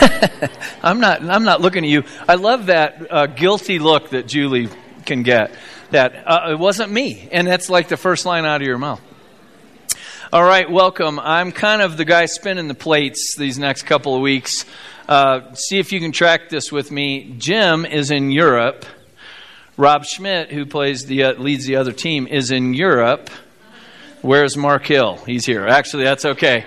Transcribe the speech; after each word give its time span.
I'm 0.82 1.00
not. 1.00 1.22
I'm 1.22 1.44
not 1.44 1.60
looking 1.60 1.84
at 1.84 1.90
you. 1.90 2.04
I 2.28 2.34
love 2.36 2.66
that 2.66 3.06
uh, 3.10 3.26
guilty 3.26 3.78
look 3.78 4.10
that 4.10 4.26
Julie 4.26 4.68
can 5.04 5.22
get. 5.22 5.52
That 5.90 6.14
uh, 6.26 6.52
it 6.52 6.58
wasn't 6.58 6.92
me, 6.92 7.28
and 7.32 7.46
that's 7.46 7.68
like 7.68 7.88
the 7.88 7.96
first 7.96 8.24
line 8.26 8.44
out 8.44 8.60
of 8.60 8.66
your 8.66 8.78
mouth. 8.78 9.00
All 10.32 10.44
right, 10.44 10.70
welcome. 10.70 11.18
I'm 11.18 11.50
kind 11.50 11.82
of 11.82 11.96
the 11.96 12.04
guy 12.04 12.26
spinning 12.26 12.68
the 12.68 12.74
plates 12.74 13.34
these 13.36 13.58
next 13.58 13.82
couple 13.82 14.14
of 14.14 14.22
weeks. 14.22 14.64
Uh, 15.08 15.54
see 15.54 15.80
if 15.80 15.92
you 15.92 15.98
can 15.98 16.12
track 16.12 16.48
this 16.48 16.70
with 16.70 16.92
me. 16.92 17.34
Jim 17.36 17.84
is 17.84 18.12
in 18.12 18.30
Europe. 18.30 18.86
Rob 19.76 20.04
Schmidt, 20.04 20.52
who 20.52 20.66
plays 20.66 21.06
the 21.06 21.24
uh, 21.24 21.32
leads 21.34 21.66
the 21.66 21.76
other 21.76 21.92
team, 21.92 22.26
is 22.28 22.50
in 22.50 22.74
Europe. 22.74 23.28
Where's 24.22 24.56
Mark 24.56 24.86
Hill? 24.86 25.16
He's 25.26 25.46
here. 25.46 25.66
Actually, 25.66 26.04
that's 26.04 26.24
okay. 26.24 26.64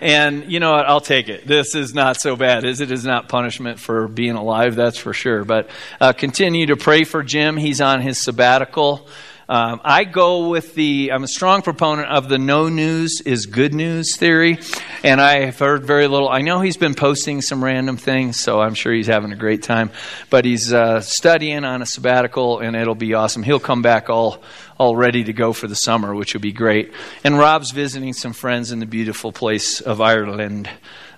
And 0.00 0.50
you 0.50 0.60
know 0.60 0.72
what? 0.72 0.86
I'll 0.86 1.00
take 1.00 1.28
it. 1.28 1.46
This 1.46 1.74
is 1.74 1.94
not 1.94 2.20
so 2.20 2.36
bad, 2.36 2.64
is 2.64 2.80
it? 2.80 2.90
Is 2.90 3.04
not 3.04 3.28
punishment 3.28 3.80
for 3.80 4.08
being 4.08 4.34
alive, 4.34 4.76
that's 4.76 4.98
for 4.98 5.12
sure. 5.12 5.44
But 5.44 5.70
uh, 6.00 6.12
continue 6.12 6.66
to 6.66 6.76
pray 6.76 7.04
for 7.04 7.22
Jim. 7.22 7.56
He's 7.56 7.80
on 7.80 8.00
his 8.00 8.22
sabbatical. 8.22 9.08
Um, 9.48 9.80
I 9.84 10.02
go 10.02 10.48
with 10.48 10.74
the, 10.74 11.12
I'm 11.12 11.22
a 11.22 11.28
strong 11.28 11.62
proponent 11.62 12.08
of 12.08 12.28
the 12.28 12.36
no 12.36 12.68
news 12.68 13.20
is 13.24 13.46
good 13.46 13.74
news 13.74 14.16
theory, 14.16 14.58
and 15.04 15.20
I 15.20 15.44
have 15.44 15.58
heard 15.60 15.84
very 15.84 16.08
little. 16.08 16.28
I 16.28 16.40
know 16.40 16.60
he's 16.60 16.76
been 16.76 16.96
posting 16.96 17.40
some 17.42 17.62
random 17.62 17.96
things, 17.96 18.40
so 18.40 18.60
I'm 18.60 18.74
sure 18.74 18.92
he's 18.92 19.06
having 19.06 19.30
a 19.30 19.36
great 19.36 19.62
time. 19.62 19.92
But 20.30 20.44
he's 20.44 20.72
uh, 20.72 21.00
studying 21.00 21.64
on 21.64 21.80
a 21.80 21.86
sabbatical, 21.86 22.58
and 22.58 22.74
it'll 22.74 22.96
be 22.96 23.14
awesome. 23.14 23.44
He'll 23.44 23.60
come 23.60 23.82
back 23.82 24.10
all, 24.10 24.42
all 24.78 24.96
ready 24.96 25.22
to 25.22 25.32
go 25.32 25.52
for 25.52 25.68
the 25.68 25.76
summer, 25.76 26.12
which 26.12 26.34
will 26.34 26.40
be 26.40 26.52
great. 26.52 26.92
And 27.22 27.38
Rob's 27.38 27.70
visiting 27.70 28.14
some 28.14 28.32
friends 28.32 28.72
in 28.72 28.80
the 28.80 28.86
beautiful 28.86 29.30
place 29.30 29.80
of 29.80 30.00
Ireland 30.00 30.68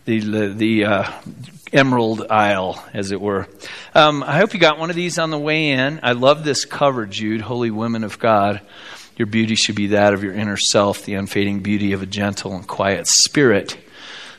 the 0.08 0.53
the, 0.55 0.84
uh, 0.84 1.10
Emerald 1.72 2.27
Isle, 2.30 2.83
as 2.92 3.11
it 3.11 3.20
were. 3.20 3.47
Um, 3.94 4.22
I 4.22 4.38
hope 4.38 4.55
you 4.55 4.61
got 4.61 4.78
one 4.78 4.91
of 4.91 4.97
these 4.97 5.19
on 5.19 5.30
the 5.30 5.38
way 5.38 5.70
in. 5.70 6.00
I 6.02 6.12
love 6.12 6.44
this 6.44 6.64
cover, 6.64 7.06
Jude, 7.06 7.41
Holy 7.41 7.70
Women 7.70 8.05
of 8.05 8.19
God. 8.19 8.60
Your 9.16 9.27
beauty 9.27 9.56
should 9.56 9.75
be 9.75 9.88
that 9.88 10.14
of 10.14 10.22
your 10.22 10.33
inner 10.33 10.56
self, 10.56 11.05
the 11.05 11.14
unfading 11.14 11.60
beauty 11.60 11.92
of 11.92 12.02
a 12.02 12.06
gentle 12.06 12.55
and 12.55 12.66
quiet 12.66 13.06
spirit 13.06 13.77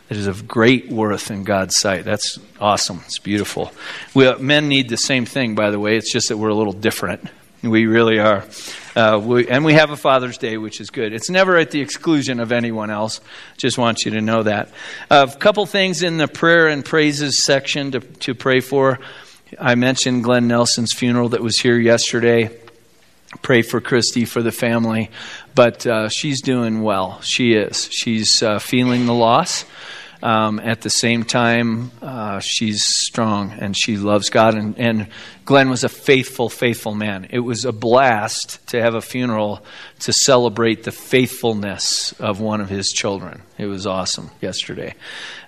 that 0.08 0.18
is 0.18 0.26
of 0.26 0.48
great 0.48 0.90
worth 0.90 1.30
in 1.30 1.44
God's 1.44 1.76
sight. 1.78 2.04
That's 2.04 2.40
awesome. 2.60 3.02
It's 3.06 3.20
beautiful. 3.20 3.72
We, 4.16 4.34
men 4.38 4.68
need 4.68 4.90
the 4.90 4.98
same 4.98 5.26
thing, 5.26 5.54
by 5.54 5.70
the 5.70 5.80
way. 5.80 5.98
It's 5.98 6.12
just 6.12 6.30
that 6.30 6.38
we're 6.38 6.50
a 6.50 6.56
little 6.56 6.74
different. 6.74 7.30
We 7.62 7.88
really 7.88 8.20
are. 8.20 8.46
Uh, 8.96 9.22
we, 9.22 9.50
and 9.50 9.66
we 9.66 9.74
have 9.74 9.90
a 9.90 9.98
Father's 9.98 10.38
Day, 10.38 10.58
which 10.58 10.80
is 10.80 10.90
good. 10.90 11.12
It's 11.12 11.30
never 11.30 11.58
at 11.58 11.72
the 11.72 11.82
exclusion 11.82 12.40
of 12.40 12.54
anyone 12.54 12.90
else. 12.90 13.20
Just 13.58 13.78
want 13.78 14.06
you 14.06 14.12
to 14.12 14.22
know 14.22 14.44
that. 14.44 14.70
Uh, 15.12 15.28
a 15.30 15.38
couple 15.38 15.66
things 15.66 16.02
in 16.02 16.16
the 16.16 16.30
prayer 16.30 16.70
and 16.70 16.86
praises 16.86 17.46
section 17.46 17.92
to, 17.92 18.00
to 18.00 18.34
pray 18.34 18.62
for. 18.62 19.00
I 19.60 19.76
mentioned 19.76 20.24
Glenn 20.24 20.48
Nelson's 20.48 20.94
funeral 20.94 21.30
that 21.30 21.42
was 21.42 21.60
here 21.60 21.78
yesterday. 21.78 22.50
Pray 23.42 23.62
for 23.62 23.82
Christy, 23.82 24.24
for 24.24 24.42
the 24.42 24.54
family. 24.54 25.12
But 25.54 25.86
uh, 25.86 26.08
she's 26.08 26.42
doing 26.42 26.82
well. 26.82 27.20
She 27.22 27.54
is. 27.54 27.90
She's 27.92 28.42
uh, 28.42 28.60
feeling 28.60 29.06
the 29.06 29.14
loss. 29.14 29.66
Um, 30.22 30.60
at 30.60 30.82
the 30.82 30.90
same 30.90 31.24
time, 31.24 31.92
uh, 32.02 32.40
she's 32.40 32.84
strong 32.84 33.54
and 33.54 33.76
she 33.76 33.96
loves 33.96 34.30
God. 34.30 34.56
And, 34.56 34.78
and, 34.78 35.08
Glenn 35.46 35.72
was 35.72 35.84
a 35.84 35.90
faithful, 35.90 36.48
faithful 36.48 36.94
man. 36.94 37.26
It 37.32 37.40
was 37.40 37.66
a 37.66 37.72
blast 37.72 38.60
to 38.68 38.80
have 38.80 38.94
a 38.94 39.02
funeral 39.02 39.66
to 40.02 40.14
celebrate 40.14 40.84
the 40.84 40.92
faithfulness 40.92 42.12
of 42.20 42.40
one 42.40 42.62
of 42.62 42.70
his 42.70 42.90
children. 42.90 43.42
It 43.58 43.66
was 43.66 43.88
awesome 43.88 44.30
yesterday. 44.42 44.94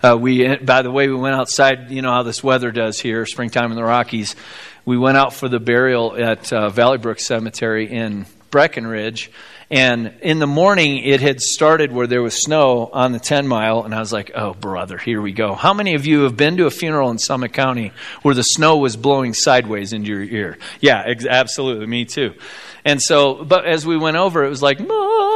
Uh, 0.02 0.18
we, 0.20 0.56
by 0.56 0.82
the 0.82 0.90
way, 0.90 1.08
we 1.08 1.14
went 1.14 1.36
outside. 1.36 1.92
You 1.92 2.02
know 2.02 2.12
how 2.12 2.24
this 2.24 2.44
weather 2.44 2.72
does 2.72 3.00
here, 3.00 3.28
springtime 3.28 3.70
in 3.70 3.78
the 3.78 3.84
Rockies. 3.84 4.36
We 4.86 4.98
went 4.98 5.18
out 5.18 5.36
for 5.36 5.48
the 5.48 5.60
burial 5.60 6.16
at 6.18 6.52
uh, 6.52 6.70
Valley 6.70 6.98
Brook 6.98 7.20
Cemetery 7.20 7.88
in 7.88 8.26
Breckenridge 8.50 9.30
and 9.72 10.16
in 10.22 10.40
the 10.40 10.48
morning, 10.48 10.98
it 10.98 11.22
had 11.22 11.40
started 11.40 11.94
where 11.94 12.06
there 12.06 12.22
was 12.22 12.44
snow 12.44 12.90
on 12.92 13.14
the 13.14 13.20
10 13.20 13.48
mile, 13.48 13.84
and 13.84 13.96
I 13.96 14.00
was 14.00 14.12
like, 14.12 14.30
oh, 14.36 14.54
brother, 14.54 14.98
here 14.98 15.22
we 15.22 15.32
go. 15.32 15.56
How 15.56 15.74
many 15.74 15.96
of 15.96 16.06
you 16.06 16.24
have 16.24 16.36
been 16.36 16.58
to 16.58 16.66
a 16.66 16.70
funeral 16.70 17.10
in 17.10 17.18
Summit 17.18 17.54
County 17.54 17.94
where 18.22 18.36
the 18.36 18.44
snow 18.44 18.78
was 18.78 18.98
blowing 18.98 19.34
sideways 19.34 19.94
into 19.94 20.10
your 20.10 20.24
ear? 20.24 20.58
Yeah, 20.82 21.02
ex- 21.06 21.26
absolutely. 21.26 21.86
Me 21.86 22.04
too. 22.04 22.34
And 22.84 23.02
so, 23.02 23.46
but 23.46 23.66
as 23.66 23.86
we 23.86 23.96
went 23.96 24.18
over, 24.18 24.44
it 24.44 24.50
was 24.50 24.62
like, 24.62 24.80
oh, 24.82 25.31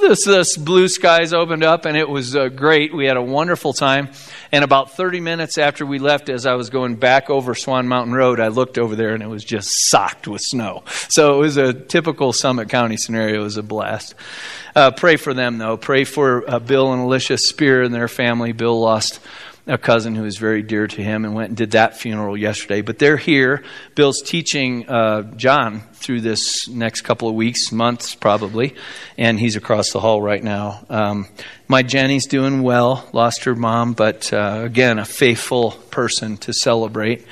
this, 0.00 0.24
this 0.24 0.56
blue 0.56 0.88
skies 0.88 1.32
opened 1.32 1.62
up, 1.62 1.84
and 1.84 1.96
it 1.96 2.08
was 2.08 2.34
uh, 2.34 2.48
great. 2.48 2.94
We 2.94 3.06
had 3.06 3.16
a 3.16 3.22
wonderful 3.22 3.72
time. 3.72 4.08
And 4.52 4.64
about 4.64 4.92
30 4.92 5.20
minutes 5.20 5.58
after 5.58 5.86
we 5.86 5.98
left, 5.98 6.28
as 6.28 6.46
I 6.46 6.54
was 6.54 6.70
going 6.70 6.96
back 6.96 7.30
over 7.30 7.54
Swan 7.54 7.86
Mountain 7.86 8.14
Road, 8.14 8.40
I 8.40 8.48
looked 8.48 8.78
over 8.78 8.96
there, 8.96 9.14
and 9.14 9.22
it 9.22 9.28
was 9.28 9.44
just 9.44 9.68
socked 9.90 10.26
with 10.26 10.42
snow. 10.42 10.82
So 11.08 11.36
it 11.36 11.38
was 11.38 11.56
a 11.56 11.72
typical 11.72 12.32
Summit 12.32 12.68
County 12.68 12.96
scenario. 12.96 13.40
It 13.40 13.44
was 13.44 13.56
a 13.56 13.62
blast. 13.62 14.14
Uh, 14.74 14.90
pray 14.90 15.16
for 15.16 15.34
them, 15.34 15.58
though. 15.58 15.76
Pray 15.76 16.04
for 16.04 16.48
uh, 16.48 16.58
Bill 16.58 16.92
and 16.92 17.02
Alicia 17.02 17.38
Spear 17.38 17.82
and 17.82 17.94
their 17.94 18.08
family. 18.08 18.52
Bill 18.52 18.80
lost 18.80 19.20
a 19.66 19.78
cousin 19.78 20.14
who 20.14 20.24
is 20.24 20.36
very 20.36 20.62
dear 20.62 20.86
to 20.86 21.02
him 21.02 21.24
and 21.24 21.34
went 21.34 21.48
and 21.48 21.56
did 21.56 21.72
that 21.72 21.96
funeral 21.96 22.36
yesterday. 22.36 22.80
But 22.80 22.98
they're 22.98 23.16
here. 23.16 23.62
Bill's 23.94 24.22
teaching 24.22 24.88
uh, 24.88 25.22
John 25.36 25.80
through 25.92 26.22
this 26.22 26.66
next 26.68 27.02
couple 27.02 27.28
of 27.28 27.34
weeks, 27.34 27.70
months 27.70 28.14
probably, 28.14 28.74
and 29.18 29.38
he's 29.38 29.56
across 29.56 29.92
the 29.92 30.00
hall 30.00 30.20
right 30.20 30.42
now. 30.42 30.84
Um, 30.88 31.28
my 31.68 31.82
Jenny's 31.82 32.26
doing 32.26 32.62
well, 32.62 33.08
lost 33.12 33.44
her 33.44 33.54
mom, 33.54 33.92
but 33.92 34.32
uh, 34.32 34.62
again, 34.64 34.98
a 34.98 35.04
faithful 35.04 35.72
person 35.90 36.36
to 36.38 36.52
celebrate. 36.52 37.26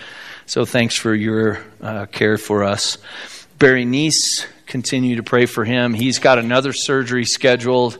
So 0.46 0.64
thanks 0.64 0.96
for 0.96 1.14
your 1.14 1.58
uh, 1.82 2.06
care 2.06 2.38
for 2.38 2.64
us. 2.64 2.98
Barry 3.58 3.84
Neese, 3.84 4.46
continue 4.66 5.16
to 5.16 5.22
pray 5.22 5.46
for 5.46 5.64
him. 5.64 5.94
He's 5.94 6.18
got 6.18 6.38
another 6.38 6.72
surgery 6.72 7.24
scheduled. 7.24 7.98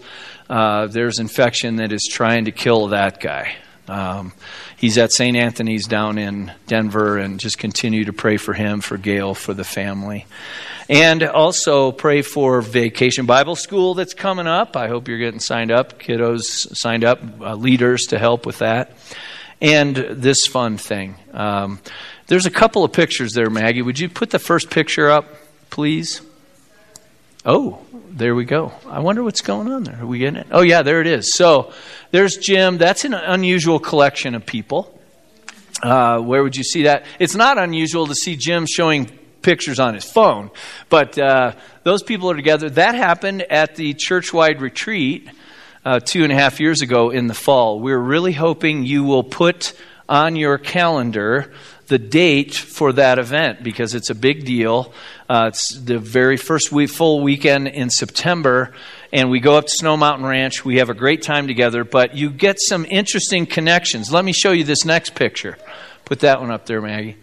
Uh, 0.49 0.87
there's 0.87 1.19
infection 1.19 1.77
that 1.77 1.93
is 1.93 2.09
trying 2.10 2.45
to 2.45 2.53
kill 2.53 2.89
that 2.89 3.21
guy. 3.21 3.56
Um, 3.88 4.32
he's 4.76 4.99
at 4.99 5.12
St. 5.12 5.37
Anthony's 5.37 5.87
down 5.87 6.19
in 6.19 6.53
Denver, 6.66 7.19
and 7.19 7.41
just 7.41 7.59
continue 7.59 8.04
to 8.04 8.12
pray 8.12 8.37
for 8.37 8.53
him, 8.53 8.81
for 8.81 8.97
Gail, 8.97 9.34
for 9.34 9.54
the 9.54 9.65
family. 9.65 10.26
And 10.88 11.22
also 11.22 11.93
pray 11.93 12.22
for 12.22 12.62
Vacation 12.62 13.27
Bible 13.27 13.56
School 13.56 13.94
that's 13.94 14.15
coming 14.15 14.47
up. 14.47 14.77
I 14.77 14.88
hope 14.88 15.09
you're 15.09 15.19
getting 15.19 15.41
signed 15.41 15.71
up, 15.71 15.98
kiddos 15.98 16.77
signed 16.77 17.04
up, 17.04 17.21
uh, 17.41 17.54
leaders 17.54 18.04
to 18.09 18.19
help 18.19 18.47
with 18.47 18.59
that. 18.59 18.93
And 19.60 19.97
this 19.97 20.47
fun 20.47 20.78
thing. 20.78 21.16
Um, 21.32 21.81
there's 22.28 22.47
a 22.47 22.50
couple 22.50 22.84
of 22.84 22.93
pictures 22.93 23.32
there, 23.32 23.50
Maggie. 23.50 23.82
Would 23.82 23.98
you 23.98 24.09
put 24.09 24.31
the 24.31 24.38
first 24.38 24.71
picture 24.71 25.10
up, 25.10 25.27
please? 25.71 26.22
Oh, 27.50 27.78
there 28.10 28.34
we 28.34 28.44
go. 28.44 28.72
I 28.86 29.00
wonder 29.00 29.22
what's 29.22 29.41
going 29.41 29.72
on 29.72 29.82
there. 29.82 30.03
Are 30.03 30.06
we 30.06 30.19
getting 30.19 30.38
it? 30.38 30.48
Oh, 30.50 30.60
yeah, 30.60 30.82
there 30.82 31.00
it 31.00 31.06
is. 31.06 31.32
So 31.32 31.72
there's 32.10 32.36
Jim. 32.36 32.76
That's 32.76 33.06
an 33.06 33.14
unusual 33.14 33.78
collection 33.78 34.34
of 34.34 34.44
people. 34.44 35.00
Uh, 35.82 36.19
where 36.20 36.42
would 36.42 36.56
you 36.56 36.62
see 36.62 36.82
that? 36.82 37.06
It's 37.19 37.34
not 37.34 37.56
unusual 37.56 38.06
to 38.09 38.14
see 38.14 38.36
Jim 38.36 38.66
showing 38.66 39.06
pictures 39.41 39.81
on 39.81 39.94
his 39.94 40.04
phone, 40.04 40.50
but 40.91 41.19
uh, 41.19 41.53
those 41.84 42.03
people 42.03 42.31
are 42.31 42.36
together. 42.36 42.69
That 42.69 42.94
happened 42.94 43.41
at 43.41 43.76
the 43.76 43.94
church-wide 43.94 44.60
retreat 44.60 45.30
uh, 45.86 46.00
two 46.00 46.25
and 46.25 46.32
a 46.32 46.36
half 46.36 46.60
years 46.60 46.82
ago 46.82 47.09
in 47.09 47.28
the 47.28 47.34
fall. 47.34 47.80
We're 47.80 47.97
really 47.97 48.34
hoping 48.34 48.84
you 48.84 49.04
will 49.04 49.25
put 49.25 49.72
on 50.06 50.36
your 50.36 50.59
calendar 50.59 51.50
the 51.86 51.98
date 51.98 52.54
for 52.54 52.92
that 52.92 53.19
event 53.19 53.62
because 53.62 53.94
it's 53.94 54.10
a 54.10 54.15
big 54.15 54.44
deal. 54.44 54.92
Uh, 55.28 55.49
it's 55.49 55.78
the 55.78 55.99
very 55.99 56.39
first 56.39 56.72
week, 56.72 56.89
full 56.89 57.21
weekend 57.21 57.69
in 57.69 57.91
September, 57.91 58.72
and 59.12 59.28
we 59.28 59.41
go 59.41 59.57
up 59.59 59.65
to 59.66 59.71
Snow 59.71 59.95
Mountain 59.95 60.25
Ranch. 60.25 60.65
We 60.65 60.78
have 60.78 60.89
a 60.89 60.95
great 60.95 61.21
time 61.21 61.47
together, 61.47 61.84
but 61.84 62.16
you 62.16 62.30
get 62.30 62.59
some 62.59 62.86
interesting 62.86 63.45
connections. 63.45 64.10
Let 64.10 64.25
me 64.25 64.33
show 64.33 64.53
you 64.53 64.65
this 64.65 64.86
next 64.86 65.15
picture. 65.15 65.59
Put 66.07 66.21
that 66.21 66.41
one 66.41 66.51
up 66.51 66.65
there, 66.65 66.80
Maggie. 66.80 67.16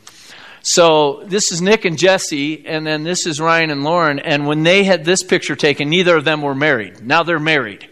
So 0.62 1.24
this 1.26 1.52
is 1.52 1.62
Nick 1.62 1.86
and 1.86 1.98
Jesse, 1.98 2.66
and 2.68 2.86
then 2.86 3.04
this 3.04 3.26
is 3.26 3.42
Ryan 3.42 3.72
and 3.72 3.84
Lauren. 3.84 4.20
And 4.20 4.46
when 4.46 4.62
they 4.62 4.84
had 4.84 5.04
this 5.04 5.24
picture 5.24 5.56
taken, 5.56 5.90
neither 5.90 6.16
of 6.16 6.26
them 6.26 6.44
were 6.44 6.56
married. 6.56 7.02
Now 7.02 7.24
they're 7.24 7.40
married. 7.40 7.90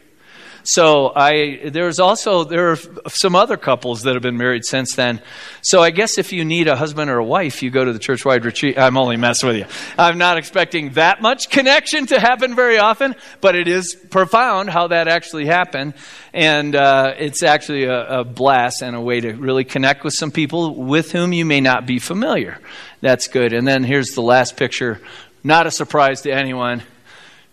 So 0.64 1.12
I 1.14 1.70
there's 1.70 2.00
also 2.00 2.46
there 2.46 2.72
are 2.72 2.78
some 3.10 3.36
other 3.36 3.58
couples 3.58 4.04
that 4.04 4.14
have 4.14 4.24
been 4.24 4.38
married 4.38 4.64
since 4.64 4.96
then. 4.96 5.22
So 5.62 5.82
I 5.82 5.92
guess 5.92 6.18
if 6.18 6.32
you 6.32 6.46
need 6.46 6.68
a 6.68 6.76
husband 6.76 7.10
or 7.10 7.18
a 7.18 7.24
wife, 7.24 7.62
you 7.62 7.70
go 7.70 7.84
to 7.84 7.92
the 7.92 8.00
church-wide 8.00 8.46
retreat. 8.46 8.78
I'm 8.78 8.98
only 8.98 9.18
messing 9.18 9.50
with 9.50 9.58
you. 9.58 9.66
I'm 9.98 10.18
not 10.18 10.38
expecting 10.38 10.94
that 10.94 11.22
much 11.22 11.50
connection 11.50 12.06
to 12.08 12.20
happen 12.20 12.56
very 12.56 12.78
often, 12.78 13.16
but 13.42 13.56
it 13.56 13.68
is 13.68 13.94
profound 14.10 14.70
how 14.70 14.88
that 14.88 15.08
actually 15.08 15.46
happened, 15.46 15.96
and 16.34 16.76
uh, 16.76 17.14
it's 17.18 17.44
actually 17.44 17.84
a, 17.84 18.20
a 18.20 18.24
blast 18.24 18.82
and 18.82 18.96
a 18.96 19.02
way 19.02 19.20
to 19.20 19.34
really 19.34 19.66
connect 19.66 20.04
with 20.04 20.14
some 20.14 20.32
people 20.32 20.76
with 20.76 21.12
whom 21.12 21.34
you 21.34 21.46
may 21.46 21.60
not 21.60 21.86
be 21.86 22.00
familiar. 22.00 22.60
That's 23.02 23.28
good. 23.28 23.52
And 23.52 23.68
then 23.68 23.84
here's 23.84 24.12
the 24.12 24.22
last 24.22 24.56
picture. 24.56 25.02
Not 25.44 25.68
a 25.68 25.72
surprise 25.72 26.22
to 26.22 26.32
anyone 26.32 26.84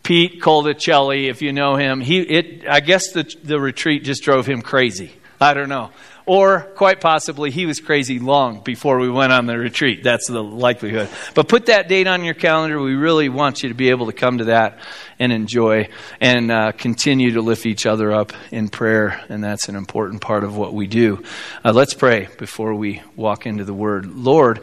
Pete 0.02 0.40
Coldicelli, 0.40 1.28
if 1.28 1.42
you 1.42 1.52
know 1.52 1.76
him, 1.76 2.00
he, 2.00 2.20
it, 2.20 2.68
I 2.68 2.80
guess 2.80 3.12
the, 3.12 3.22
the 3.44 3.60
retreat 3.60 4.04
just 4.04 4.22
drove 4.22 4.46
him 4.46 4.62
crazy. 4.62 5.12
I 5.40 5.54
don't 5.54 5.68
know. 5.68 5.90
Or 6.26 6.60
quite 6.60 7.00
possibly 7.00 7.50
he 7.50 7.66
was 7.66 7.80
crazy 7.80 8.18
long 8.18 8.60
before 8.60 8.98
we 8.98 9.10
went 9.10 9.32
on 9.32 9.46
the 9.46 9.58
retreat. 9.58 10.04
That's 10.04 10.28
the 10.28 10.42
likelihood. 10.42 11.08
But 11.34 11.48
put 11.48 11.66
that 11.66 11.88
date 11.88 12.06
on 12.06 12.22
your 12.22 12.34
calendar. 12.34 12.80
We 12.80 12.94
really 12.94 13.28
want 13.28 13.62
you 13.62 13.70
to 13.70 13.74
be 13.74 13.90
able 13.90 14.06
to 14.06 14.12
come 14.12 14.38
to 14.38 14.44
that 14.44 14.78
and 15.18 15.32
enjoy 15.32 15.88
and 16.20 16.52
uh, 16.52 16.72
continue 16.72 17.32
to 17.32 17.40
lift 17.40 17.66
each 17.66 17.84
other 17.84 18.12
up 18.12 18.32
in 18.52 18.68
prayer. 18.68 19.24
And 19.28 19.42
that's 19.42 19.68
an 19.68 19.74
important 19.74 20.20
part 20.20 20.44
of 20.44 20.56
what 20.56 20.72
we 20.72 20.86
do. 20.86 21.24
Uh, 21.64 21.72
let's 21.72 21.94
pray 21.94 22.28
before 22.38 22.74
we 22.74 23.02
walk 23.16 23.46
into 23.46 23.64
the 23.64 23.74
Word. 23.74 24.06
Lord, 24.06 24.62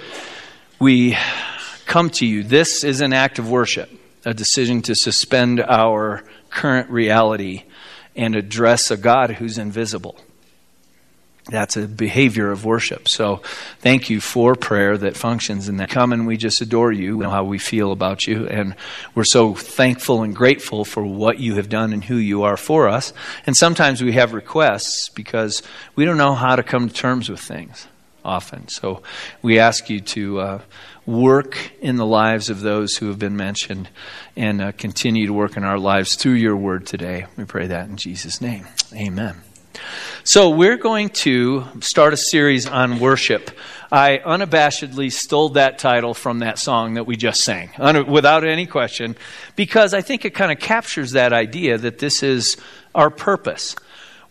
we 0.79 1.17
come 1.85 2.11
to 2.11 2.25
you. 2.25 2.43
This 2.43 2.83
is 2.83 3.01
an 3.01 3.13
act 3.13 3.39
of 3.39 3.49
worship, 3.49 3.89
a 4.27 4.33
decision 4.33 4.81
to 4.81 4.93
suspend 4.93 5.61
our 5.61 6.21
current 6.49 6.89
reality 6.89 7.63
and 8.13 8.35
address 8.35 8.91
a 8.91 8.97
God 8.97 9.31
who's 9.31 9.57
invisible. 9.57 10.17
That's 11.45 11.77
a 11.77 11.87
behavior 11.87 12.51
of 12.51 12.65
worship. 12.65 13.07
So 13.07 13.37
thank 13.79 14.09
you 14.09 14.19
for 14.19 14.55
prayer 14.55 14.97
that 14.97 15.15
functions 15.15 15.69
in 15.69 15.77
that. 15.77 15.89
Come 15.89 16.11
and 16.11 16.27
we 16.27 16.35
just 16.35 16.59
adore 16.59 16.91
you, 16.91 17.17
we 17.17 17.23
know 17.23 17.29
how 17.29 17.45
we 17.45 17.57
feel 17.57 17.93
about 17.93 18.27
you, 18.27 18.45
and 18.47 18.75
we're 19.15 19.23
so 19.23 19.53
thankful 19.53 20.23
and 20.23 20.35
grateful 20.35 20.83
for 20.83 21.03
what 21.03 21.39
you 21.39 21.55
have 21.55 21.69
done 21.69 21.93
and 21.93 22.03
who 22.03 22.17
you 22.17 22.43
are 22.43 22.57
for 22.57 22.89
us. 22.89 23.13
And 23.45 23.55
sometimes 23.55 24.03
we 24.03 24.11
have 24.11 24.33
requests 24.33 25.07
because 25.07 25.63
we 25.95 26.03
don't 26.03 26.17
know 26.17 26.35
how 26.35 26.57
to 26.57 26.63
come 26.63 26.89
to 26.89 26.93
terms 26.93 27.29
with 27.29 27.39
things 27.39 27.87
often. 28.25 28.67
So 28.67 29.03
we 29.41 29.57
ask 29.57 29.89
you 29.89 30.01
to 30.01 30.39
uh, 30.41 30.61
work 31.07 31.71
in 31.81 31.95
the 31.95 32.05
lives 32.05 32.49
of 32.49 32.59
those 32.59 32.97
who 32.97 33.07
have 33.07 33.17
been 33.17 33.37
mentioned 33.37 33.89
and 34.35 34.61
uh, 34.61 34.71
continue 34.73 35.25
to 35.25 35.33
work 35.33 35.57
in 35.57 35.63
our 35.63 35.79
lives 35.79 36.15
through 36.15 36.33
your 36.33 36.55
word 36.55 36.85
today. 36.85 37.25
We 37.37 37.45
pray 37.45 37.67
that 37.67 37.89
in 37.89 37.95
Jesus' 37.97 38.41
name. 38.41 38.67
Amen. 38.93 39.41
So, 40.23 40.49
we're 40.49 40.77
going 40.77 41.09
to 41.09 41.65
start 41.79 42.13
a 42.13 42.17
series 42.17 42.67
on 42.67 42.99
worship. 42.99 43.51
I 43.91 44.17
unabashedly 44.17 45.11
stole 45.11 45.49
that 45.49 45.79
title 45.79 46.13
from 46.13 46.39
that 46.39 46.59
song 46.59 46.95
that 46.95 47.05
we 47.05 47.15
just 47.15 47.41
sang, 47.41 47.69
without 48.07 48.43
any 48.43 48.65
question, 48.65 49.15
because 49.55 49.93
I 49.93 50.01
think 50.01 50.25
it 50.25 50.31
kind 50.31 50.51
of 50.51 50.59
captures 50.59 51.11
that 51.11 51.31
idea 51.31 51.77
that 51.77 51.99
this 51.99 52.23
is 52.23 52.57
our 52.93 53.09
purpose. 53.09 53.75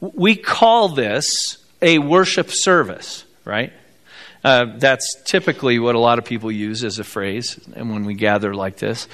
We 0.01 0.37
call 0.37 0.91
this 0.91 1.57
a 1.81 1.99
worship 2.01 2.51
service, 2.51 3.25
right? 3.47 3.73
Uh, 4.47 4.79
that's 4.79 5.17
typically 5.25 5.81
what 5.81 5.97
a 5.97 5.99
lot 5.99 6.21
of 6.21 6.25
people 6.25 6.53
use 6.53 6.85
as 6.85 7.01
a 7.01 7.05
phrase 7.05 7.59
and 7.75 7.91
when 7.91 8.05
we 8.05 8.15
gather 8.15 8.55
like 8.55 8.77
this. 8.77 9.09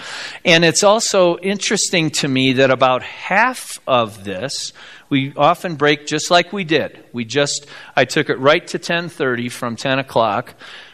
And 0.45 0.63
it's 0.63 0.85
also 0.85 1.39
interesting 1.39 2.11
to 2.11 2.29
me 2.29 2.53
that 2.53 2.71
about 2.71 3.03
half 3.03 3.81
of 3.87 4.25
this 4.25 4.75
we 5.09 5.33
often 5.35 5.77
break 5.77 6.07
just 6.07 6.31
like 6.31 6.53
we 6.53 6.65
did. 6.65 7.03
We 7.15 7.25
just 7.25 7.67
I 7.97 8.05
took 8.05 8.29
it 8.29 8.39
right 8.41 8.67
to 8.67 8.79
10:30 8.79 9.51
from 9.51 9.75
10 9.75 9.99
o'clock. 9.99 10.53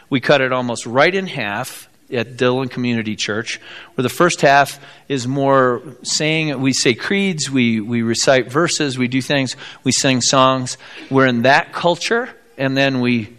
We 0.09 0.21
cut 0.21 0.39
it 0.39 0.53
almost 0.53 0.85
right 0.85 1.13
in 1.13 1.27
half 1.27 1.89
at 2.09 2.37
Dillon 2.37 2.69
Community 2.69 3.17
Church, 3.17 3.59
where 3.95 4.03
the 4.03 4.07
first 4.07 4.39
half 4.39 4.79
is 5.09 5.27
more 5.27 5.81
saying, 6.03 6.61
we 6.61 6.71
say 6.71 6.93
creeds, 6.93 7.51
we, 7.51 7.81
we 7.81 8.03
recite 8.03 8.49
verses, 8.49 8.97
we 8.97 9.09
do 9.09 9.21
things, 9.21 9.57
we 9.83 9.91
sing 9.91 10.21
songs. 10.21 10.77
We're 11.09 11.27
in 11.27 11.41
that 11.41 11.73
culture, 11.73 12.29
and 12.57 12.77
then 12.77 13.01
we 13.01 13.35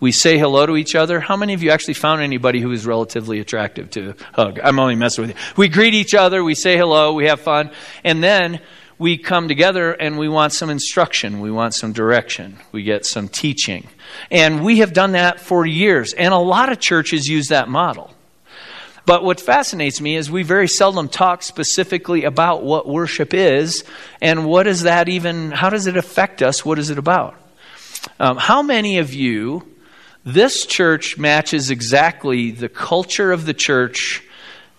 we 0.00 0.12
say 0.12 0.38
hello 0.38 0.64
to 0.66 0.76
each 0.76 0.94
other. 0.94 1.20
How 1.20 1.36
many 1.36 1.54
of 1.54 1.62
you 1.62 1.70
actually 1.70 1.94
found 1.94 2.22
anybody 2.22 2.60
who 2.60 2.70
is 2.70 2.86
relatively 2.86 3.40
attractive 3.40 3.90
to 3.90 4.14
hug? 4.32 4.60
I'm 4.62 4.78
only 4.78 4.94
messing 4.94 5.26
with 5.26 5.36
you. 5.36 5.42
We 5.56 5.68
greet 5.68 5.94
each 5.94 6.14
other, 6.14 6.44
we 6.44 6.54
say 6.54 6.76
hello, 6.76 7.14
we 7.14 7.26
have 7.26 7.40
fun, 7.40 7.70
and 8.04 8.22
then 8.22 8.60
we 8.98 9.16
come 9.16 9.48
together 9.48 9.92
and 9.92 10.18
we 10.18 10.28
want 10.28 10.52
some 10.52 10.70
instruction, 10.70 11.40
we 11.40 11.50
want 11.50 11.74
some 11.74 11.92
direction, 11.92 12.58
we 12.72 12.82
get 12.82 13.06
some 13.06 13.28
teaching. 13.28 13.88
And 14.30 14.64
we 14.64 14.78
have 14.78 14.92
done 14.92 15.12
that 15.12 15.40
for 15.40 15.66
years, 15.66 16.12
and 16.12 16.32
a 16.32 16.38
lot 16.38 16.70
of 16.70 16.80
churches 16.80 17.26
use 17.26 17.48
that 17.48 17.68
model. 17.68 18.12
But 19.04 19.24
what 19.24 19.40
fascinates 19.40 20.02
me 20.02 20.16
is 20.16 20.30
we 20.30 20.42
very 20.42 20.68
seldom 20.68 21.08
talk 21.08 21.42
specifically 21.42 22.24
about 22.24 22.62
what 22.62 22.86
worship 22.86 23.32
is 23.32 23.82
and 24.20 24.44
what 24.44 24.66
is 24.66 24.82
that 24.82 25.08
even, 25.08 25.50
how 25.50 25.70
does 25.70 25.86
it 25.86 25.96
affect 25.96 26.42
us? 26.42 26.62
What 26.62 26.78
is 26.78 26.90
it 26.90 26.98
about? 26.98 27.34
Um, 28.20 28.36
how 28.36 28.60
many 28.62 28.98
of 28.98 29.14
you 29.14 29.66
this 30.34 30.66
church 30.66 31.16
matches 31.16 31.70
exactly 31.70 32.50
the 32.50 32.68
culture 32.68 33.32
of 33.32 33.46
the 33.46 33.54
church 33.54 34.22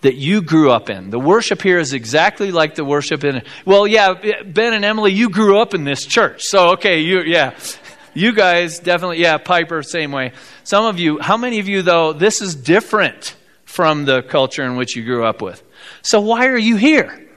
that 0.01 0.15
you 0.15 0.41
grew 0.41 0.71
up 0.71 0.89
in. 0.89 1.09
The 1.09 1.19
worship 1.19 1.61
here 1.61 1.79
is 1.79 1.91
exactly 1.91 2.51
like 2.51 2.75
the 2.75 2.85
worship 2.85 3.23
in. 3.23 3.41
Well, 3.65 3.87
yeah, 3.87 4.43
Ben 4.43 4.73
and 4.73 4.85
Emily, 4.85 5.11
you 5.11 5.29
grew 5.29 5.59
up 5.59 5.73
in 5.73 5.83
this 5.83 6.05
church. 6.05 6.43
So, 6.43 6.73
okay, 6.73 7.01
you, 7.01 7.21
yeah. 7.21 7.57
You 8.13 8.33
guys 8.33 8.79
definitely, 8.79 9.21
yeah, 9.21 9.37
Piper, 9.37 9.83
same 9.83 10.11
way. 10.11 10.33
Some 10.63 10.85
of 10.85 10.99
you, 10.99 11.19
how 11.19 11.37
many 11.37 11.59
of 11.59 11.67
you, 11.67 11.81
though, 11.81 12.13
this 12.13 12.41
is 12.41 12.55
different 12.55 13.35
from 13.65 14.05
the 14.05 14.21
culture 14.21 14.63
in 14.63 14.75
which 14.75 14.95
you 14.95 15.03
grew 15.03 15.25
up 15.25 15.41
with? 15.41 15.63
So, 16.01 16.21
why 16.21 16.47
are 16.47 16.57
you 16.57 16.75
here? 16.75 17.27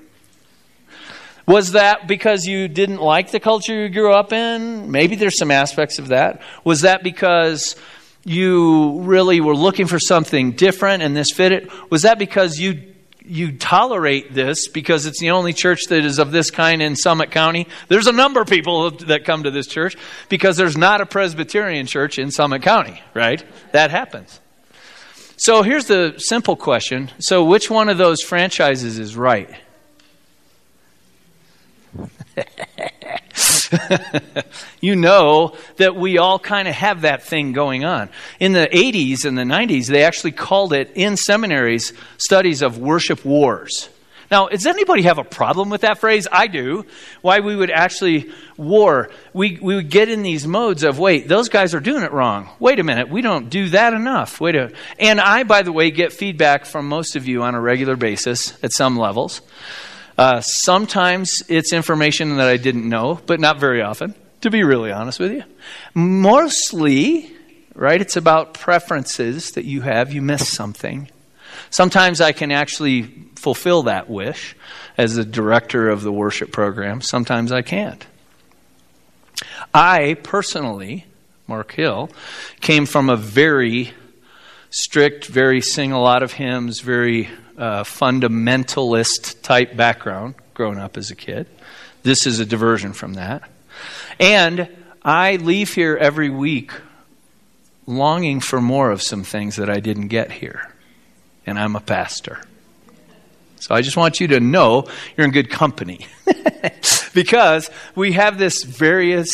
Was 1.47 1.73
that 1.73 2.07
because 2.07 2.47
you 2.47 2.69
didn't 2.69 3.01
like 3.01 3.31
the 3.31 3.41
culture 3.41 3.75
you 3.75 3.89
grew 3.89 4.13
up 4.13 4.33
in? 4.33 4.91
Maybe 4.91 5.17
there's 5.17 5.39
some 5.39 5.51
aspects 5.51 5.99
of 5.99 6.09
that. 6.09 6.41
Was 6.65 6.83
that 6.83 7.03
because 7.03 7.77
you 8.25 9.01
really 9.01 9.41
were 9.41 9.57
looking 9.57 9.87
for 9.87 9.99
something 9.99 10.53
different 10.53 11.03
and 11.03 11.17
this 11.17 11.31
fit 11.33 11.53
it? 11.53 11.91
Was 11.91 12.03
that 12.03 12.19
because 12.19 12.59
you 12.59 12.93
you 13.25 13.57
tolerate 13.57 14.35
this 14.35 14.69
because 14.69 15.07
it's 15.07 15.21
the 15.21 15.31
only 15.31 15.53
church 15.53 15.85
that 15.89 16.05
is 16.05 16.19
of 16.19 16.33
this 16.33 16.51
kind 16.51 16.83
in 16.83 16.97
Summit 16.97 17.31
County. 17.31 17.69
There's 17.89 18.09
a 18.09 18.13
number 18.13 18.41
of 18.41 18.49
people 18.49 18.91
that 18.91 19.25
come 19.25 19.45
to 19.45 19.51
this 19.51 19.67
church 19.67 19.97
because 20.29 20.57
there's 20.57 20.77
not 20.77 21.01
a 21.01 21.07
Presbyterian 21.07 21.87
church 21.87 22.19
in 22.19 22.31
Summit 22.31 22.63
County, 22.63 23.01
right? 23.15 23.45
That 23.73 23.91
happens. 23.91 24.41
So 25.37 25.63
here's 25.63 25.87
the 25.87 26.15
simple 26.19 26.57
question. 26.57 27.11
So 27.19 27.45
which 27.45 27.71
one 27.71 27.89
of 27.89 27.99
those 27.99 28.23
franchises 28.23 28.99
is 28.99 29.17
right? 29.17 29.51
you 34.81 34.97
know 34.97 35.57
that 35.77 35.97
we 35.97 36.19
all 36.19 36.39
kind 36.39 36.69
of 36.69 36.75
have 36.75 37.03
that 37.03 37.23
thing 37.23 37.53
going 37.53 37.85
on. 37.85 38.09
In 38.41 38.53
the 38.53 38.69
80s 38.73 39.25
and 39.25 39.37
the 39.37 39.43
90s, 39.43 39.87
they 39.87 40.05
actually 40.05 40.33
called 40.33 40.73
it 40.73 40.91
in 40.95 41.17
seminaries 41.17 41.93
studies 42.19 42.63
of 42.63 42.79
worship 42.79 43.25
wars. 43.25 43.89
Now, 44.33 44.49
does 44.49 44.65
anybody 44.65 45.03
have 45.03 45.19
a 45.19 45.25
problem 45.25 45.69
with 45.69 45.83
that 45.83 45.99
phrase? 45.99 46.27
I 46.33 46.47
do. 46.47 46.87
Why 47.21 47.41
we 47.41 47.55
would 47.55 47.71
actually 47.71 48.33
war. 48.57 49.11
We, 49.35 49.59
we 49.61 49.75
would 49.75 49.91
get 49.91 50.09
in 50.09 50.23
these 50.23 50.47
modes 50.47 50.85
of, 50.85 50.99
wait, 50.99 51.29
those 51.29 51.51
guys 51.51 51.75
are 51.75 51.81
doing 51.81 52.03
it 52.03 52.13
wrong. 52.13 52.49
Wait 52.59 52.81
a 52.81 52.83
minute, 52.83 53.11
we 53.11 53.21
don't 53.21 53.51
do 53.51 53.69
that 53.69 53.93
enough. 53.93 54.41
Wait 54.41 54.55
a 54.55 54.73
And 54.99 55.21
I, 55.21 55.43
by 55.43 55.61
the 55.61 55.71
way, 55.71 55.91
get 55.91 56.15
feedback 56.15 56.65
from 56.65 56.89
most 56.89 57.15
of 57.15 57.29
you 57.29 57.43
on 57.43 57.55
a 57.55 57.61
regular 57.61 57.95
basis 57.95 58.57
at 58.65 58.73
some 58.73 58.97
levels. 58.97 59.43
Uh, 60.17 60.41
sometimes 60.41 61.43
it's 61.49 61.73
information 61.73 62.37
that 62.37 62.49
I 62.49 62.57
didn't 62.57 62.89
know, 62.89 63.21
but 63.27 63.41
not 63.41 63.59
very 63.59 63.83
often, 63.83 64.15
to 64.43 64.51
be 64.51 64.63
really 64.63 64.93
honest 64.93 65.19
with 65.19 65.33
you. 65.33 65.45
Mostly, 65.95 67.33
right, 67.75 68.01
it's 68.01 68.17
about 68.17 68.55
preferences 68.55 69.53
that 69.53 69.65
you 69.65 69.81
have. 69.81 70.13
You 70.13 70.23
miss 70.23 70.49
something. 70.49 71.09
Sometimes 71.71 72.21
I 72.21 72.33
can 72.33 72.51
actually 72.51 73.05
fulfill 73.37 73.85
that 73.85 74.09
wish 74.09 74.55
as 74.99 75.17
the 75.17 75.25
director 75.25 75.89
of 75.89 76.03
the 76.03 76.13
worship 76.13 76.53
program. 76.53 77.01
Sometimes 77.01 77.51
I 77.51 77.63
can't. 77.63 78.05
I 79.75 80.15
personally, 80.23 81.07
Mark 81.47 81.73
Hill, 81.73 82.11
came 82.61 82.87
from 82.87 83.09
a 83.09 83.17
very 83.17 83.93
strict, 84.71 85.27
very 85.27 85.61
sing 85.61 85.93
a 85.93 86.01
lot 86.01 86.23
of 86.23 86.33
hymns, 86.33 86.81
very 86.81 87.31
uh, 87.57 87.85
fundamentalist 87.85 89.43
type 89.43 89.77
background 89.77 90.35
growing 90.55 90.79
up 90.79 90.97
as 90.97 91.11
a 91.11 91.17
kid. 91.17 91.47
This 92.03 92.27
is 92.27 92.41
a 92.41 92.47
diversion 92.47 92.93
from 92.93 93.15
that. 93.15 93.49
And 94.19 94.69
I 95.03 95.37
leave 95.37 95.75
here 95.75 95.97
every 95.97 96.31
week 96.31 96.73
longing 97.87 98.41
for 98.41 98.61
more 98.61 98.91
of 98.91 99.03
some 99.03 99.25
things 99.25 99.57
that 99.57 99.69
I 99.69 99.81
didn't 99.81 100.09
get 100.09 100.31
here. 100.31 100.71
And 101.47 101.59
I'm 101.59 101.77
a 101.77 101.81
pastor. 101.81 102.41
So 103.59 103.75
I 103.75 103.83
just 103.83 103.97
want 103.97 104.21
you 104.21 104.29
to 104.29 104.41
know 104.41 104.89
you're 105.17 105.25
in 105.25 105.33
good 105.33 105.51
company. 105.51 106.07
because 107.15 107.71
we 107.95 108.13
have 108.13 108.39
this 108.39 108.63
various, 108.63 109.29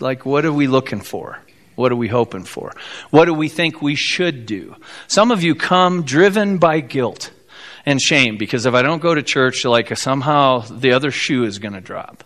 like, 0.00 0.24
what 0.24 0.44
are 0.44 0.52
we 0.52 0.66
looking 0.66 1.00
for? 1.00 1.38
What 1.76 1.92
are 1.92 1.96
we 1.96 2.08
hoping 2.08 2.44
for? 2.44 2.72
What 3.10 3.26
do 3.26 3.34
we 3.34 3.48
think 3.48 3.80
we 3.80 3.94
should 3.94 4.46
do? 4.46 4.74
Some 5.06 5.30
of 5.30 5.42
you 5.42 5.54
come 5.54 6.02
driven 6.02 6.58
by 6.58 6.80
guilt 6.80 7.30
and 7.84 8.00
shame 8.00 8.38
because 8.38 8.66
if 8.66 8.74
I 8.74 8.82
don't 8.82 9.00
go 9.00 9.14
to 9.14 9.22
church, 9.22 9.64
like 9.64 9.96
somehow 9.96 10.60
the 10.60 10.92
other 10.92 11.10
shoe 11.10 11.44
is 11.44 11.58
going 11.58 11.74
to 11.74 11.80
drop. 11.80 12.24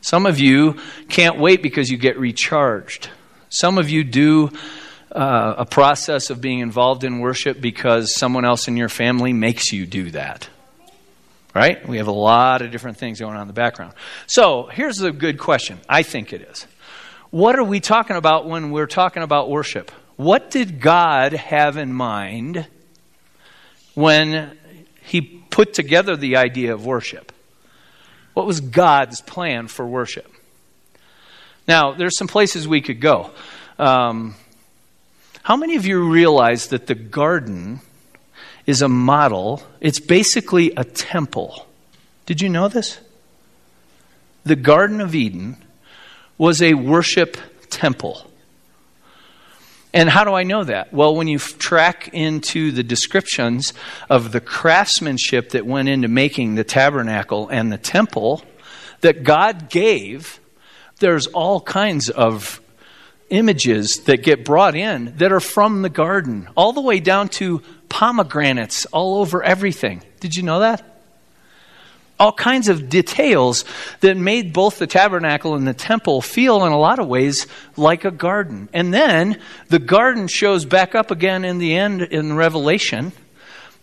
Some 0.00 0.24
of 0.24 0.38
you 0.38 0.78
can't 1.08 1.38
wait 1.38 1.62
because 1.62 1.90
you 1.90 1.98
get 1.98 2.18
recharged. 2.18 3.10
Some 3.50 3.76
of 3.76 3.90
you 3.90 4.04
do 4.04 4.50
uh, 5.12 5.54
a 5.58 5.66
process 5.66 6.30
of 6.30 6.40
being 6.40 6.60
involved 6.60 7.04
in 7.04 7.18
worship 7.18 7.60
because 7.60 8.14
someone 8.14 8.44
else 8.44 8.68
in 8.68 8.76
your 8.76 8.88
family 8.88 9.32
makes 9.32 9.72
you 9.72 9.84
do 9.84 10.10
that. 10.12 10.48
Right? 11.54 11.86
We 11.86 11.98
have 11.98 12.06
a 12.06 12.12
lot 12.12 12.62
of 12.62 12.70
different 12.70 12.98
things 12.98 13.18
going 13.18 13.34
on 13.34 13.42
in 13.42 13.48
the 13.48 13.52
background. 13.52 13.94
So 14.28 14.66
here's 14.66 15.02
a 15.02 15.10
good 15.10 15.38
question. 15.38 15.80
I 15.88 16.04
think 16.04 16.32
it 16.32 16.42
is. 16.42 16.66
What 17.30 17.58
are 17.58 17.64
we 17.64 17.80
talking 17.80 18.16
about 18.16 18.46
when 18.46 18.70
we're 18.70 18.86
talking 18.86 19.22
about 19.22 19.48
worship? 19.48 19.90
What 20.16 20.50
did 20.50 20.80
God 20.80 21.32
have 21.32 21.76
in 21.76 21.92
mind 21.92 22.66
when 23.94 24.56
He 25.02 25.20
put 25.20 25.72
together 25.72 26.16
the 26.16 26.36
idea 26.36 26.74
of 26.74 26.84
worship? 26.84 27.32
What 28.34 28.46
was 28.46 28.60
God's 28.60 29.20
plan 29.20 29.68
for 29.68 29.86
worship? 29.86 30.30
Now, 31.66 31.92
there's 31.92 32.16
some 32.16 32.28
places 32.28 32.66
we 32.66 32.80
could 32.80 33.00
go. 33.00 33.30
Um, 33.78 34.34
how 35.42 35.56
many 35.56 35.76
of 35.76 35.86
you 35.86 36.10
realize 36.10 36.68
that 36.68 36.86
the 36.86 36.94
garden 36.94 37.80
is 38.66 38.82
a 38.82 38.88
model? 38.88 39.62
It's 39.80 40.00
basically 40.00 40.72
a 40.76 40.84
temple. 40.84 41.66
Did 42.26 42.40
you 42.40 42.48
know 42.48 42.68
this? 42.68 43.00
The 44.44 44.56
Garden 44.56 45.00
of 45.00 45.14
Eden 45.14 45.56
was 46.40 46.62
a 46.62 46.72
worship 46.72 47.36
temple. 47.68 48.26
And 49.92 50.08
how 50.08 50.24
do 50.24 50.32
I 50.32 50.42
know 50.42 50.64
that? 50.64 50.90
Well, 50.90 51.14
when 51.14 51.28
you 51.28 51.38
track 51.38 52.08
into 52.14 52.72
the 52.72 52.82
descriptions 52.82 53.74
of 54.08 54.32
the 54.32 54.40
craftsmanship 54.40 55.50
that 55.50 55.66
went 55.66 55.90
into 55.90 56.08
making 56.08 56.54
the 56.54 56.64
tabernacle 56.64 57.50
and 57.50 57.70
the 57.70 57.76
temple 57.76 58.42
that 59.02 59.22
God 59.22 59.68
gave, 59.68 60.40
there's 61.00 61.26
all 61.26 61.60
kinds 61.60 62.08
of 62.08 62.62
images 63.28 64.04
that 64.04 64.22
get 64.22 64.42
brought 64.42 64.74
in 64.74 65.14
that 65.18 65.32
are 65.32 65.40
from 65.40 65.82
the 65.82 65.90
garden, 65.90 66.48
all 66.56 66.72
the 66.72 66.80
way 66.80 67.00
down 67.00 67.28
to 67.28 67.60
pomegranates 67.90 68.86
all 68.86 69.20
over 69.20 69.42
everything. 69.42 70.02
Did 70.20 70.36
you 70.36 70.42
know 70.42 70.60
that? 70.60 70.89
All 72.20 72.32
kinds 72.32 72.68
of 72.68 72.88
details 72.88 73.64
that 74.00 74.16
made 74.16 74.52
both 74.52 74.78
the 74.78 74.86
tabernacle 74.86 75.54
and 75.54 75.66
the 75.66 75.74
temple 75.74 76.20
feel, 76.20 76.64
in 76.64 76.72
a 76.72 76.78
lot 76.78 76.98
of 77.00 77.08
ways, 77.08 77.48
like 77.76 78.04
a 78.04 78.12
garden. 78.12 78.68
And 78.72 78.94
then 78.94 79.40
the 79.68 79.78
garden 79.78 80.28
shows 80.28 80.64
back 80.64 80.94
up 80.94 81.10
again 81.10 81.44
in 81.44 81.58
the 81.58 81.74
end 81.74 82.02
in 82.02 82.36
Revelation, 82.36 83.12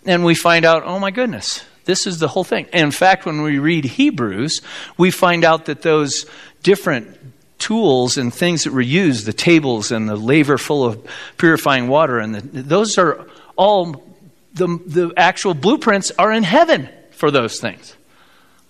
and 0.06 0.24
we 0.24 0.36
find 0.36 0.64
out, 0.64 0.84
oh 0.86 1.00
my 1.00 1.12
goodness, 1.12 1.66
this 1.86 2.06
is 2.06 2.20
the 2.20 2.28
whole 2.28 2.44
thing. 2.44 2.68
in 2.72 2.92
fact, 2.92 3.26
when 3.26 3.42
we 3.42 3.60
read 3.60 3.86
Hebrews, 3.86 4.62
we 4.98 5.10
find 5.10 5.44
out 5.44 5.66
that 5.66 5.82
those 5.82 6.26
different 6.62 7.18
tools 7.60 8.18
and 8.18 8.34
things 8.34 8.64
that 8.66 8.74
were 8.74 8.82
used, 8.82 9.26
the 9.26 9.34
tables 9.34 9.92
and 9.92 10.08
the 10.08 10.16
laver 10.16 10.58
full 10.58 10.86
of 10.86 11.06
purifying 11.38 11.88
water, 11.88 12.20
and 12.20 12.36
the, 12.36 12.62
those 12.62 12.98
are 12.98 13.26
all 13.56 14.04
the, 14.54 14.68
the 14.86 15.14
actual 15.18 15.54
blueprints 15.54 16.12
are 16.20 16.32
in 16.32 16.44
heaven 16.44 16.90
for 17.12 17.32
those 17.32 17.60
things. 17.60 17.96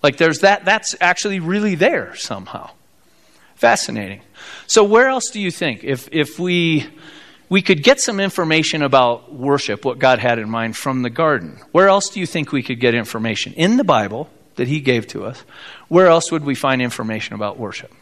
Like 0.02 0.16
there's 0.16 0.40
that, 0.40 0.64
that's 0.64 0.94
actually 1.00 1.40
really 1.40 1.74
there 1.74 2.14
somehow. 2.16 2.70
Fascinating. 3.56 4.20
So, 4.68 4.84
where 4.84 5.08
else 5.08 5.30
do 5.30 5.40
you 5.40 5.50
think, 5.50 5.82
if, 5.82 6.08
if 6.12 6.38
we, 6.38 6.86
we 7.48 7.60
could 7.60 7.82
get 7.82 8.00
some 8.00 8.20
information 8.20 8.82
about 8.82 9.34
worship, 9.34 9.84
what 9.84 9.98
God 9.98 10.20
had 10.20 10.38
in 10.38 10.48
mind 10.48 10.76
from 10.76 11.02
the 11.02 11.10
garden, 11.10 11.58
where 11.72 11.88
else 11.88 12.08
do 12.08 12.20
you 12.20 12.26
think 12.26 12.52
we 12.52 12.62
could 12.62 12.78
get 12.78 12.94
information? 12.94 13.52
In 13.54 13.76
the 13.76 13.84
Bible 13.84 14.30
that 14.54 14.68
He 14.68 14.80
gave 14.80 15.08
to 15.08 15.24
us, 15.24 15.42
where 15.88 16.06
else 16.06 16.30
would 16.30 16.44
we 16.44 16.54
find 16.54 16.80
information 16.80 17.34
about 17.34 17.58
worship? 17.58 17.92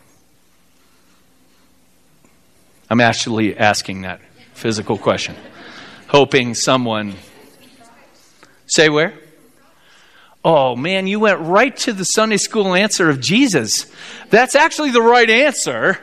I'm 2.90 3.00
actually 3.00 3.56
asking 3.56 4.02
that 4.02 4.20
physical 4.52 4.98
question, 4.98 5.36
hoping 6.08 6.54
someone. 6.54 7.14
Say 8.66 8.90
where? 8.90 9.14
Oh 10.46 10.76
man, 10.76 11.08
you 11.08 11.18
went 11.18 11.40
right 11.40 11.76
to 11.78 11.92
the 11.92 12.04
Sunday 12.04 12.36
school 12.36 12.72
answer 12.72 13.10
of 13.10 13.20
Jesus. 13.20 13.92
That's 14.30 14.54
actually 14.54 14.92
the 14.92 15.02
right 15.02 15.28
answer. 15.28 15.98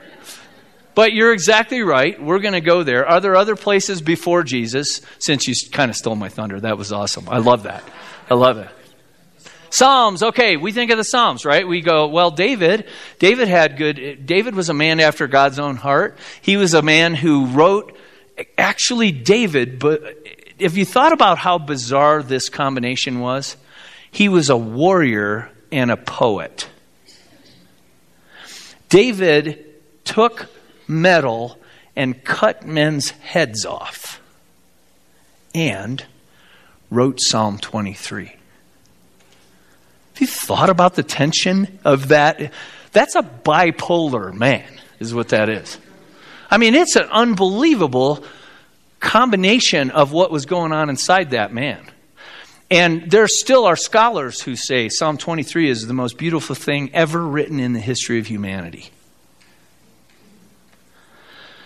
But 0.95 1.13
you're 1.13 1.31
exactly 1.31 1.81
right. 1.81 2.21
We're 2.21 2.39
going 2.39 2.53
to 2.53 2.59
go 2.59 2.83
there. 2.83 3.07
Are 3.07 3.21
there 3.21 3.37
other 3.37 3.55
places 3.55 4.01
before 4.01 4.43
Jesus? 4.43 4.99
Since 5.17 5.47
you 5.47 5.53
kind 5.71 5.89
of 5.89 5.95
stole 5.95 6.17
my 6.17 6.27
thunder, 6.27 6.59
that 6.59 6.77
was 6.77 6.91
awesome. 6.91 7.29
I 7.29 7.37
love 7.37 7.63
that. 7.63 7.85
I 8.29 8.33
love 8.33 8.57
it. 8.57 8.67
Psalms, 9.69 10.21
okay, 10.21 10.57
we 10.57 10.73
think 10.73 10.91
of 10.91 10.97
the 10.97 11.05
Psalms, 11.05 11.45
right? 11.45 11.65
We 11.65 11.79
go, 11.79 12.09
well, 12.09 12.29
David, 12.29 12.87
David 13.19 13.47
had 13.47 13.77
good, 13.77 14.25
David 14.25 14.55
was 14.55 14.67
a 14.67 14.73
man 14.73 14.99
after 14.99 15.25
God's 15.25 15.57
own 15.57 15.77
heart. 15.77 16.17
He 16.41 16.57
was 16.57 16.73
a 16.73 16.81
man 16.81 17.15
who 17.15 17.45
wrote, 17.45 17.97
actually, 18.57 19.13
David, 19.13 19.79
but 19.79 20.03
if 20.59 20.75
you 20.75 20.83
thought 20.83 21.13
about 21.13 21.37
how 21.37 21.57
bizarre 21.57 22.21
this 22.21 22.49
combination 22.49 23.21
was, 23.21 23.55
he 24.13 24.29
was 24.29 24.49
a 24.49 24.55
warrior 24.55 25.49
and 25.71 25.89
a 25.89 25.97
poet. 25.97 26.69
David 28.87 29.65
took 30.05 30.49
metal 30.87 31.57
and 31.95 32.23
cut 32.23 32.63
men's 32.63 33.09
heads 33.09 33.65
off 33.65 34.21
and 35.55 36.05
wrote 36.91 37.19
Psalm 37.19 37.57
23. 37.57 38.25
Have 38.25 38.37
you 40.19 40.27
thought 40.27 40.69
about 40.69 40.93
the 40.93 41.01
tension 41.01 41.79
of 41.83 42.09
that? 42.09 42.53
That's 42.91 43.15
a 43.15 43.23
bipolar 43.23 44.31
man, 44.31 44.69
is 44.99 45.11
what 45.11 45.29
that 45.29 45.49
is. 45.49 45.79
I 46.51 46.59
mean, 46.59 46.75
it's 46.75 46.95
an 46.95 47.09
unbelievable 47.09 48.23
combination 48.99 49.89
of 49.89 50.11
what 50.11 50.29
was 50.29 50.45
going 50.45 50.71
on 50.71 50.91
inside 50.91 51.31
that 51.31 51.51
man. 51.51 51.83
And 52.73 53.11
there 53.11 53.27
still 53.27 53.65
are 53.65 53.75
scholars 53.75 54.41
who 54.41 54.55
say 54.55 54.89
Psalm 54.89 55.19
23 55.19 55.69
is 55.69 55.85
the 55.85 55.93
most 55.93 56.17
beautiful 56.17 56.55
thing 56.55 56.89
ever 56.95 57.23
written 57.23 57.59
in 57.59 57.73
the 57.73 57.79
history 57.79 58.17
of 58.17 58.25
humanity. 58.25 58.89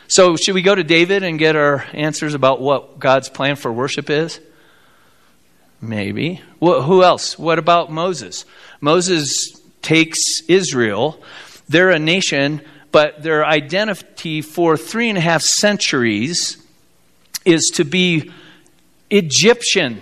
So, 0.10 0.36
should 0.36 0.54
we 0.54 0.62
go 0.62 0.76
to 0.76 0.84
David 0.84 1.24
and 1.24 1.40
get 1.40 1.56
our 1.56 1.86
answers 1.94 2.34
about 2.34 2.60
what 2.60 3.00
God's 3.00 3.30
plan 3.30 3.56
for 3.56 3.72
worship 3.72 4.10
is? 4.10 4.42
Maybe. 5.80 6.42
Well, 6.60 6.82
who 6.82 7.04
else? 7.04 7.40
What 7.40 7.58
about 7.58 7.90
Moses? 7.90 8.44
Moses 8.82 9.62
takes 9.82 10.20
Israel. 10.50 11.24
They're 11.70 11.92
a 11.92 12.00
nation, 12.00 12.60
but 12.92 13.24
their 13.24 13.46
identity 13.46 14.42
for 14.42 14.76
three 14.76 15.08
and 15.08 15.18
a 15.18 15.22
half 15.22 15.42
centuries 15.42 16.58
is 17.46 17.72
to 17.76 17.86
be 17.86 18.30
Egyptian. 19.10 20.02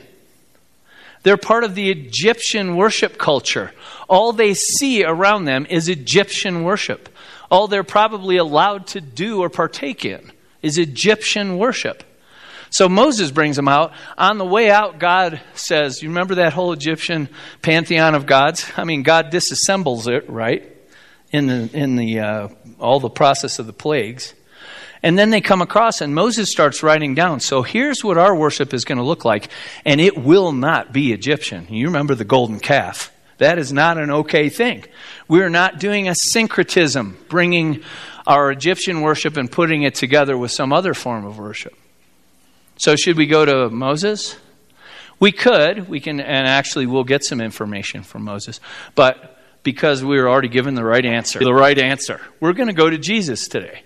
They're 1.26 1.38
part 1.38 1.64
of 1.64 1.74
the 1.74 1.90
Egyptian 1.90 2.76
worship 2.76 3.18
culture. 3.18 3.72
All 4.08 4.32
they 4.32 4.54
see 4.54 5.04
around 5.04 5.46
them 5.46 5.66
is 5.68 5.90
Egyptian 5.90 6.64
worship. 6.64 7.10
All 7.50 7.68
they're 7.68 7.84
probably 7.84 8.38
allowed 8.38 8.86
to 8.90 9.02
do 9.02 9.42
or 9.42 9.50
partake 9.50 10.06
in 10.06 10.32
is 10.62 10.78
Egyptian 10.78 11.58
worship. 11.58 12.04
So 12.70 12.88
Moses 12.88 13.32
brings 13.32 13.56
them 13.56 13.68
out. 13.68 13.94
On 14.20 14.38
the 14.38 14.46
way 14.46 14.70
out, 14.70 15.00
God 15.00 15.42
says, 15.56 16.04
You 16.04 16.10
remember 16.10 16.36
that 16.36 16.54
whole 16.54 16.74
Egyptian 16.74 17.28
pantheon 17.64 18.14
of 18.14 18.28
gods? 18.28 18.72
I 18.78 18.84
mean, 18.84 19.02
God 19.02 19.32
disassembles 19.32 20.08
it, 20.08 20.30
right? 20.30 20.72
In 21.32 21.48
the, 21.48 21.70
in 21.74 21.96
the, 21.96 22.20
uh, 22.20 22.48
all 22.80 23.00
the 23.00 23.10
process 23.10 23.58
of 23.58 23.66
the 23.66 23.74
plagues. 23.74 24.36
And 25.06 25.20
then 25.20 25.30
they 25.30 25.40
come 25.40 25.62
across, 25.62 26.02
and 26.02 26.16
Moses 26.16 26.50
starts 26.50 26.82
writing 26.82 27.14
down. 27.14 27.40
So 27.40 27.62
here's 27.62 28.04
what 28.04 28.18
our 28.18 28.36
worship 28.36 28.74
is 28.74 28.86
going 28.86 28.98
to 28.98 29.04
look 29.04 29.24
like, 29.24 29.52
and 29.86 30.02
it 30.02 30.18
will 30.18 30.52
not 30.52 30.94
be 30.94 31.14
Egyptian. 31.14 31.68
You 31.70 31.86
remember 31.86 32.16
the 32.16 32.26
golden 32.26 32.60
calf. 32.60 33.14
That 33.38 33.60
is 33.60 33.72
not 33.72 34.00
an 34.00 34.10
okay 34.10 34.50
thing. 34.50 34.84
We're 35.28 35.52
not 35.52 35.78
doing 35.78 36.10
a 36.10 36.16
syncretism, 36.16 37.20
bringing 37.30 37.84
our 38.26 38.50
Egyptian 38.50 39.02
worship 39.02 39.38
and 39.38 39.52
putting 39.52 39.84
it 39.84 39.94
together 39.94 40.36
with 40.36 40.50
some 40.50 40.74
other 40.74 40.96
form 40.96 41.24
of 41.24 41.38
worship. 41.38 41.76
So, 42.78 42.96
should 42.96 43.16
we 43.16 43.28
go 43.28 43.46
to 43.46 43.70
Moses? 43.70 44.36
We 45.20 45.32
could. 45.32 45.88
We 45.88 46.00
can, 46.00 46.20
and 46.20 46.48
actually, 46.48 46.88
we'll 46.88 47.04
get 47.04 47.24
some 47.24 47.42
information 47.42 48.02
from 48.02 48.24
Moses. 48.24 48.60
But 48.96 49.38
because 49.62 50.04
we 50.04 50.20
were 50.20 50.28
already 50.28 50.48
given 50.48 50.74
the 50.74 50.84
right 50.84 51.06
answer, 51.06 51.38
the 51.38 51.54
right 51.54 51.78
answer, 51.78 52.22
we're 52.40 52.54
going 52.54 52.70
to 52.70 52.74
go 52.74 52.90
to 52.90 52.98
Jesus 52.98 53.48
today. 53.48 53.84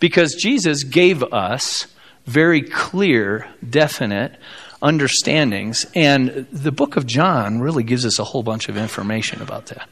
Because 0.00 0.34
Jesus 0.34 0.84
gave 0.84 1.22
us 1.22 1.86
very 2.26 2.62
clear, 2.62 3.48
definite 3.68 4.36
understandings. 4.82 5.86
And 5.94 6.46
the 6.52 6.72
book 6.72 6.96
of 6.96 7.06
John 7.06 7.60
really 7.60 7.82
gives 7.82 8.04
us 8.04 8.18
a 8.18 8.24
whole 8.24 8.42
bunch 8.42 8.68
of 8.68 8.76
information 8.76 9.40
about 9.42 9.66
that. 9.66 9.88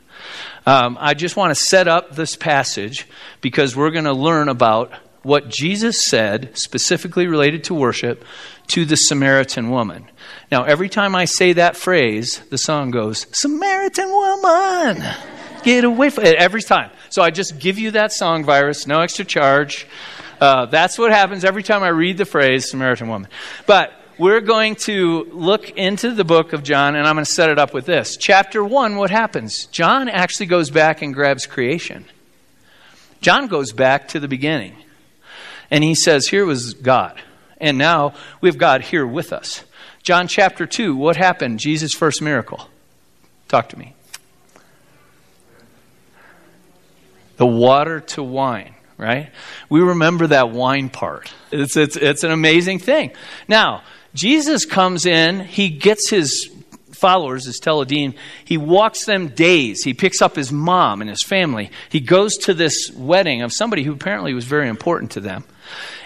Um, 0.66 0.96
I 1.00 1.14
just 1.14 1.36
want 1.36 1.50
to 1.50 1.54
set 1.54 1.88
up 1.88 2.14
this 2.14 2.36
passage 2.36 3.08
because 3.40 3.74
we're 3.74 3.90
going 3.90 4.04
to 4.04 4.12
learn 4.12 4.48
about 4.48 4.92
what 5.22 5.48
Jesus 5.48 6.04
said, 6.04 6.56
specifically 6.56 7.26
related 7.26 7.64
to 7.64 7.74
worship, 7.74 8.24
to 8.68 8.84
the 8.84 8.96
Samaritan 8.96 9.70
woman. 9.70 10.08
Now, 10.50 10.64
every 10.64 10.88
time 10.88 11.14
I 11.14 11.24
say 11.24 11.54
that 11.54 11.76
phrase, 11.76 12.40
the 12.50 12.58
song 12.58 12.90
goes, 12.90 13.26
Samaritan 13.32 14.10
woman, 14.10 15.04
get 15.62 15.84
away 15.84 16.10
from 16.10 16.24
it, 16.24 16.36
every 16.36 16.62
time. 16.62 16.90
So 17.12 17.20
I 17.20 17.30
just 17.30 17.58
give 17.58 17.78
you 17.78 17.90
that 17.90 18.10
song 18.10 18.42
virus, 18.42 18.86
no 18.86 19.00
extra 19.00 19.26
charge. 19.26 19.86
Uh, 20.40 20.64
that's 20.64 20.98
what 20.98 21.12
happens 21.12 21.44
every 21.44 21.62
time 21.62 21.82
I 21.82 21.88
read 21.88 22.16
the 22.16 22.24
phrase 22.24 22.70
Samaritan 22.70 23.06
woman. 23.06 23.28
But 23.66 23.92
we're 24.16 24.40
going 24.40 24.76
to 24.76 25.24
look 25.30 25.68
into 25.72 26.12
the 26.14 26.24
book 26.24 26.54
of 26.54 26.62
John, 26.62 26.96
and 26.96 27.06
I'm 27.06 27.14
going 27.14 27.26
to 27.26 27.30
set 27.30 27.50
it 27.50 27.58
up 27.58 27.74
with 27.74 27.84
this. 27.84 28.16
Chapter 28.16 28.64
1, 28.64 28.96
what 28.96 29.10
happens? 29.10 29.66
John 29.66 30.08
actually 30.08 30.46
goes 30.46 30.70
back 30.70 31.02
and 31.02 31.12
grabs 31.12 31.44
creation 31.44 32.06
John 33.20 33.46
goes 33.46 33.72
back 33.72 34.08
to 34.08 34.18
the 34.18 34.26
beginning. 34.26 34.74
And 35.70 35.84
he 35.84 35.94
says, 35.94 36.28
Here 36.28 36.46
was 36.46 36.72
God. 36.72 37.20
And 37.60 37.76
now 37.76 38.14
we 38.40 38.48
have 38.48 38.56
God 38.56 38.80
here 38.80 39.06
with 39.06 39.34
us. 39.34 39.64
John 40.02 40.28
chapter 40.28 40.64
2, 40.64 40.96
what 40.96 41.16
happened? 41.16 41.60
Jesus' 41.60 41.92
first 41.92 42.22
miracle. 42.22 42.68
Talk 43.48 43.68
to 43.68 43.78
me. 43.78 43.94
The 47.42 47.46
water 47.46 47.98
to 47.98 48.22
wine, 48.22 48.72
right? 48.96 49.30
We 49.68 49.80
remember 49.80 50.28
that 50.28 50.50
wine 50.50 50.90
part. 50.90 51.34
It's, 51.50 51.76
it's, 51.76 51.96
it's 51.96 52.22
an 52.22 52.30
amazing 52.30 52.78
thing. 52.78 53.10
Now, 53.48 53.82
Jesus 54.14 54.64
comes 54.64 55.06
in, 55.06 55.40
he 55.40 55.68
gets 55.68 56.08
his 56.08 56.48
followers, 56.92 57.46
his 57.46 57.58
teledean, 57.58 58.14
he 58.44 58.58
walks 58.58 59.06
them 59.06 59.26
days. 59.26 59.82
He 59.82 59.92
picks 59.92 60.22
up 60.22 60.36
his 60.36 60.52
mom 60.52 61.00
and 61.00 61.10
his 61.10 61.24
family. 61.24 61.72
He 61.88 61.98
goes 61.98 62.36
to 62.44 62.54
this 62.54 62.92
wedding 62.92 63.42
of 63.42 63.52
somebody 63.52 63.82
who 63.82 63.94
apparently 63.94 64.34
was 64.34 64.44
very 64.44 64.68
important 64.68 65.10
to 65.10 65.20
them. 65.20 65.42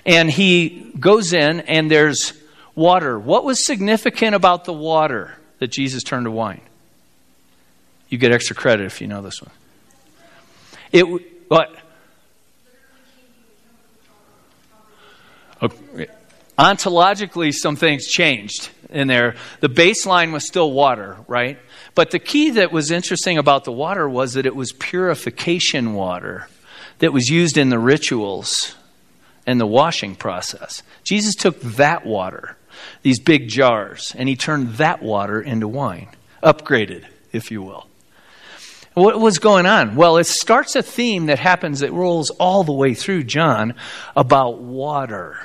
And 0.06 0.30
he 0.30 0.90
goes 0.98 1.34
in, 1.34 1.60
and 1.60 1.90
there's 1.90 2.32
water. 2.74 3.18
What 3.18 3.44
was 3.44 3.62
significant 3.62 4.34
about 4.34 4.64
the 4.64 4.72
water 4.72 5.34
that 5.58 5.68
Jesus 5.68 6.02
turned 6.02 6.24
to 6.24 6.30
wine? 6.30 6.62
You 8.08 8.16
get 8.16 8.32
extra 8.32 8.56
credit 8.56 8.86
if 8.86 9.02
you 9.02 9.06
know 9.06 9.20
this 9.20 9.42
one. 9.42 9.50
It 10.96 11.04
what? 11.48 11.76
Okay 15.62 16.08
ontologically, 16.58 17.52
some 17.52 17.76
things 17.76 18.06
changed 18.06 18.70
in 18.90 19.08
there. 19.08 19.36
The 19.60 19.68
baseline 19.68 20.32
was 20.32 20.46
still 20.46 20.72
water, 20.72 21.16
right? 21.28 21.58
But 21.94 22.10
the 22.10 22.18
key 22.18 22.50
that 22.50 22.72
was 22.72 22.90
interesting 22.90 23.38
about 23.38 23.64
the 23.64 23.72
water 23.72 24.08
was 24.08 24.34
that 24.34 24.46
it 24.46 24.56
was 24.56 24.72
purification 24.72 25.94
water 25.94 26.48
that 26.98 27.12
was 27.12 27.28
used 27.28 27.58
in 27.58 27.68
the 27.68 27.78
rituals 27.78 28.74
and 29.46 29.60
the 29.60 29.66
washing 29.66 30.16
process. 30.16 30.82
Jesus 31.04 31.34
took 31.34 31.60
that 31.60 32.06
water, 32.06 32.56
these 33.02 33.20
big 33.20 33.48
jars, 33.48 34.14
and 34.16 34.28
he 34.28 34.36
turned 34.36 34.74
that 34.74 35.02
water 35.02 35.40
into 35.40 35.68
wine, 35.68 36.08
upgraded, 36.42 37.04
if 37.32 37.50
you 37.50 37.62
will. 37.62 37.86
What 38.96 39.20
was 39.20 39.38
going 39.38 39.66
on? 39.66 39.94
Well, 39.94 40.16
it 40.16 40.26
starts 40.26 40.74
a 40.74 40.82
theme 40.82 41.26
that 41.26 41.38
happens 41.38 41.80
that 41.80 41.92
rolls 41.92 42.30
all 42.30 42.64
the 42.64 42.72
way 42.72 42.94
through 42.94 43.24
John 43.24 43.74
about 44.16 44.58
water 44.58 45.38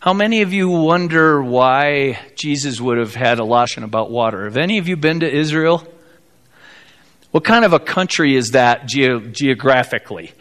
how 0.00 0.12
many 0.12 0.42
of 0.42 0.52
you 0.52 0.68
wonder 0.68 1.42
why 1.42 2.20
Jesus 2.36 2.80
would 2.80 2.98
have 2.98 3.16
had 3.16 3.40
a 3.40 3.42
lashon 3.42 3.82
about 3.82 4.12
water? 4.12 4.44
Have 4.44 4.56
any 4.56 4.78
of 4.78 4.86
you 4.86 4.96
been 4.96 5.20
to 5.20 5.30
Israel? 5.30 5.86
What 7.32 7.42
kind 7.42 7.64
of 7.64 7.72
a 7.72 7.80
country 7.80 8.36
is 8.36 8.52
that 8.52 8.86
ge- 8.86 9.32
geographically? 9.32 10.32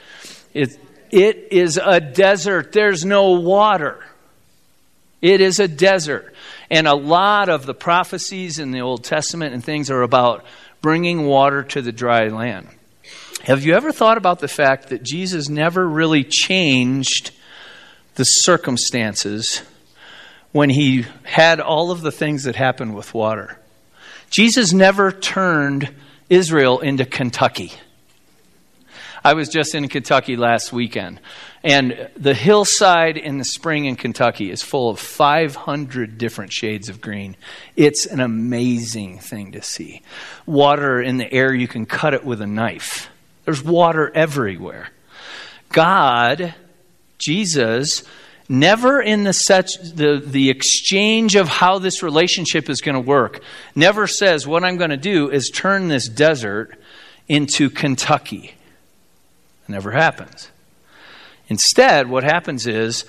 It, 0.53 0.79
it 1.09 1.47
is 1.49 1.79
a 1.83 1.99
desert. 1.99 2.71
There's 2.71 3.03
no 3.03 3.31
water. 3.31 4.05
It 5.23 5.41
is 5.41 5.59
a 5.59 5.67
desert. 5.67 6.35
And 6.69 6.87
a 6.87 6.93
lot 6.93 7.49
of 7.49 7.65
the 7.65 7.73
prophecies 7.73 8.59
in 8.59 8.69
the 8.69 8.81
Old 8.81 9.03
Testament 9.03 9.55
and 9.55 9.63
things 9.63 9.89
are 9.89 10.03
about 10.03 10.45
bringing 10.81 11.25
water 11.25 11.63
to 11.63 11.81
the 11.81 11.91
dry 11.91 12.27
land. 12.27 12.67
Have 13.43 13.63
you 13.63 13.73
ever 13.73 13.91
thought 13.91 14.17
about 14.17 14.39
the 14.39 14.47
fact 14.47 14.89
that 14.89 15.03
Jesus 15.03 15.49
never 15.49 15.87
really 15.87 16.23
changed 16.23 17.31
the 18.17 18.23
circumstances 18.23 19.61
when 20.51 20.71
he 20.71 21.05
had 21.23 21.59
all 21.59 21.91
of 21.91 22.01
the 22.01 22.11
things 22.11 22.43
that 22.43 22.55
happened 22.55 22.95
with 22.95 23.13
water. 23.13 23.59
Jesus 24.31 24.73
never 24.73 25.11
turned 25.11 25.93
Israel 26.29 26.79
into 26.79 27.05
Kentucky. 27.05 27.73
I 29.23 29.33
was 29.33 29.49
just 29.49 29.75
in 29.75 29.87
Kentucky 29.87 30.35
last 30.35 30.71
weekend, 30.71 31.19
and 31.63 32.09
the 32.15 32.33
hillside 32.33 33.17
in 33.17 33.37
the 33.37 33.43
spring 33.43 33.85
in 33.85 33.95
Kentucky 33.95 34.51
is 34.51 34.61
full 34.61 34.89
of 34.89 34.99
500 34.99 36.17
different 36.17 36.53
shades 36.53 36.89
of 36.89 37.01
green. 37.01 37.35
It's 37.75 38.05
an 38.05 38.19
amazing 38.19 39.19
thing 39.19 39.51
to 39.53 39.61
see. 39.61 40.01
Water 40.45 41.01
in 41.01 41.17
the 41.17 41.31
air, 41.31 41.53
you 41.53 41.67
can 41.67 41.85
cut 41.85 42.13
it 42.13 42.23
with 42.23 42.41
a 42.41 42.47
knife. 42.47 43.09
There's 43.45 43.63
water 43.63 44.11
everywhere. 44.13 44.89
God 45.69 46.53
Jesus 47.17 48.03
never 48.49 49.01
in 49.01 49.23
the 49.23 49.33
such 49.33 49.77
the, 49.77 50.21
the 50.25 50.49
exchange 50.49 51.35
of 51.35 51.47
how 51.47 51.79
this 51.79 52.01
relationship 52.01 52.69
is 52.69 52.81
going 52.81 52.95
to 52.95 53.01
work 53.01 53.41
never 53.75 54.07
says 54.07 54.47
what 54.47 54.63
i'm 54.63 54.77
going 54.77 54.89
to 54.89 54.95
do 54.95 55.29
is 55.29 55.49
turn 55.49 55.89
this 55.89 56.07
desert 56.07 56.79
into 57.27 57.69
kentucky 57.69 58.55
it 59.67 59.71
never 59.71 59.91
happens 59.91 60.51
instead 61.47 62.09
what 62.09 62.23
happens 62.23 62.67
is 62.67 63.05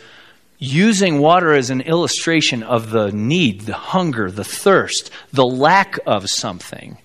using 0.58 1.18
water 1.20 1.52
as 1.52 1.70
an 1.70 1.80
illustration 1.80 2.62
of 2.62 2.90
the 2.90 3.10
need 3.12 3.62
the 3.62 3.74
hunger 3.74 4.30
the 4.30 4.44
thirst 4.44 5.10
the 5.32 5.46
lack 5.46 5.98
of 6.06 6.28
something 6.28 6.98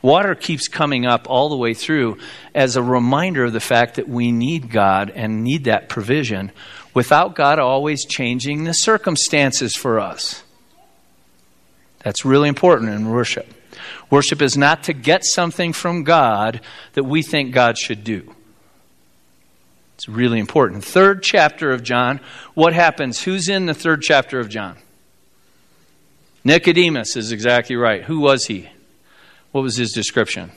Water 0.00 0.34
keeps 0.36 0.68
coming 0.68 1.06
up 1.06 1.28
all 1.28 1.48
the 1.48 1.56
way 1.56 1.74
through 1.74 2.18
as 2.54 2.76
a 2.76 2.82
reminder 2.82 3.46
of 3.46 3.52
the 3.52 3.60
fact 3.60 3.96
that 3.96 4.08
we 4.08 4.30
need 4.30 4.70
God 4.70 5.10
and 5.10 5.42
need 5.42 5.64
that 5.64 5.88
provision 5.88 6.52
without 6.94 7.34
God 7.34 7.58
always 7.58 8.04
changing 8.04 8.64
the 8.64 8.74
circumstances 8.74 9.74
for 9.74 9.98
us. 9.98 10.44
That's 12.04 12.24
really 12.24 12.48
important 12.48 12.90
in 12.90 13.10
worship. 13.10 13.52
Worship 14.08 14.40
is 14.40 14.56
not 14.56 14.84
to 14.84 14.92
get 14.92 15.24
something 15.24 15.72
from 15.72 16.04
God 16.04 16.60
that 16.92 17.04
we 17.04 17.22
think 17.22 17.52
God 17.52 17.76
should 17.76 18.04
do. 18.04 18.34
It's 19.98 20.08
really 20.08 20.38
important. 20.38 20.84
Third 20.84 21.24
chapter 21.24 21.72
of 21.72 21.82
John. 21.82 22.20
What 22.54 22.72
happens? 22.72 23.22
Who's 23.22 23.48
in 23.48 23.66
the 23.66 23.74
third 23.74 24.00
chapter 24.00 24.38
of 24.38 24.48
John? 24.48 24.76
Nicodemus 26.44 27.16
is 27.16 27.32
exactly 27.32 27.74
right. 27.74 28.04
Who 28.04 28.20
was 28.20 28.46
he? 28.46 28.68
What 29.50 29.62
was 29.62 29.76
his 29.76 29.90
description? 29.90 30.52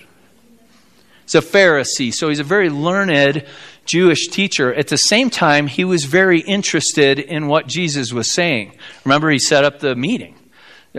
He's 1.24 1.34
a 1.34 1.42
Pharisee, 1.42 2.14
so 2.14 2.30
he's 2.30 2.38
a 2.38 2.44
very 2.44 2.70
learned 2.70 3.44
Jewish 3.84 4.28
teacher. 4.28 4.72
At 4.76 4.90
the 4.90 4.98
same 4.98 5.32
time, 5.32 5.66
he 5.66 5.86
was 5.86 6.06
very 6.06 6.42
interested 6.42 7.18
in 7.18 7.48
what 7.48 7.66
Jesus 7.66 8.14
was 8.14 8.32
saying. 8.32 8.78
Remember, 9.06 9.32
he 9.32 9.40
set 9.40 9.64
up 9.64 9.80
the 9.80 9.96
meeting, 9.96 10.36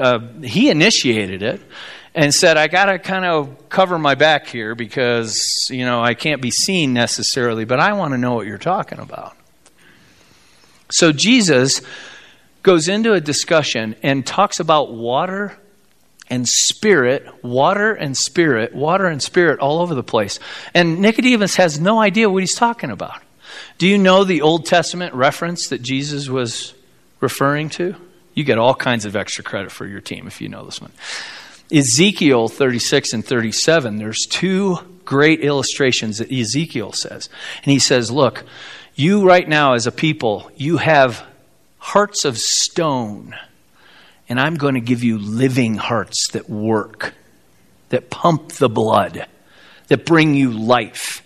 uh, 0.00 0.20
he 0.42 0.70
initiated 0.70 1.42
it 1.42 1.60
and 2.14 2.34
said, 2.34 2.56
I 2.56 2.68
got 2.68 2.86
to 2.86 2.98
kind 2.98 3.24
of 3.24 3.68
cover 3.68 3.98
my 3.98 4.14
back 4.14 4.46
here 4.46 4.74
because, 4.74 5.66
you 5.70 5.84
know, 5.84 6.02
I 6.02 6.14
can't 6.14 6.42
be 6.42 6.50
seen 6.50 6.92
necessarily, 6.92 7.64
but 7.64 7.80
I 7.80 7.94
want 7.94 8.12
to 8.12 8.18
know 8.18 8.34
what 8.34 8.46
you're 8.46 8.58
talking 8.58 8.98
about. 8.98 9.36
So 10.90 11.12
Jesus 11.12 11.80
goes 12.62 12.88
into 12.88 13.14
a 13.14 13.20
discussion 13.20 13.96
and 14.02 14.26
talks 14.26 14.60
about 14.60 14.92
water 14.92 15.56
and 16.28 16.46
spirit, 16.46 17.26
water 17.42 17.92
and 17.92 18.16
spirit, 18.16 18.74
water 18.74 19.06
and 19.06 19.22
spirit 19.22 19.58
all 19.60 19.80
over 19.80 19.94
the 19.94 20.02
place. 20.02 20.38
And 20.74 21.00
Nicodemus 21.00 21.56
has 21.56 21.80
no 21.80 22.00
idea 22.00 22.30
what 22.30 22.42
he's 22.42 22.54
talking 22.54 22.90
about. 22.90 23.20
Do 23.78 23.86
you 23.86 23.98
know 23.98 24.24
the 24.24 24.42
Old 24.42 24.66
Testament 24.66 25.14
reference 25.14 25.68
that 25.68 25.82
Jesus 25.82 26.28
was 26.28 26.74
referring 27.20 27.70
to? 27.70 27.96
You 28.34 28.44
get 28.44 28.58
all 28.58 28.74
kinds 28.74 29.04
of 29.04 29.16
extra 29.16 29.44
credit 29.44 29.70
for 29.70 29.86
your 29.86 30.00
team 30.00 30.26
if 30.26 30.40
you 30.40 30.48
know 30.48 30.64
this 30.64 30.80
one. 30.80 30.92
Ezekiel 31.70 32.48
36 32.48 33.12
and 33.12 33.24
37, 33.24 33.96
there's 33.96 34.26
two 34.28 34.78
great 35.04 35.40
illustrations 35.40 36.18
that 36.18 36.30
Ezekiel 36.30 36.92
says. 36.92 37.28
And 37.64 37.72
he 37.72 37.78
says, 37.78 38.10
Look, 38.10 38.44
you 38.94 39.24
right 39.24 39.48
now 39.48 39.74
as 39.74 39.86
a 39.86 39.92
people, 39.92 40.50
you 40.56 40.76
have 40.76 41.24
hearts 41.78 42.24
of 42.24 42.38
stone 42.38 43.34
and 44.32 44.40
I'm 44.40 44.54
going 44.54 44.74
to 44.74 44.80
give 44.80 45.04
you 45.04 45.18
living 45.18 45.74
hearts 45.74 46.28
that 46.32 46.48
work, 46.48 47.12
that 47.90 48.08
pump 48.08 48.52
the 48.52 48.68
blood, 48.70 49.26
that 49.88 50.06
bring 50.06 50.34
you 50.34 50.50
life. 50.50 51.21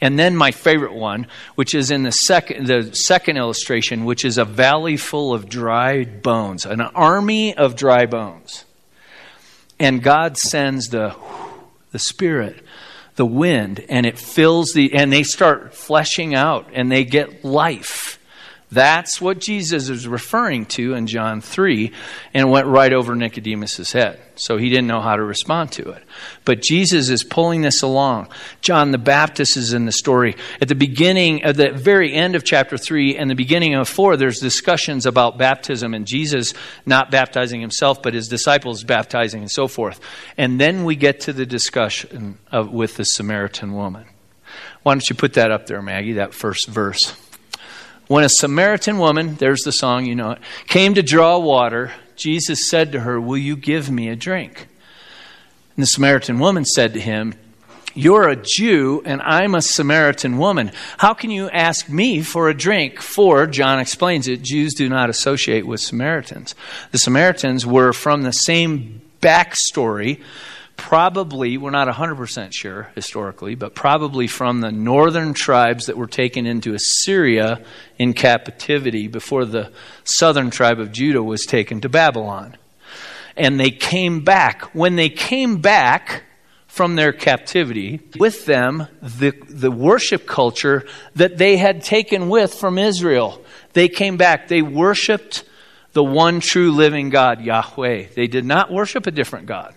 And 0.00 0.18
then 0.18 0.34
my 0.34 0.50
favorite 0.50 0.94
one, 0.94 1.26
which 1.56 1.74
is 1.74 1.90
in 1.90 2.04
the 2.04 2.12
second, 2.12 2.66
the 2.66 2.94
second 2.94 3.36
illustration, 3.36 4.04
which 4.04 4.24
is 4.24 4.38
a 4.38 4.44
valley 4.44 4.96
full 4.96 5.34
of 5.34 5.48
dry 5.48 6.04
bones, 6.04 6.64
an 6.64 6.80
army 6.80 7.54
of 7.54 7.76
dry 7.76 8.06
bones. 8.06 8.64
And 9.78 10.02
God 10.02 10.38
sends 10.38 10.88
the, 10.88 11.14
the 11.92 11.98
Spirit, 11.98 12.64
the 13.16 13.26
wind, 13.26 13.84
and 13.88 14.06
it 14.06 14.18
fills 14.18 14.72
the, 14.72 14.94
and 14.94 15.12
they 15.12 15.22
start 15.22 15.74
fleshing 15.74 16.34
out 16.34 16.68
and 16.72 16.90
they 16.90 17.04
get 17.04 17.44
life. 17.44 18.18
That's 18.72 19.20
what 19.20 19.40
Jesus 19.40 19.88
is 19.88 20.06
referring 20.06 20.66
to 20.66 20.94
in 20.94 21.08
John 21.08 21.40
3 21.40 21.92
and 22.32 22.48
it 22.48 22.50
went 22.50 22.68
right 22.68 22.92
over 22.92 23.16
Nicodemus' 23.16 23.92
head. 23.92 24.20
So 24.36 24.58
he 24.58 24.68
didn't 24.68 24.86
know 24.86 25.00
how 25.00 25.16
to 25.16 25.24
respond 25.24 25.72
to 25.72 25.90
it. 25.90 26.04
But 26.44 26.62
Jesus 26.62 27.08
is 27.08 27.24
pulling 27.24 27.62
this 27.62 27.82
along. 27.82 28.28
John 28.60 28.92
the 28.92 28.98
Baptist 28.98 29.56
is 29.56 29.72
in 29.72 29.86
the 29.86 29.92
story. 29.92 30.36
At 30.60 30.68
the 30.68 30.76
beginning, 30.76 31.42
at 31.42 31.56
the 31.56 31.72
very 31.72 32.14
end 32.14 32.36
of 32.36 32.44
chapter 32.44 32.78
3 32.78 33.16
and 33.16 33.28
the 33.28 33.34
beginning 33.34 33.74
of 33.74 33.88
4, 33.88 34.16
there's 34.16 34.38
discussions 34.38 35.04
about 35.04 35.36
baptism 35.36 35.92
and 35.92 36.06
Jesus 36.06 36.54
not 36.86 37.10
baptizing 37.10 37.60
himself, 37.60 38.02
but 38.02 38.14
his 38.14 38.28
disciples 38.28 38.84
baptizing 38.84 39.40
and 39.42 39.50
so 39.50 39.66
forth. 39.66 40.00
And 40.38 40.60
then 40.60 40.84
we 40.84 40.94
get 40.94 41.20
to 41.22 41.32
the 41.32 41.46
discussion 41.46 42.38
of, 42.52 42.70
with 42.70 42.96
the 42.96 43.04
Samaritan 43.04 43.74
woman. 43.74 44.06
Why 44.84 44.94
don't 44.94 45.10
you 45.10 45.16
put 45.16 45.34
that 45.34 45.50
up 45.50 45.66
there, 45.66 45.82
Maggie, 45.82 46.14
that 46.14 46.34
first 46.34 46.68
verse? 46.68 47.16
When 48.10 48.24
a 48.24 48.28
Samaritan 48.28 48.98
woman, 48.98 49.36
there's 49.36 49.60
the 49.60 49.70
song, 49.70 50.04
you 50.04 50.16
know 50.16 50.32
it, 50.32 50.40
came 50.66 50.94
to 50.94 51.02
draw 51.02 51.38
water, 51.38 51.92
Jesus 52.16 52.68
said 52.68 52.90
to 52.90 52.98
her, 52.98 53.20
Will 53.20 53.38
you 53.38 53.54
give 53.54 53.88
me 53.88 54.08
a 54.08 54.16
drink? 54.16 54.66
And 55.76 55.84
the 55.84 55.86
Samaritan 55.86 56.40
woman 56.40 56.64
said 56.64 56.92
to 56.94 57.00
him, 57.00 57.34
You're 57.94 58.28
a 58.28 58.34
Jew, 58.34 59.00
and 59.04 59.22
I'm 59.22 59.54
a 59.54 59.62
Samaritan 59.62 60.38
woman. 60.38 60.72
How 60.98 61.14
can 61.14 61.30
you 61.30 61.50
ask 61.50 61.88
me 61.88 62.20
for 62.20 62.48
a 62.48 62.54
drink? 62.54 63.00
For, 63.00 63.46
John 63.46 63.78
explains 63.78 64.26
it, 64.26 64.42
Jews 64.42 64.74
do 64.74 64.88
not 64.88 65.08
associate 65.08 65.64
with 65.64 65.78
Samaritans. 65.78 66.56
The 66.90 66.98
Samaritans 66.98 67.64
were 67.64 67.92
from 67.92 68.22
the 68.22 68.32
same 68.32 69.02
backstory 69.22 70.20
probably, 70.80 71.58
we're 71.58 71.70
not 71.70 71.88
100% 71.88 72.54
sure 72.54 72.90
historically, 72.94 73.54
but 73.54 73.74
probably 73.74 74.26
from 74.26 74.62
the 74.62 74.72
northern 74.72 75.34
tribes 75.34 75.86
that 75.86 75.96
were 75.98 76.06
taken 76.06 76.46
into 76.46 76.72
Assyria 76.72 77.62
in 77.98 78.14
captivity 78.14 79.06
before 79.06 79.44
the 79.44 79.70
southern 80.04 80.48
tribe 80.48 80.80
of 80.80 80.90
Judah 80.90 81.22
was 81.22 81.44
taken 81.44 81.82
to 81.82 81.90
Babylon. 81.90 82.56
And 83.36 83.60
they 83.60 83.70
came 83.70 84.24
back. 84.24 84.74
When 84.74 84.96
they 84.96 85.10
came 85.10 85.58
back 85.58 86.24
from 86.66 86.96
their 86.96 87.12
captivity, 87.12 88.00
with 88.18 88.46
them 88.46 88.86
the, 89.02 89.32
the 89.48 89.70
worship 89.70 90.26
culture 90.26 90.86
that 91.14 91.36
they 91.36 91.58
had 91.58 91.82
taken 91.82 92.30
with 92.30 92.54
from 92.54 92.78
Israel. 92.78 93.44
They 93.74 93.88
came 93.88 94.16
back. 94.16 94.48
They 94.48 94.62
worshiped 94.62 95.44
the 95.92 96.04
one 96.04 96.40
true 96.40 96.72
living 96.72 97.10
God, 97.10 97.42
Yahweh. 97.42 98.06
They 98.14 98.28
did 98.28 98.46
not 98.46 98.72
worship 98.72 99.06
a 99.06 99.10
different 99.10 99.46
God. 99.46 99.74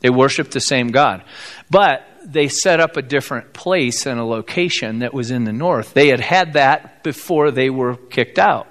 They 0.00 0.10
worshiped 0.10 0.52
the 0.52 0.60
same 0.60 0.88
God. 0.88 1.24
But 1.70 2.06
they 2.24 2.48
set 2.48 2.80
up 2.80 2.96
a 2.96 3.02
different 3.02 3.52
place 3.52 4.06
and 4.06 4.18
a 4.18 4.24
location 4.24 5.00
that 5.00 5.14
was 5.14 5.30
in 5.30 5.44
the 5.44 5.52
north. 5.52 5.94
They 5.94 6.08
had 6.08 6.20
had 6.20 6.54
that 6.54 7.02
before 7.02 7.50
they 7.50 7.70
were 7.70 7.96
kicked 7.96 8.38
out. 8.38 8.66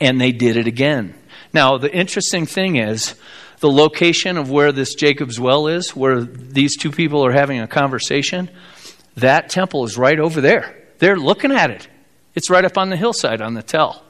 And 0.00 0.20
they 0.20 0.32
did 0.32 0.56
it 0.56 0.66
again. 0.66 1.14
Now, 1.52 1.78
the 1.78 1.92
interesting 1.92 2.46
thing 2.46 2.76
is 2.76 3.14
the 3.58 3.70
location 3.70 4.38
of 4.38 4.50
where 4.50 4.72
this 4.72 4.94
Jacob's 4.94 5.38
well 5.38 5.66
is, 5.66 5.94
where 5.94 6.22
these 6.22 6.76
two 6.76 6.90
people 6.90 7.24
are 7.24 7.32
having 7.32 7.60
a 7.60 7.68
conversation, 7.68 8.50
that 9.16 9.50
temple 9.50 9.84
is 9.84 9.98
right 9.98 10.18
over 10.18 10.40
there. 10.40 10.76
They're 10.98 11.16
looking 11.16 11.52
at 11.52 11.70
it. 11.70 11.88
It's 12.34 12.50
right 12.50 12.64
up 12.64 12.78
on 12.78 12.90
the 12.90 12.96
hillside 12.96 13.42
on 13.42 13.54
the 13.54 13.62
tell. 13.62 14.04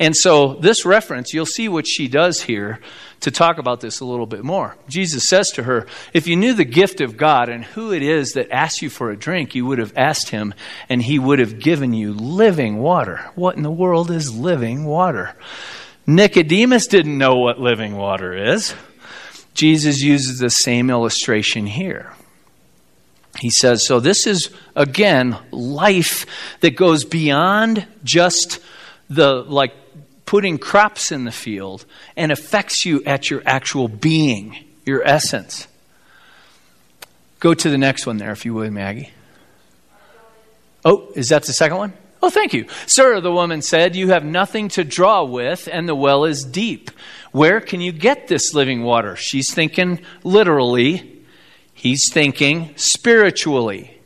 And 0.00 0.16
so, 0.16 0.54
this 0.54 0.86
reference, 0.86 1.34
you'll 1.34 1.44
see 1.44 1.68
what 1.68 1.86
she 1.86 2.08
does 2.08 2.40
here 2.40 2.80
to 3.20 3.30
talk 3.30 3.58
about 3.58 3.80
this 3.80 4.00
a 4.00 4.06
little 4.06 4.24
bit 4.24 4.42
more. 4.42 4.74
Jesus 4.88 5.28
says 5.28 5.50
to 5.50 5.64
her, 5.64 5.86
If 6.14 6.26
you 6.26 6.36
knew 6.36 6.54
the 6.54 6.64
gift 6.64 7.02
of 7.02 7.18
God 7.18 7.50
and 7.50 7.62
who 7.62 7.92
it 7.92 8.02
is 8.02 8.32
that 8.32 8.50
asks 8.50 8.80
you 8.80 8.88
for 8.88 9.10
a 9.10 9.16
drink, 9.16 9.54
you 9.54 9.66
would 9.66 9.78
have 9.78 9.92
asked 9.96 10.30
him, 10.30 10.54
and 10.88 11.02
he 11.02 11.18
would 11.18 11.38
have 11.38 11.58
given 11.58 11.92
you 11.92 12.14
living 12.14 12.78
water. 12.78 13.30
What 13.34 13.56
in 13.56 13.62
the 13.62 13.70
world 13.70 14.10
is 14.10 14.34
living 14.34 14.86
water? 14.86 15.36
Nicodemus 16.06 16.86
didn't 16.86 17.18
know 17.18 17.36
what 17.36 17.60
living 17.60 17.94
water 17.94 18.32
is. 18.32 18.74
Jesus 19.52 20.00
uses 20.00 20.38
the 20.38 20.48
same 20.48 20.88
illustration 20.88 21.66
here. 21.66 22.14
He 23.38 23.50
says, 23.50 23.86
So 23.86 24.00
this 24.00 24.26
is, 24.26 24.48
again, 24.74 25.36
life 25.50 26.24
that 26.60 26.74
goes 26.74 27.04
beyond 27.04 27.86
just 28.02 28.60
the 29.10 29.42
like 29.42 29.74
putting 30.30 30.58
crops 30.58 31.10
in 31.10 31.24
the 31.24 31.32
field 31.32 31.84
and 32.16 32.30
affects 32.30 32.86
you 32.86 33.02
at 33.02 33.28
your 33.28 33.42
actual 33.44 33.88
being, 33.88 34.56
your 34.86 35.02
essence. 35.04 35.66
Go 37.40 37.52
to 37.52 37.68
the 37.68 37.76
next 37.76 38.06
one 38.06 38.18
there, 38.18 38.30
if 38.30 38.44
you 38.44 38.54
would, 38.54 38.70
Maggie. 38.70 39.10
Oh, 40.84 41.10
is 41.16 41.30
that 41.30 41.42
the 41.42 41.52
second 41.52 41.78
one? 41.78 41.92
Oh, 42.22 42.30
thank 42.30 42.54
you. 42.54 42.66
Sir, 42.86 43.20
the 43.20 43.32
woman 43.32 43.60
said, 43.60 43.96
You 43.96 44.10
have 44.10 44.24
nothing 44.24 44.68
to 44.68 44.84
draw 44.84 45.24
with, 45.24 45.68
and 45.72 45.88
the 45.88 45.96
well 45.96 46.24
is 46.24 46.44
deep. 46.44 46.92
Where 47.32 47.60
can 47.60 47.80
you 47.80 47.90
get 47.90 48.28
this 48.28 48.54
living 48.54 48.84
water? 48.84 49.16
She's 49.16 49.52
thinking 49.52 50.00
literally, 50.22 51.24
he's 51.74 52.08
thinking 52.12 52.72
spiritually. 52.76 53.99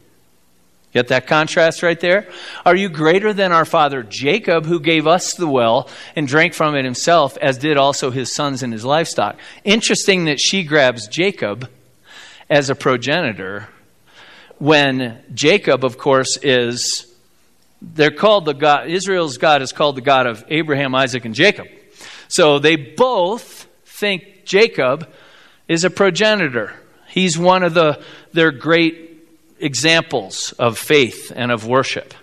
Get 0.94 1.08
that 1.08 1.26
contrast 1.26 1.82
right 1.82 1.98
there? 1.98 2.28
Are 2.64 2.76
you 2.76 2.88
greater 2.88 3.32
than 3.32 3.50
our 3.50 3.64
father 3.64 4.04
Jacob, 4.04 4.64
who 4.64 4.78
gave 4.78 5.08
us 5.08 5.34
the 5.34 5.48
well 5.48 5.88
and 6.14 6.28
drank 6.28 6.54
from 6.54 6.76
it 6.76 6.84
himself, 6.84 7.36
as 7.38 7.58
did 7.58 7.76
also 7.76 8.12
his 8.12 8.32
sons 8.32 8.62
and 8.62 8.72
his 8.72 8.84
livestock? 8.84 9.36
Interesting 9.64 10.26
that 10.26 10.38
she 10.38 10.62
grabs 10.62 11.08
Jacob 11.08 11.68
as 12.48 12.70
a 12.70 12.76
progenitor 12.76 13.68
when 14.58 15.20
Jacob, 15.34 15.84
of 15.84 15.98
course, 15.98 16.38
is. 16.42 17.10
They're 17.82 18.12
called 18.12 18.44
the 18.44 18.54
God, 18.54 18.88
Israel's 18.88 19.36
God 19.36 19.62
is 19.62 19.72
called 19.72 19.96
the 19.96 20.00
God 20.00 20.26
of 20.26 20.44
Abraham, 20.48 20.94
Isaac, 20.94 21.24
and 21.24 21.34
Jacob. 21.34 21.66
So 22.28 22.58
they 22.58 22.76
both 22.76 23.66
think 23.84 24.44
Jacob 24.46 25.12
is 25.68 25.84
a 25.84 25.90
progenitor. 25.90 26.72
He's 27.08 27.36
one 27.36 27.62
of 27.62 27.74
the, 27.74 28.02
their 28.32 28.52
great 28.52 29.13
examples 29.58 30.52
of 30.52 30.78
faith 30.78 31.32
and 31.34 31.50
of 31.50 31.66
worship. 31.66 32.14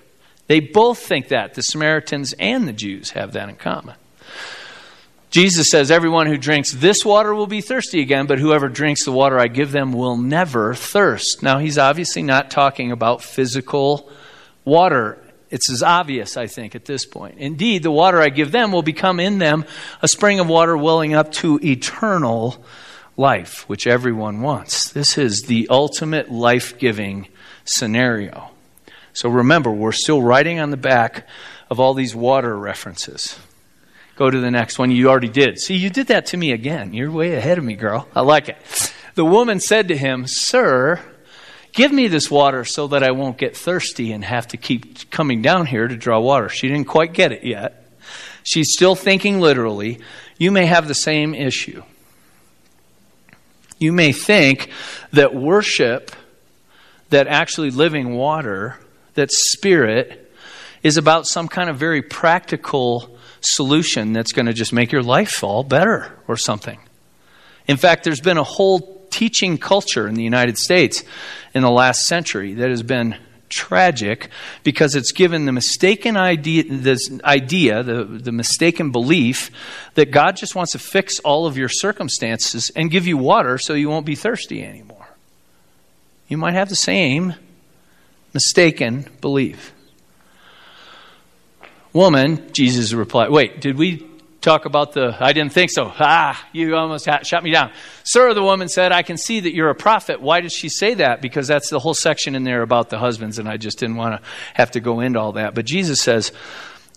They 0.47 0.59
both 0.59 0.99
think 0.99 1.29
that. 1.29 1.53
The 1.53 1.63
Samaritans 1.63 2.33
and 2.37 2.67
the 2.67 2.73
Jews 2.73 3.11
have 3.11 3.33
that 3.33 3.49
in 3.49 3.55
common. 3.55 3.95
Jesus 5.29 5.69
says, 5.69 5.89
Everyone 5.89 6.27
who 6.27 6.37
drinks 6.37 6.71
this 6.73 7.05
water 7.05 7.33
will 7.33 7.47
be 7.47 7.61
thirsty 7.61 8.01
again, 8.01 8.27
but 8.27 8.37
whoever 8.37 8.67
drinks 8.67 9.05
the 9.05 9.13
water 9.13 9.39
I 9.39 9.47
give 9.47 9.71
them 9.71 9.93
will 9.93 10.17
never 10.17 10.73
thirst. 10.73 11.41
Now, 11.41 11.59
he's 11.59 11.77
obviously 11.77 12.21
not 12.21 12.51
talking 12.51 12.91
about 12.91 13.23
physical 13.23 14.11
water. 14.65 15.17
It's 15.49 15.71
as 15.71 15.81
obvious, 15.81 16.35
I 16.35 16.47
think, 16.47 16.75
at 16.75 16.83
this 16.83 17.05
point. 17.05 17.37
Indeed, 17.37 17.83
the 17.83 17.91
water 17.91 18.21
I 18.21 18.27
give 18.27 18.51
them 18.51 18.73
will 18.73 18.83
become 18.83 19.21
in 19.21 19.37
them 19.37 19.63
a 20.01 20.07
spring 20.09 20.41
of 20.41 20.49
water 20.49 20.75
welling 20.75 21.13
up 21.13 21.31
to 21.33 21.59
eternal 21.63 22.63
life, 23.17 23.67
which 23.67 23.87
everyone 23.87 24.41
wants. 24.41 24.91
This 24.91 25.17
is 25.17 25.43
the 25.43 25.67
ultimate 25.69 26.31
life 26.31 26.77
giving 26.77 27.27
scenario. 27.65 28.51
So 29.13 29.29
remember, 29.29 29.71
we're 29.71 29.91
still 29.91 30.21
writing 30.21 30.59
on 30.59 30.71
the 30.71 30.77
back 30.77 31.27
of 31.69 31.79
all 31.79 31.93
these 31.93 32.15
water 32.15 32.57
references. 32.57 33.37
Go 34.15 34.29
to 34.29 34.39
the 34.39 34.51
next 34.51 34.77
one. 34.77 34.91
You 34.91 35.09
already 35.09 35.29
did. 35.29 35.59
See, 35.59 35.75
you 35.75 35.89
did 35.89 36.07
that 36.07 36.27
to 36.27 36.37
me 36.37 36.51
again. 36.51 36.93
You're 36.93 37.11
way 37.11 37.33
ahead 37.33 37.57
of 37.57 37.63
me, 37.63 37.75
girl. 37.75 38.07
I 38.15 38.21
like 38.21 38.49
it. 38.49 38.57
The 39.15 39.25
woman 39.25 39.59
said 39.59 39.87
to 39.89 39.97
him, 39.97 40.25
Sir, 40.27 40.99
give 41.73 41.91
me 41.91 42.07
this 42.07 42.29
water 42.29 42.63
so 42.63 42.87
that 42.87 43.03
I 43.03 43.11
won't 43.11 43.37
get 43.37 43.57
thirsty 43.57 44.11
and 44.11 44.23
have 44.23 44.47
to 44.49 44.57
keep 44.57 45.09
coming 45.09 45.41
down 45.41 45.65
here 45.65 45.87
to 45.87 45.97
draw 45.97 46.19
water. 46.19 46.49
She 46.49 46.67
didn't 46.67 46.87
quite 46.87 47.13
get 47.13 47.31
it 47.31 47.43
yet. 47.43 47.85
She's 48.43 48.73
still 48.73 48.95
thinking 48.95 49.39
literally. 49.39 49.99
You 50.37 50.51
may 50.51 50.65
have 50.65 50.87
the 50.87 50.95
same 50.95 51.33
issue. 51.33 51.83
You 53.81 53.91
may 53.91 54.11
think 54.13 54.69
that 55.11 55.33
worship, 55.33 56.11
that 57.09 57.25
actually 57.25 57.71
living 57.71 58.13
water, 58.13 58.77
that 59.15 59.31
spirit, 59.31 60.31
is 60.83 60.97
about 60.97 61.25
some 61.25 61.47
kind 61.47 61.67
of 61.67 61.77
very 61.77 62.03
practical 62.03 63.17
solution 63.39 64.13
that's 64.13 64.33
going 64.33 64.45
to 64.45 64.53
just 64.53 64.71
make 64.71 64.91
your 64.91 65.01
life 65.01 65.43
all 65.43 65.63
better 65.63 66.15
or 66.27 66.37
something. 66.37 66.79
In 67.67 67.75
fact, 67.75 68.03
there's 68.03 68.21
been 68.21 68.37
a 68.37 68.43
whole 68.43 69.07
teaching 69.09 69.57
culture 69.57 70.07
in 70.07 70.13
the 70.13 70.23
United 70.23 70.59
States 70.59 71.03
in 71.55 71.63
the 71.63 71.71
last 71.71 72.05
century 72.05 72.53
that 72.53 72.69
has 72.69 72.83
been 72.83 73.15
tragic 73.51 74.29
because 74.63 74.95
it's 74.95 75.11
given 75.11 75.45
the 75.45 75.51
mistaken 75.51 76.17
idea, 76.17 76.63
this 76.67 77.11
idea 77.23 77.83
the, 77.83 78.03
the 78.03 78.31
mistaken 78.31 78.91
belief 78.91 79.51
that 79.93 80.09
God 80.09 80.37
just 80.37 80.55
wants 80.55 80.71
to 80.71 80.79
fix 80.79 81.19
all 81.19 81.45
of 81.45 81.57
your 81.57 81.69
circumstances 81.69 82.71
and 82.75 82.89
give 82.89 83.05
you 83.05 83.17
water 83.17 83.57
so 83.57 83.73
you 83.73 83.89
won't 83.89 84.05
be 84.05 84.15
thirsty 84.15 84.63
anymore. 84.63 85.07
You 86.27 86.37
might 86.37 86.53
have 86.53 86.69
the 86.69 86.75
same 86.75 87.35
mistaken 88.33 89.07
belief. 89.19 89.73
Woman, 91.93 92.51
Jesus 92.53 92.93
replied, 92.93 93.29
Wait, 93.29 93.59
did 93.59 93.77
we 93.77 94.07
talk 94.41 94.65
about 94.65 94.93
the, 94.93 95.15
I 95.19 95.33
didn't 95.33 95.53
think 95.53 95.71
so. 95.71 95.93
Ah, 95.99 96.47
you 96.51 96.75
almost 96.75 97.07
shut 97.23 97.43
me 97.43 97.51
down. 97.51 97.71
Sir, 98.03 98.33
the 98.33 98.43
woman 98.43 98.67
said, 98.67 98.91
I 98.91 99.03
can 99.03 99.17
see 99.17 99.39
that 99.39 99.53
you're 99.53 99.69
a 99.69 99.75
prophet. 99.75 100.21
Why 100.21 100.41
did 100.41 100.51
she 100.51 100.67
say 100.67 100.95
that? 100.95 101.21
Because 101.21 101.47
that's 101.47 101.69
the 101.69 101.79
whole 101.79 101.93
section 101.93 102.35
in 102.35 102.43
there 102.43 102.61
about 102.61 102.89
the 102.89 102.97
husbands, 102.97 103.39
and 103.39 103.47
I 103.47 103.57
just 103.57 103.79
didn't 103.79 103.95
want 103.95 104.19
to 104.19 104.27
have 104.53 104.71
to 104.71 104.79
go 104.79 104.99
into 104.99 105.19
all 105.19 105.33
that. 105.33 105.53
But 105.55 105.65
Jesus 105.65 106.01
says, 106.01 106.31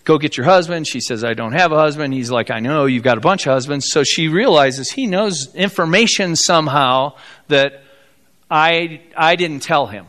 Go 0.05 0.19
get 0.19 0.37
your 0.37 0.45
husband. 0.45 0.87
She 0.87 0.99
says, 1.01 1.23
I 1.23 1.33
don't 1.33 1.53
have 1.53 1.71
a 1.71 1.77
husband. 1.77 2.13
He's 2.13 2.29
like, 2.29 2.51
I 2.51 2.59
know, 2.59 2.85
you've 2.85 3.03
got 3.03 3.17
a 3.17 3.21
bunch 3.21 3.47
of 3.47 3.53
husbands. 3.53 3.89
So 3.89 4.03
she 4.03 4.27
realizes 4.27 4.91
he 4.91 5.07
knows 5.07 5.53
information 5.55 6.35
somehow 6.35 7.15
that 7.47 7.81
I, 8.49 9.01
I 9.17 9.35
didn't 9.35 9.61
tell 9.61 9.87
him. 9.87 10.05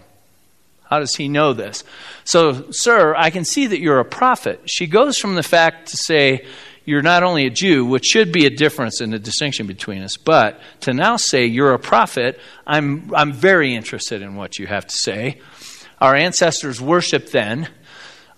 How 0.84 0.98
does 0.98 1.16
he 1.16 1.28
know 1.28 1.54
this? 1.54 1.82
So, 2.24 2.66
sir, 2.70 3.14
I 3.16 3.30
can 3.30 3.46
see 3.46 3.66
that 3.68 3.80
you're 3.80 3.98
a 3.98 4.04
prophet. 4.04 4.60
She 4.66 4.86
goes 4.86 5.16
from 5.16 5.34
the 5.34 5.42
fact 5.42 5.88
to 5.88 5.96
say, 5.96 6.46
you're 6.86 7.02
not 7.02 7.24
only 7.24 7.46
a 7.46 7.50
Jew, 7.50 7.84
which 7.84 8.06
should 8.06 8.32
be 8.32 8.46
a 8.46 8.50
difference 8.50 9.00
in 9.00 9.10
the 9.10 9.18
distinction 9.18 9.66
between 9.66 10.02
us, 10.02 10.16
but 10.16 10.58
to 10.80 10.94
now 10.94 11.16
say 11.16 11.44
you're 11.44 11.74
a 11.74 11.78
prophet, 11.78 12.40
I'm, 12.66 13.12
I'm 13.14 13.32
very 13.32 13.74
interested 13.74 14.22
in 14.22 14.36
what 14.36 14.58
you 14.58 14.68
have 14.68 14.86
to 14.86 14.96
say. 14.96 15.40
Our 16.00 16.14
ancestors 16.14 16.80
worshiped 16.80 17.32
then 17.32 17.68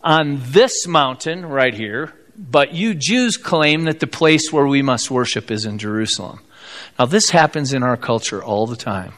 on 0.03 0.41
this 0.43 0.87
mountain 0.87 1.45
right 1.45 1.75
here, 1.75 2.15
but 2.37 2.73
you 2.73 2.95
Jews 2.95 3.37
claim 3.37 3.85
that 3.85 4.01
the 4.01 4.07
place 4.07 4.51
where 4.51 4.67
we 4.67 4.81
must 4.81 5.11
worship 5.11 5.51
is 5.51 5.67
in 5.67 5.79
Jerusalem. 5.79 6.41
Now, 6.99 7.05
this 7.05 7.31
happens 7.31 7.73
in 7.73 7.83
our 7.83 7.97
culture 7.97 8.43
all 8.43 8.67
the 8.67 8.77
time. 8.77 9.13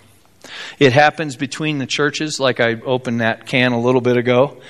It 0.79 0.93
happens 0.93 1.37
between 1.37 1.79
the 1.79 1.87
churches, 1.87 2.41
like 2.41 2.59
I 2.59 2.81
opened 2.81 3.21
that 3.21 3.47
can 3.47 3.73
a 3.73 3.81
little 3.81 4.01
bit 4.01 4.17
ago. 4.17 4.61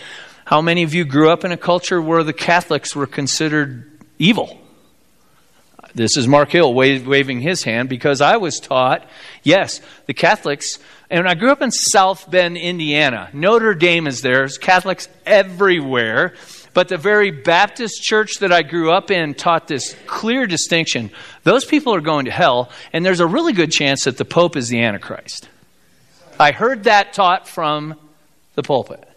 How 0.44 0.60
many 0.60 0.82
of 0.82 0.92
you 0.92 1.04
grew 1.04 1.30
up 1.30 1.44
in 1.44 1.52
a 1.52 1.56
culture 1.56 2.02
where 2.02 2.24
the 2.24 2.32
Catholics 2.32 2.94
were 2.94 3.06
considered 3.06 3.89
evil? 4.20 4.56
This 5.92 6.16
is 6.16 6.28
Mark 6.28 6.52
Hill 6.52 6.72
waving 6.72 7.40
his 7.40 7.64
hand 7.64 7.88
because 7.88 8.20
I 8.20 8.36
was 8.36 8.60
taught, 8.60 9.04
yes, 9.42 9.80
the 10.06 10.14
Catholics, 10.14 10.78
and 11.10 11.28
I 11.28 11.34
grew 11.34 11.50
up 11.50 11.62
in 11.62 11.72
South 11.72 12.30
Bend, 12.30 12.56
Indiana. 12.56 13.28
Notre 13.32 13.74
Dame 13.74 14.06
is 14.06 14.20
there, 14.20 14.34
there's 14.34 14.58
Catholics 14.58 15.08
everywhere. 15.26 16.34
But 16.72 16.86
the 16.86 16.96
very 16.96 17.32
Baptist 17.32 18.00
church 18.00 18.38
that 18.38 18.52
I 18.52 18.62
grew 18.62 18.92
up 18.92 19.10
in 19.10 19.34
taught 19.34 19.66
this 19.66 19.96
clear 20.06 20.46
distinction. 20.46 21.10
Those 21.42 21.64
people 21.64 21.92
are 21.96 22.00
going 22.00 22.26
to 22.26 22.30
hell, 22.30 22.70
and 22.92 23.04
there's 23.04 23.18
a 23.18 23.26
really 23.26 23.52
good 23.52 23.72
chance 23.72 24.04
that 24.04 24.16
the 24.16 24.24
Pope 24.24 24.56
is 24.56 24.68
the 24.68 24.80
Antichrist. 24.80 25.48
I 26.38 26.52
heard 26.52 26.84
that 26.84 27.12
taught 27.12 27.48
from 27.48 27.96
the 28.54 28.62
pulpit. 28.62 29.09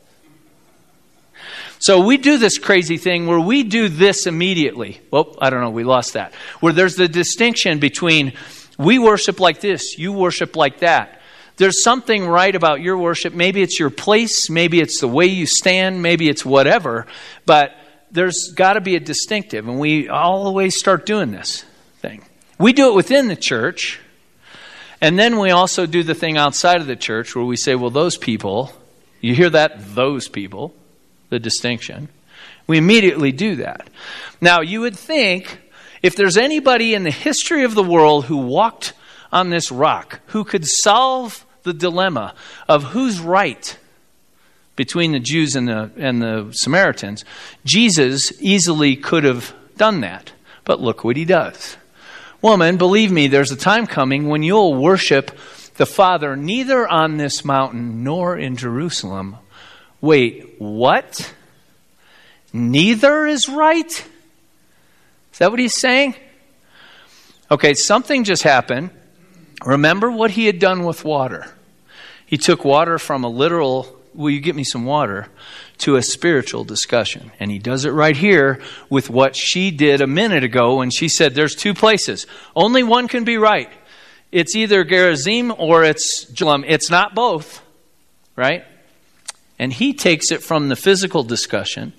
So 1.84 2.00
we 2.00 2.16
do 2.16 2.38
this 2.38 2.60
crazy 2.60 2.96
thing 2.96 3.28
where 3.28 3.42
we 3.42 3.64
do 3.64 3.90
this 3.90 4.26
immediately. 4.26 5.02
Well, 5.12 5.36
I 5.42 5.50
don't 5.50 5.60
know, 5.60 5.70
we 5.70 5.84
lost 5.84 6.14
that. 6.14 6.34
Where 6.62 6.72
there's 6.72 6.96
the 6.96 7.10
distinction 7.10 7.80
between 7.80 8.32
we 8.78 9.00
worship 9.00 9.42
like 9.42 9.60
this, 9.60 9.98
you 9.98 10.14
worship 10.14 10.56
like 10.56 10.80
that. 10.80 11.20
There's 11.58 11.84
something 11.84 12.26
right 12.26 12.56
about 12.56 12.80
your 12.80 12.98
worship. 12.98 13.34
Maybe 13.34 13.62
it's 13.62 13.82
your 13.82 13.90
place, 13.90 14.50
maybe 14.50 14.80
it's 14.80 15.02
the 15.02 15.10
way 15.10 15.26
you 15.26 15.46
stand, 15.46 16.02
maybe 16.02 16.30
it's 16.30 16.46
whatever, 16.46 17.06
but 17.46 17.76
there's 18.12 18.54
got 18.56 18.74
to 18.74 18.82
be 18.82 18.96
a 18.96 19.02
distinctive, 19.02 19.68
and 19.68 19.78
we 19.78 20.08
always 20.08 20.80
start 20.80 21.06
doing 21.06 21.32
this 21.32 21.66
thing. 22.00 22.24
We 22.58 22.72
do 22.72 22.92
it 22.92 22.96
within 22.96 23.28
the 23.28 23.36
church, 23.36 24.00
and 25.02 25.20
then 25.20 25.38
we 25.38 25.52
also 25.52 25.86
do 25.86 26.02
the 26.02 26.16
thing 26.16 26.38
outside 26.38 26.80
of 26.80 26.88
the 26.88 26.96
church 26.96 27.36
where 27.36 27.44
we 27.44 27.58
say, 27.58 27.76
well, 27.76 27.90
those 27.90 28.16
people, 28.16 28.72
you 29.20 29.36
hear 29.36 29.50
that? 29.50 29.96
Those 29.96 30.30
people 30.30 30.74
the 31.34 31.40
distinction. 31.40 32.10
We 32.68 32.78
immediately 32.78 33.32
do 33.32 33.56
that. 33.56 33.90
Now, 34.40 34.62
you 34.62 34.82
would 34.82 34.96
think 34.96 35.60
if 36.04 36.16
there's 36.16 36.38
anybody 36.38 36.94
in 36.94 37.04
the 37.04 37.12
history 37.12 37.64
of 37.64 37.74
the 37.74 37.84
world 37.84 38.26
who 38.26 38.38
walked 38.38 38.94
on 39.32 39.50
this 39.50 39.72
rock 39.72 40.20
who 40.28 40.44
could 40.44 40.64
solve 40.64 41.44
the 41.64 41.74
dilemma 41.74 42.36
of 42.70 42.84
who's 42.84 43.20
right 43.20 43.78
between 44.76 45.12
the 45.12 45.20
Jews 45.20 45.56
and 45.56 45.68
the, 45.68 45.90
and 45.98 46.22
the 46.22 46.52
Samaritans, 46.52 47.26
Jesus 47.66 48.32
easily 48.40 48.96
could 48.96 49.24
have 49.24 49.56
done 49.76 50.02
that. 50.02 50.34
But 50.66 50.82
look 50.82 51.04
what 51.04 51.18
he 51.18 51.26
does. 51.26 51.78
Woman, 52.44 52.78
believe 52.78 53.12
me, 53.12 53.28
there's 53.28 53.52
a 53.52 53.56
time 53.56 53.88
coming 53.88 54.30
when 54.30 54.44
you'll 54.44 54.76
worship 54.76 55.32
the 55.78 55.88
Father 55.88 56.36
neither 56.36 56.88
on 56.88 57.18
this 57.18 57.44
mountain 57.44 58.04
nor 58.04 58.38
in 58.38 58.56
Jerusalem, 58.56 59.38
Wait, 60.04 60.56
what? 60.60 61.34
Neither 62.52 63.26
is 63.26 63.48
right? 63.48 63.90
Is 63.90 65.40
that 65.40 65.50
what 65.50 65.62
he's 65.62 65.80
saying? 65.80 66.16
Okay, 67.50 67.74
something 67.74 68.26
just 68.26 68.44
happened. 68.44 68.90
Remember 69.64 70.12
what 70.12 70.32
he 70.32 70.46
had 70.46 70.60
done 70.60 70.84
with 70.84 71.06
water. 71.06 71.50
He 72.26 72.38
took 72.38 72.66
water 72.66 73.00
from 73.00 73.24
a 73.24 73.30
literal, 73.30 73.98
will 74.14 74.30
you 74.30 74.42
get 74.42 74.58
me 74.58 74.66
some 74.66 74.84
water, 74.84 75.30
to 75.78 75.96
a 75.96 76.02
spiritual 76.02 76.66
discussion. 76.66 77.32
And 77.40 77.50
he 77.50 77.58
does 77.58 77.86
it 77.86 77.92
right 77.92 78.18
here 78.18 78.62
with 78.90 79.10
what 79.10 79.38
she 79.38 79.72
did 79.72 80.02
a 80.02 80.08
minute 80.08 80.44
ago 80.44 80.80
when 80.80 80.90
she 80.90 81.08
said 81.08 81.34
there's 81.34 81.56
two 81.56 81.74
places. 81.74 82.28
Only 82.58 82.84
one 82.84 83.08
can 83.08 83.24
be 83.24 83.38
right. 83.38 83.70
It's 84.34 84.54
either 84.54 84.84
Gerizim 84.84 85.54
or 85.58 85.86
it's 85.86 86.26
Jerusalem. 86.26 86.66
It's 86.68 86.90
not 86.90 87.16
both, 87.16 87.62
right? 88.36 88.66
And 89.64 89.72
he 89.72 89.94
takes 89.94 90.30
it 90.30 90.44
from 90.44 90.68
the 90.68 90.76
physical 90.76 91.24
discussion 91.24 91.94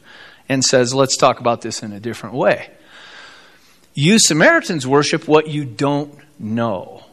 and 0.50 0.62
says, 0.62 0.94
let's 0.94 1.16
talk 1.16 1.40
about 1.40 1.62
this 1.62 1.83
in 1.83 1.94
a 1.94 1.98
different 1.98 2.35
way. 2.35 2.68
You 3.94 4.18
Samaritans 4.18 4.87
worship 4.87 5.27
what 5.27 5.48
you 5.48 5.64
don't 5.64 6.14
know. 6.38 7.05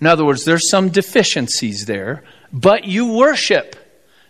In 0.00 0.06
other 0.06 0.24
words, 0.24 0.46
there's 0.46 0.70
some 0.70 0.88
deficiencies 0.88 1.84
there, 1.84 2.24
but 2.50 2.86
you 2.86 3.18
worship. 3.18 3.76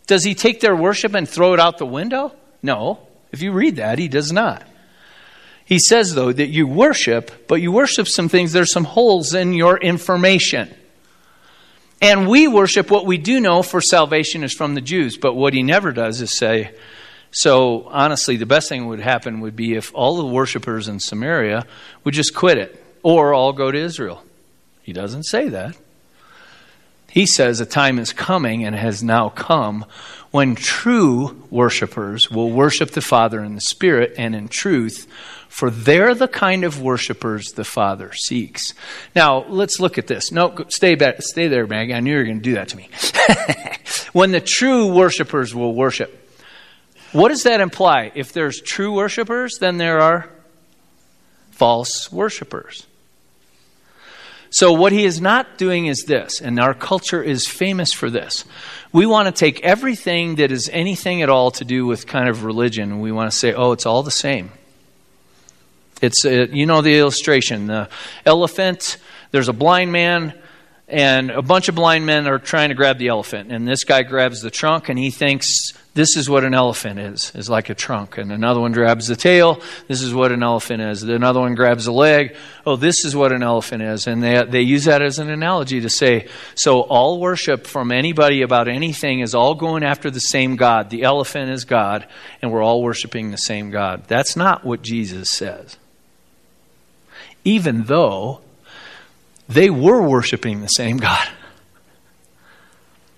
Does 0.09 0.25
he 0.25 0.35
take 0.35 0.59
their 0.59 0.75
worship 0.75 1.15
and 1.15 1.29
throw 1.29 1.55
it 1.55 1.61
out 1.61 1.79
the 1.79 1.87
window? 1.87 2.35
No. 2.61 2.99
If 3.31 3.41
you 3.41 3.53
read 3.53 3.77
that, 3.77 4.01
he 4.01 4.09
does 4.09 4.33
not. 4.33 4.67
He 5.65 5.79
says, 5.79 6.13
though, 6.17 6.33
that 6.33 6.49
you 6.49 6.67
worship, 6.67 7.47
but 7.47 7.63
you 7.63 7.71
worship 7.71 8.09
some 8.09 8.29
things, 8.29 8.51
there's 8.51 8.73
some 8.73 8.83
holes 8.83 9.33
in 9.33 9.53
your 9.53 9.79
information. 9.79 10.75
And 12.01 12.29
we 12.29 12.47
worship 12.47 12.91
what 12.91 13.07
we 13.07 13.19
do 13.19 13.41
know 13.41 13.63
for 13.63 13.81
salvation 13.81 14.45
is 14.45 14.53
from 14.53 14.75
the 14.75 14.81
Jews. 14.81 15.17
But 15.17 15.35
what 15.35 15.53
he 15.53 15.63
never 15.63 15.93
does 15.93 16.21
is 16.21 16.37
say, 16.39 16.73
so 17.31 17.89
honestly, 17.89 18.37
the 18.37 18.47
best 18.47 18.69
thing 18.69 18.87
would 18.87 19.01
happen 19.01 19.41
would 19.41 19.57
be 19.57 19.75
if 19.75 19.93
all 19.95 20.17
the 20.17 20.27
worshippers 20.27 20.89
in 20.89 21.01
Samaria 21.01 21.67
would 22.05 22.15
just 22.15 22.35
quit 22.35 22.59
it 22.59 22.85
or 23.03 23.35
all 23.35 23.53
go 23.53 23.71
to 23.71 23.79
Israel. 23.79 24.23
He 24.83 24.93
doesn't 24.93 25.25
say 25.25 25.49
that. 25.49 25.77
He 27.11 27.27
says 27.27 27.61
a 27.61 27.67
time 27.67 27.99
is 27.99 28.13
coming 28.13 28.65
and 28.65 28.77
has 28.77 29.03
now 29.03 29.29
come 29.31 29.85
when 30.31 30.55
true 30.55 31.43
worshippers 31.51 32.31
will 32.31 32.51
worship 32.51 32.91
the 32.91 33.01
Father 33.01 33.43
in 33.43 33.55
the 33.55 33.61
Spirit 33.61 34.15
and 34.19 34.35
in 34.35 34.49
truth, 34.49 35.07
for 35.49 35.71
they're 35.71 36.15
the 36.15 36.29
kind 36.29 36.65
of 36.65 36.81
worshipers 36.81 37.53
the 37.53 37.65
Father 37.65 38.13
seeks. 38.13 38.75
Now, 39.17 39.45
let's 39.49 39.81
look 39.81 39.99
at 39.99 40.07
this. 40.07 40.31
No, 40.31 40.55
stay 40.69 40.95
back, 40.95 41.17
stay 41.21 41.49
there, 41.49 41.67
Maggie. 41.67 41.95
I 41.95 42.01
knew 42.01 42.13
you 42.13 42.19
were 42.19 42.25
going 42.25 42.39
to 42.39 42.43
do 42.43 42.55
that 42.55 42.69
to 42.69 42.77
me. 42.77 42.89
when 44.13 44.31
the 44.31 44.41
true 44.41 44.93
worshippers 44.93 45.55
will 45.55 45.75
worship. 45.75 46.15
What 47.13 47.29
does 47.29 47.45
that 47.45 47.61
imply? 47.61 48.13
If 48.15 48.33
there's 48.33 48.61
true 48.61 48.93
worshippers, 48.93 49.59
then 49.59 49.79
there 49.79 50.01
are 50.01 50.29
false 51.51 52.13
worshippers. 52.13 52.87
So, 54.51 54.73
what 54.73 54.93
he 54.93 55.05
is 55.05 55.21
not 55.21 55.59
doing 55.59 55.87
is 55.87 56.05
this, 56.05 56.41
and 56.41 56.59
our 56.59 56.73
culture 56.73 57.23
is 57.23 57.47
famous 57.47 57.93
for 57.93 58.09
this. 58.09 58.47
We 58.93 59.05
want 59.05 59.27
to 59.27 59.33
take 59.33 59.63
everything 59.63 60.37
that 60.37 60.51
is 60.51 60.71
anything 60.73 61.21
at 61.23 61.29
all 61.29 61.51
to 61.53 61.65
do 61.65 61.85
with 61.85 62.07
kind 62.07 62.29
of 62.29 62.45
religion, 62.45 62.93
and 62.93 63.03
we 63.03 63.13
want 63.13 63.31
to 63.31 63.37
say, 63.37 63.53
oh, 63.53 63.73
it's 63.73 63.85
all 63.85 64.03
the 64.03 64.11
same. 64.11 64.51
It's, 66.01 66.25
uh, 66.25 66.47
you 66.51 66.67
know, 66.67 66.83
the 66.83 66.99
illustration 66.99 67.67
the 67.67 67.89
elephant, 68.25 68.99
there's 69.31 69.49
a 69.49 69.53
blind 69.53 69.93
man, 69.93 70.35
and 70.89 71.31
a 71.31 71.43
bunch 71.43 71.69
of 71.69 71.75
blind 71.75 72.07
men 72.07 72.27
are 72.27 72.39
trying 72.39 72.71
to 72.71 72.75
grab 72.75 72.99
the 72.99 73.09
elephant. 73.09 73.53
And 73.53 73.69
this 73.69 73.85
guy 73.85 74.03
grabs 74.03 74.41
the 74.41 74.51
trunk, 74.51 74.89
and 74.89 74.99
he 74.99 75.11
thinks 75.11 75.73
this 75.93 76.17
is 76.17 76.31
what 76.31 76.45
an 76.45 76.55
elephant 76.55 76.99
is, 76.99 77.31
is 77.35 77.51
like 77.51 77.69
a 77.69 77.75
trunk. 77.75 78.17
And 78.17 78.33
another 78.33 78.61
one 78.61 78.73
grabs 78.73 79.09
the 79.09 79.17
tail. 79.17 79.61
This 79.87 80.01
is 80.01 80.15
what 80.15 80.33
an 80.33 80.43
elephant 80.43 80.81
is. 80.81 81.03
Another 81.03 81.41
one 81.41 81.55
grabs 81.55 81.85
the 81.85 81.93
leg. 81.93 82.37
Oh, 82.65 82.77
this 82.77 83.05
is 83.05 83.15
what 83.15 83.33
an 83.33 83.43
elephant 83.43 83.83
is. 83.83 84.07
And 84.07 84.23
they, 84.23 84.45
they 84.45 84.63
use 84.63 84.85
that 84.85 85.03
as 85.03 85.19
an 85.19 85.29
analogy 85.29 85.81
to 85.83 85.91
say, 85.91 86.29
so 86.55 86.81
all 86.81 87.21
worship 87.21 87.67
from 87.67 87.93
anybody 87.93 88.41
about 88.41 88.69
anything 88.69 89.21
is 89.21 89.35
all 89.35 89.57
going 89.57 89.83
after 89.83 90.11
the 90.11 90.21
same 90.21 90.57
God. 90.57 90.89
The 90.89 91.03
elephant 91.03 91.51
is 91.51 91.65
God, 91.67 92.07
and 92.41 92.51
we're 92.51 92.63
all 92.63 92.83
worshiping 92.83 93.31
the 93.31 93.37
same 93.37 93.71
God. 93.71 94.05
That's 94.07 94.37
not 94.37 94.65
what 94.65 94.81
Jesus 94.81 95.31
says. 95.31 95.77
Even 97.45 97.85
though 97.85 98.41
they 99.49 99.71
were 99.71 100.03
worshiping 100.03 100.61
the 100.61 100.69
same 100.69 100.99
God. 100.99 101.29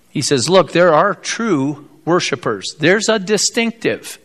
He 0.09 0.21
says, 0.21 0.49
look, 0.49 0.71
there 0.71 0.93
are 0.93 1.13
true 1.13 1.89
worshipers. 2.05 2.75
There's 2.79 3.09
a 3.09 3.19
distinctive. 3.19 4.17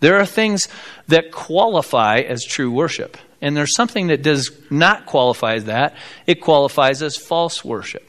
There 0.00 0.16
are 0.16 0.26
things 0.26 0.68
that 1.08 1.32
qualify 1.32 2.20
as 2.20 2.44
true 2.44 2.70
worship. 2.70 3.16
And 3.40 3.56
there's 3.56 3.74
something 3.74 4.08
that 4.08 4.22
does 4.22 4.50
not 4.70 5.06
qualify 5.06 5.54
as 5.54 5.64
that. 5.66 5.94
It 6.26 6.40
qualifies 6.40 7.02
as 7.02 7.16
false 7.16 7.64
worship. 7.64 8.04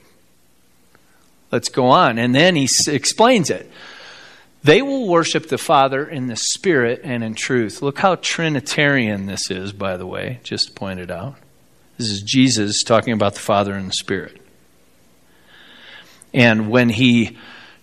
Let's 1.52 1.70
go 1.70 1.88
on. 1.88 2.18
And 2.18 2.34
then 2.34 2.56
he 2.56 2.68
explains 2.88 3.50
it. 3.50 3.70
They 4.64 4.82
will 4.82 5.08
worship 5.08 5.48
the 5.48 5.58
Father 5.58 6.06
in 6.06 6.28
the 6.28 6.36
Spirit 6.36 7.02
and 7.04 7.24
in 7.24 7.34
truth. 7.34 7.82
Look 7.82 8.00
how 8.00 8.16
Trinitarian 8.16 9.26
this 9.26 9.50
is, 9.50 9.72
by 9.72 9.96
the 9.96 10.06
way, 10.06 10.42
just 10.44 10.76
pointed 10.76 11.10
out. 11.10 11.36
This 11.98 12.10
is 12.10 12.22
Jesus 12.22 12.84
talking 12.84 13.14
about 13.14 13.36
the 13.36 13.40
Father 13.40 13.74
and 13.74 13.90
the 13.90 13.94
Spirit. 13.94 14.42
And 16.34 16.70
when 16.70 16.90
he 16.90 17.38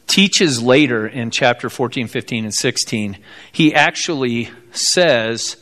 teaches 0.07 0.63
later 0.63 1.07
in 1.07 1.31
chapter 1.31 1.69
14, 1.69 2.09
15, 2.09 2.45
and 2.45 2.55
16, 2.55 3.19
he 3.51 3.75
actually 3.75 4.51
says 4.73 5.57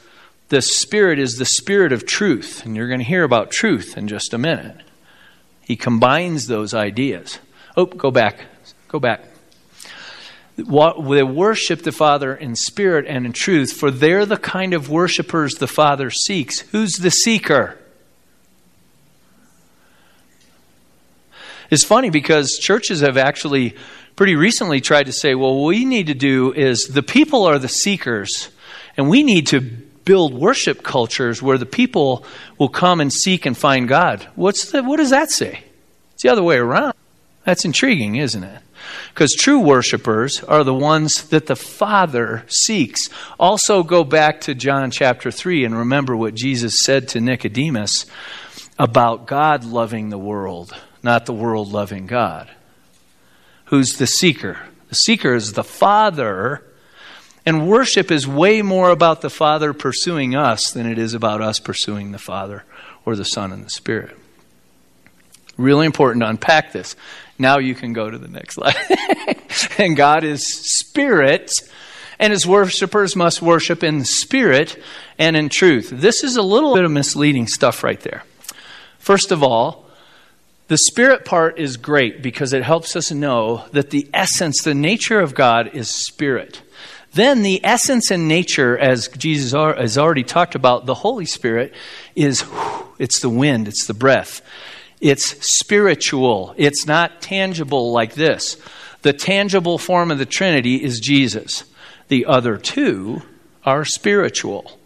the 0.49 0.63
Spirit 0.63 1.19
is 1.19 1.37
the 1.37 1.45
Spirit 1.45 1.93
of 1.93 2.07
truth. 2.07 2.65
And 2.65 2.77
you're 2.77 2.89
going 2.89 3.01
to 3.01 3.05
hear 3.05 3.25
about 3.25 3.51
truth 3.51 3.97
in 3.97 4.09
just 4.09 4.35
a 4.35 4.39
minute. 4.39 4.77
He 5.63 5.77
combines 5.77 6.47
those 6.47 6.75
ideas. 6.75 7.39
Oh, 7.77 7.87
go 7.87 8.11
back. 8.11 8.45
Go 8.89 8.99
back. 8.99 9.25
They 10.57 11.23
worship 11.23 11.83
the 11.83 11.93
Father 11.93 12.35
in 12.35 12.55
spirit 12.55 13.07
and 13.09 13.27
in 13.27 13.33
truth, 13.33 13.73
for 13.73 13.91
they're 13.91 14.27
the 14.27 14.37
kind 14.37 14.73
of 14.73 14.89
worshipers 14.89 15.55
the 15.55 15.67
Father 15.67 16.11
seeks. 16.11 16.61
Who's 16.61 16.95
the 16.95 17.11
seeker? 17.11 17.79
It's 21.71 21.85
funny 21.85 22.11
because 22.11 22.59
churches 22.61 23.01
have 23.01 23.17
actually 23.17 23.75
pretty 24.15 24.37
recently 24.37 24.81
tried 24.81 25.07
to 25.07 25.13
say, 25.13 25.35
well, 25.35 25.57
what 25.57 25.69
we 25.69 25.85
need 25.85 26.07
to 26.07 26.15
do 26.15 26.53
is 26.53 26.85
the 26.85 27.03
people 27.03 27.45
are 27.45 27.59
the 27.59 27.69
seekers, 27.69 28.49
and 28.97 29.09
we 29.09 29.25
need 29.25 29.49
to 29.49 29.61
build 29.61 30.35
worship 30.35 30.85
cultures 30.85 31.43
where 31.43 31.59
the 31.59 31.67
people 31.67 32.25
will 32.59 32.69
come 32.69 33.01
and 33.01 33.13
seek 33.13 33.45
and 33.47 33.57
find 33.57 33.89
God. 33.89 34.29
What's 34.37 34.71
the, 34.71 34.85
what 34.85 34.99
does 34.99 35.11
that 35.11 35.31
say? 35.31 35.65
It's 36.13 36.23
the 36.23 36.29
other 36.29 36.43
way 36.45 36.59
around. 36.59 36.95
That's 37.45 37.65
intriguing, 37.65 38.17
isn't 38.17 38.45
it? 38.45 38.63
Because 39.11 39.35
true 39.35 39.61
worshipers 39.61 40.43
are 40.45 40.65
the 40.65 40.75
ones 40.75 41.29
that 41.29 41.47
the 41.47 41.57
Father 41.57 42.45
seeks. 42.49 43.09
Also, 43.39 43.83
go 43.83 44.05
back 44.05 44.41
to 44.43 44.55
John 44.55 44.91
chapter 44.91 45.31
3 45.31 45.65
and 45.65 45.77
remember 45.77 46.17
what 46.17 46.35
Jesus 46.35 46.81
said 46.81 47.09
to 47.09 47.21
Nicodemus 47.21 48.07
about 48.79 49.27
God 49.27 49.65
loving 49.65 50.11
the 50.11 50.19
world, 50.19 50.77
not 51.03 51.27
the 51.27 51.33
world 51.33 51.73
loving 51.73 52.07
God. 52.07 52.51
Who's 53.67 53.97
the 53.97 54.07
seeker? 54.07 54.59
The 54.89 54.95
seeker 54.95 55.35
is 55.35 55.53
the 55.53 55.65
Father 55.65 56.63
and 57.47 57.69
worship 57.69 58.11
is 58.11 58.27
way 58.27 58.63
more 58.63 58.91
about 58.91 59.21
the 59.21 59.31
Father 59.31 59.73
pursuing 59.73 60.35
us 60.35 60.71
than 60.71 60.87
it 60.87 60.99
is 60.99 61.15
about 61.15 61.43
us 61.43 61.59
pursuing 61.59 62.13
the 62.13 62.19
Father 62.19 62.65
or 63.05 63.17
the 63.17 63.25
Son 63.25 63.53
and 63.53 63.65
the 63.65 63.71
Spirit. 63.71 64.17
Really 65.57 65.87
important 65.87 66.23
to 66.23 66.29
unpack 66.29 66.73
this. 66.73 66.97
Now 67.39 67.59
you 67.59 67.75
can 67.75 67.93
go 67.93 68.09
to 68.09 68.19
the 68.19 68.29
next 68.29 68.55
slide. 68.55 68.77
and 69.79 69.97
God 69.97 70.25
is 70.25 70.47
spirit, 70.47 71.51
and 72.19 72.33
his 72.33 72.47
worshippers 72.47 73.17
must 73.17 73.43
worship 73.43 73.83
in 73.83 74.05
spirit 74.05 74.81
and 75.19 75.37
in 75.37 75.49
truth. 75.49 75.91
This 75.91 76.23
is 76.23 76.37
a 76.37 76.43
little 76.43 76.75
bit 76.75 76.85
of 76.85 76.91
misleading 76.91 77.49
stuff 77.49 77.83
right 77.83 78.01
there. 78.01 78.25
First 78.99 79.33
of 79.33 79.43
all, 79.43 79.85
the 80.69 80.79
spirit 80.79 81.25
part 81.25 81.59
is 81.59 81.77
great 81.77 82.23
because 82.23 82.53
it 82.53 82.63
helps 82.63 82.97
us 82.97 83.11
know 83.11 83.65
that 83.73 83.91
the 83.91 84.09
essence, 84.15 84.63
the 84.63 84.75
nature 84.75 85.21
of 85.21 85.35
God 85.35 85.75
is 85.75 85.89
spirit. 85.89 86.63
Then 87.13 87.43
the 87.43 87.61
essence 87.65 88.11
and 88.11 88.27
nature, 88.27 88.77
as 88.77 89.09
Jesus 89.09 89.53
has 89.53 89.99
already 89.99 90.25
talked 90.25 90.55
about, 90.55 90.87
the 90.87 90.95
Holy 90.95 91.27
Spirit 91.27 91.73
is 92.17 92.45
it's 92.99 93.21
the 93.21 93.29
wind, 93.29 93.69
it's 93.69 93.87
the 93.87 93.95
breath. 93.95 94.41
It's 95.01 95.25
spiritual. 95.59 96.55
It's 96.57 96.87
not 96.87 97.21
tangible 97.21 97.93
like 97.93 98.15
this. 98.15 98.57
The 99.03 99.13
tangible 99.13 99.79
form 99.79 100.11
of 100.11 100.19
the 100.19 100.27
Trinity 100.27 100.83
is 100.83 101.01
Jesus. 101.01 101.65
The 102.09 102.27
other 102.27 102.57
two 102.57 103.23
are 103.65 103.85
spiritual. 103.85 104.79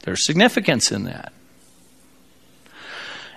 There's 0.00 0.26
significance 0.26 0.92
in 0.92 1.04
that. 1.04 1.32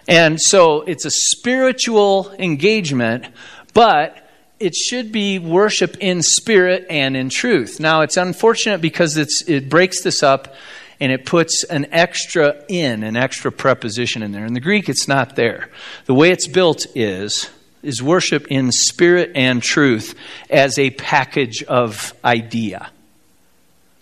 And 0.07 0.41
so 0.41 0.81
it's 0.81 1.05
a 1.05 1.11
spiritual 1.11 2.31
engagement, 2.39 3.25
but 3.73 4.29
it 4.59 4.73
should 4.75 5.11
be 5.11 5.37
worship 5.37 5.97
in 5.99 6.21
spirit 6.21 6.85
and 6.89 7.15
in 7.15 7.29
truth. 7.29 7.79
Now, 7.79 8.01
it's 8.01 8.17
unfortunate 8.17 8.81
because 8.81 9.17
it 9.17 9.69
breaks 9.69 10.01
this 10.01 10.23
up 10.23 10.55
and 10.99 11.11
it 11.11 11.25
puts 11.25 11.63
an 11.63 11.87
extra 11.91 12.63
in, 12.67 13.03
an 13.03 13.15
extra 13.15 13.51
preposition 13.51 14.23
in 14.23 14.31
there. 14.31 14.45
In 14.45 14.53
the 14.53 14.59
Greek, 14.59 14.89
it's 14.89 15.07
not 15.07 15.35
there. 15.35 15.69
The 16.05 16.13
way 16.13 16.31
it's 16.31 16.47
built 16.47 16.85
is 16.95 17.49
is 17.83 18.01
worship 18.01 18.47
in 18.49 18.71
spirit 18.71 19.31
and 19.35 19.61
truth 19.61 20.15
as 20.49 20.77
a 20.77 20.89
package 20.89 21.63
of 21.63 22.13
idea. 22.25 22.89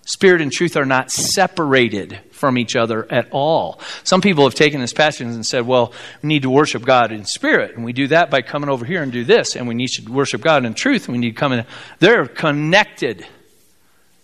Spirit 0.05 0.41
and 0.41 0.51
truth 0.51 0.77
are 0.77 0.85
not 0.85 1.11
separated 1.11 2.19
from 2.31 2.57
each 2.57 2.75
other 2.75 3.11
at 3.11 3.27
all. 3.31 3.79
Some 4.03 4.21
people 4.21 4.43
have 4.43 4.53
taken 4.53 4.79
this 4.79 4.93
passage 4.93 5.27
and 5.27 5.45
said, 5.45 5.65
well, 5.65 5.93
we 6.21 6.27
need 6.27 6.43
to 6.43 6.49
worship 6.49 6.83
God 6.83 7.11
in 7.11 7.25
spirit, 7.25 7.75
and 7.75 7.83
we 7.83 7.91
do 7.91 8.07
that 8.07 8.29
by 8.29 8.41
coming 8.41 8.69
over 8.69 8.85
here 8.85 9.01
and 9.01 9.11
do 9.11 9.23
this, 9.23 9.55
and 9.55 9.67
we 9.67 9.73
need 9.73 9.89
to 9.89 10.11
worship 10.11 10.41
God 10.41 10.63
in 10.63 10.73
truth, 10.75 11.07
and 11.07 11.13
we 11.13 11.19
need 11.19 11.31
to 11.31 11.39
come 11.39 11.53
in. 11.53 11.65
They're 11.99 12.27
connected, 12.27 13.25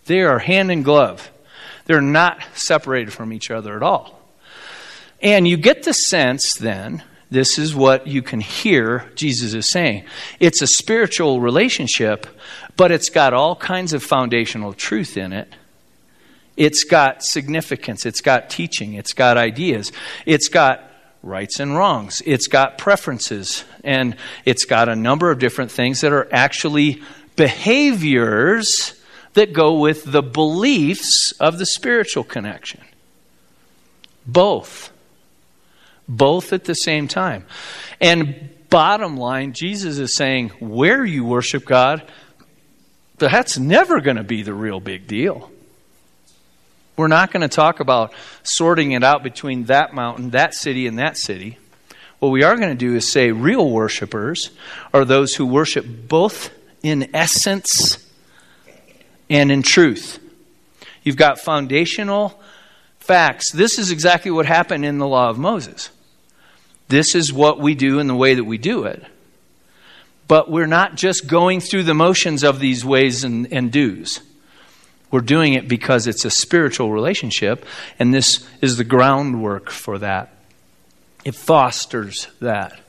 they 0.06 0.22
are 0.22 0.40
hand 0.40 0.72
in 0.72 0.84
glove. 0.84 1.32
They're 1.86 2.02
not 2.02 2.42
separated 2.54 3.14
from 3.14 3.34
each 3.34 3.52
other 3.52 3.76
at 3.76 3.84
all. 3.84 4.20
And 5.22 5.48
you 5.48 5.58
get 5.58 5.84
the 5.84 5.94
sense 5.94 6.56
then, 6.56 7.04
this 7.30 7.58
is 7.58 7.74
what 7.74 8.08
you 8.08 8.22
can 8.22 8.42
hear 8.42 9.10
Jesus 9.16 9.54
is 9.54 9.72
saying. 9.72 10.04
It's 10.40 10.62
a 10.62 10.68
spiritual 10.68 11.40
relationship, 11.40 12.28
but 12.76 12.92
it's 12.92 13.10
got 13.10 13.34
all 13.34 13.56
kinds 13.56 13.94
of 13.94 14.04
foundational 14.04 14.74
truth 14.74 15.16
in 15.16 15.32
it. 15.32 15.48
It's 16.58 16.84
got 16.84 17.24
significance, 17.24 18.06
it's 18.06 18.22
got 18.22 18.50
teaching, 18.50 18.94
it's 18.96 19.14
got 19.14 19.38
ideas, 19.38 19.92
it's 20.26 20.50
got 20.50 20.84
rights 21.24 21.60
and 21.60 21.76
wrongs, 21.76 22.22
it's 22.26 22.48
got 22.48 22.78
preferences, 22.78 23.64
and 23.84 24.18
it's 24.44 24.66
got 24.66 24.90
a 24.90 24.96
number 24.96 25.32
of 25.32 25.40
different 25.40 25.72
things 25.72 26.02
that 26.02 26.12
are 26.12 26.28
actually 26.32 27.02
behaviors 27.38 29.01
that 29.34 29.54
go 29.54 29.80
with 29.80 30.04
the 30.04 30.22
beliefs 30.22 31.34
of 31.40 31.58
the 31.58 31.66
spiritual 31.66 32.24
connection. 32.24 32.82
Both. 34.26 34.92
Both 36.08 36.54
at 36.54 36.66
the 36.66 36.74
same 36.74 37.08
time. 37.08 37.46
And 38.00 38.50
bottom 38.70 39.18
line, 39.18 39.54
Jesus 39.54 39.98
is 39.98 40.16
saying 40.16 40.50
where 40.60 41.06
you 41.06 41.24
worship 41.24 41.66
God, 41.66 42.04
that's 43.18 43.58
never 43.58 44.02
going 44.02 44.18
to 44.18 44.24
be 44.24 44.42
the 44.42 44.54
real 44.54 44.80
big 44.80 45.08
deal. 45.08 45.52
We're 46.98 47.08
not 47.08 47.32
going 47.32 47.42
to 47.42 47.48
talk 47.48 47.80
about 47.80 48.14
sorting 48.44 48.92
it 48.92 49.04
out 49.04 49.24
between 49.24 49.66
that 49.66 49.94
mountain, 49.94 50.32
that 50.32 50.54
city, 50.54 50.88
and 50.88 51.00
that 51.00 51.18
city. 51.18 51.58
What 52.20 52.30
we 52.30 52.44
are 52.44 52.56
going 52.56 52.70
to 52.70 52.76
do 52.76 52.96
is 52.96 53.12
say 53.12 53.32
real 53.32 53.70
worshipers 53.70 54.52
are 54.94 55.06
those 55.06 55.34
who 55.34 55.46
worship 55.46 55.86
both 56.08 56.52
in 56.84 57.10
essence 57.16 58.01
and 59.32 59.50
in 59.50 59.64
truth. 59.64 60.20
You've 61.04 61.16
got 61.16 61.40
foundational 61.40 62.40
facts. 63.00 63.52
This 63.52 63.80
is 63.80 63.90
exactly 63.90 64.30
what 64.30 64.46
happened 64.46 64.86
in 64.86 64.98
the 64.98 65.08
law 65.08 65.30
of 65.30 65.40
Moses. 65.40 65.90
This 66.90 67.16
is 67.16 67.32
what 67.32 67.58
we 67.58 67.74
do 67.74 68.00
in 68.00 68.08
the 68.08 68.16
way 68.16 68.36
that 68.36 68.44
we 68.44 68.58
do 68.58 68.84
it. 68.84 69.04
But 70.28 70.52
we're 70.52 70.68
not 70.68 70.96
just 70.96 71.28
going 71.28 71.62
through 71.62 71.84
the 71.84 71.94
motions 71.94 72.44
of 72.44 72.60
these 72.60 72.84
ways 72.84 73.24
and, 73.24 73.52
and 73.52 73.72
do's. 73.72 74.20
We're 75.10 75.22
doing 75.22 75.54
it 75.54 75.68
because 75.68 76.08
it's 76.08 76.26
a 76.26 76.30
spiritual 76.30 76.92
relationship, 76.92 77.66
and 78.00 78.14
this 78.14 78.48
is 78.62 78.78
the 78.78 78.84
groundwork 78.84 79.70
for 79.70 79.98
that. 80.00 80.34
It 81.24 81.36
fosters 81.36 82.28
that. 82.42 82.80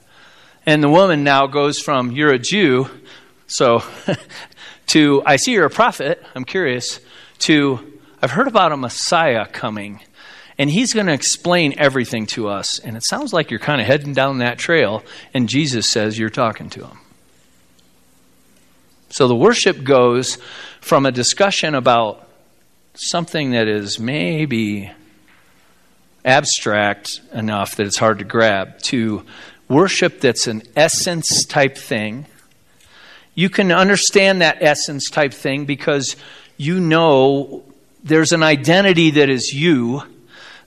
And 0.67 0.83
the 0.83 0.89
woman 0.89 1.25
now 1.25 1.47
goes 1.47 1.81
from, 1.81 2.13
You're 2.13 2.33
a 2.33 2.39
Jew, 2.39 2.89
so, 3.53 3.83
to, 4.89 5.23
I 5.25 5.37
see 5.37 5.53
you're 5.53 5.67
a 5.67 5.71
prophet, 5.71 6.23
I'm 6.35 6.45
curious, 6.45 7.01
to, 7.41 8.01
I've 8.21 8.31
heard 8.31 8.49
about 8.49 8.73
a 8.73 8.77
Messiah 8.77 9.47
coming, 9.47 10.01
and 10.59 10.71
he's 10.71 10.93
going 10.93 11.07
to 11.07 11.13
explain 11.13 11.75
everything 11.79 12.27
to 12.27 12.49
us. 12.49 12.79
And 12.79 12.97
it 12.97 13.05
sounds 13.05 13.33
like 13.33 13.51
you're 13.51 13.61
kind 13.61 13.81
of 13.81 13.87
heading 13.87 14.13
down 14.13 14.39
that 14.39 14.59
trail, 14.59 15.03
and 15.33 15.49
Jesus 15.49 15.91
says 15.91 16.19
you're 16.19 16.31
talking 16.31 16.71
to 16.71 16.87
him. 16.87 16.99
So 19.11 19.29
the 19.29 19.37
worship 19.37 19.85
goes 19.85 20.39
from 20.81 21.05
a 21.05 21.13
discussion 21.13 21.75
about 21.75 22.29
something 22.95 23.51
that 23.51 23.69
is 23.69 23.99
maybe 23.99 24.91
abstract 26.25 27.21
enough 27.33 27.77
that 27.77 27.87
it's 27.87 27.99
hard 27.99 28.21
to 28.21 28.25
grab 28.25 28.79
to 28.79 29.25
worship 29.69 30.21
that's 30.21 30.47
an 30.47 30.63
essence 30.77 31.45
type 31.47 31.77
thing. 31.77 32.27
You 33.35 33.49
can 33.49 33.73
understand 33.73 34.43
that 34.43 34.59
essence 34.61 35.09
type 35.09 35.33
thing 35.33 35.65
because 35.65 36.17
you 36.57 36.81
know 36.81 37.65
there's 38.05 38.33
an 38.33 38.43
identity 38.43 39.13
that 39.13 39.31
is 39.31 39.53
you 39.53 40.03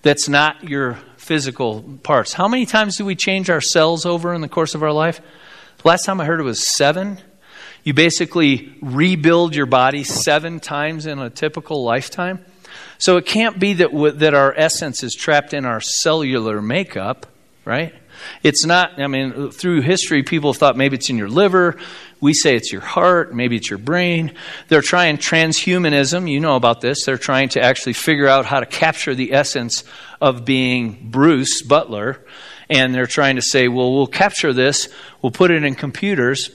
that's 0.01 0.27
not 0.27 0.63
your 0.63 0.99
physical 1.17 1.81
parts. 2.03 2.33
How 2.33 2.47
many 2.47 2.65
times 2.65 2.97
do 2.97 3.05
we 3.05 3.15
change 3.15 3.49
our 3.49 3.61
cells 3.61 4.05
over 4.05 4.33
in 4.33 4.41
the 4.41 4.47
course 4.47 4.75
of 4.75 4.83
our 4.83 4.91
life? 4.91 5.21
Last 5.83 6.05
time 6.05 6.19
I 6.21 6.25
heard 6.25 6.39
it 6.39 6.43
was 6.43 6.75
seven. 6.75 7.19
You 7.83 7.93
basically 7.93 8.75
rebuild 8.81 9.55
your 9.55 9.67
body 9.67 10.03
seven 10.03 10.59
times 10.59 11.05
in 11.05 11.19
a 11.19 11.29
typical 11.29 11.83
lifetime. 11.83 12.43
So 12.97 13.17
it 13.17 13.25
can't 13.25 13.59
be 13.59 13.73
that, 13.73 13.91
w- 13.91 14.11
that 14.13 14.33
our 14.33 14.53
essence 14.55 15.03
is 15.03 15.13
trapped 15.13 15.53
in 15.53 15.65
our 15.65 15.81
cellular 15.81 16.61
makeup, 16.61 17.27
right? 17.65 17.93
It's 18.43 18.65
not, 18.65 18.99
I 18.99 19.07
mean, 19.07 19.51
through 19.51 19.81
history, 19.81 20.23
people 20.23 20.53
thought 20.53 20.77
maybe 20.77 20.95
it's 20.95 21.09
in 21.09 21.17
your 21.17 21.29
liver. 21.29 21.77
We 22.25 22.33
say 22.33 22.55
it's 22.55 22.71
your 22.71 22.81
heart, 22.81 23.35
maybe 23.35 23.55
it's 23.55 23.69
your 23.69 23.77
brain. 23.77 24.33
They're 24.67 24.81
trying 24.81 25.17
transhumanism. 25.17 26.27
You 26.27 26.39
know 26.39 26.55
about 26.55 26.81
this. 26.81 27.05
They're 27.05 27.19
trying 27.19 27.49
to 27.49 27.61
actually 27.61 27.93
figure 27.93 28.27
out 28.27 28.47
how 28.47 28.61
to 28.61 28.65
capture 28.65 29.13
the 29.13 29.31
essence 29.31 29.83
of 30.19 30.43
being 30.43 31.11
Bruce 31.11 31.61
Butler. 31.61 32.25
And 32.67 32.95
they're 32.95 33.05
trying 33.05 33.35
to 33.35 33.43
say, 33.43 33.67
well, 33.67 33.93
we'll 33.93 34.07
capture 34.07 34.53
this, 34.53 34.89
we'll 35.21 35.33
put 35.33 35.51
it 35.51 35.63
in 35.63 35.75
computers, 35.75 36.49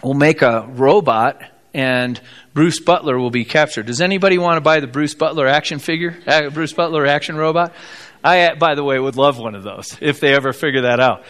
we'll 0.00 0.14
make 0.14 0.42
a 0.42 0.64
robot 0.70 1.42
and 1.74 2.20
Bruce 2.52 2.78
Butler 2.78 3.18
will 3.18 3.32
be 3.32 3.44
captured. 3.44 3.86
Does 3.86 4.00
anybody 4.00 4.38
want 4.38 4.58
to 4.58 4.60
buy 4.60 4.78
the 4.78 4.86
Bruce 4.86 5.14
Butler 5.14 5.48
action 5.48 5.80
figure? 5.80 6.16
Uh, 6.24 6.50
Bruce 6.50 6.72
Butler 6.72 7.04
action 7.04 7.34
robot? 7.34 7.74
I, 8.22 8.42
uh, 8.42 8.54
by 8.54 8.76
the 8.76 8.84
way, 8.84 8.96
would 8.96 9.16
love 9.16 9.40
one 9.40 9.56
of 9.56 9.64
those 9.64 9.98
if 10.00 10.20
they 10.20 10.32
ever 10.34 10.52
figure 10.52 10.82
that 10.82 11.00
out. 11.00 11.24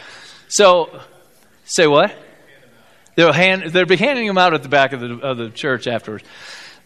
So, 0.49 1.01
say 1.65 1.87
what? 1.87 2.15
They'll, 3.17 3.33
hand, 3.33 3.71
they'll 3.71 3.87
be 3.87 3.97
handing 3.97 4.27
them 4.27 4.39
out 4.39 4.55
at 4.55 4.62
the 4.62 4.69
back 4.69 4.93
of 4.93 5.01
the, 5.01 5.19
of 5.21 5.37
the 5.37 5.51
church 5.51 5.87
afterwards. 5.87 6.25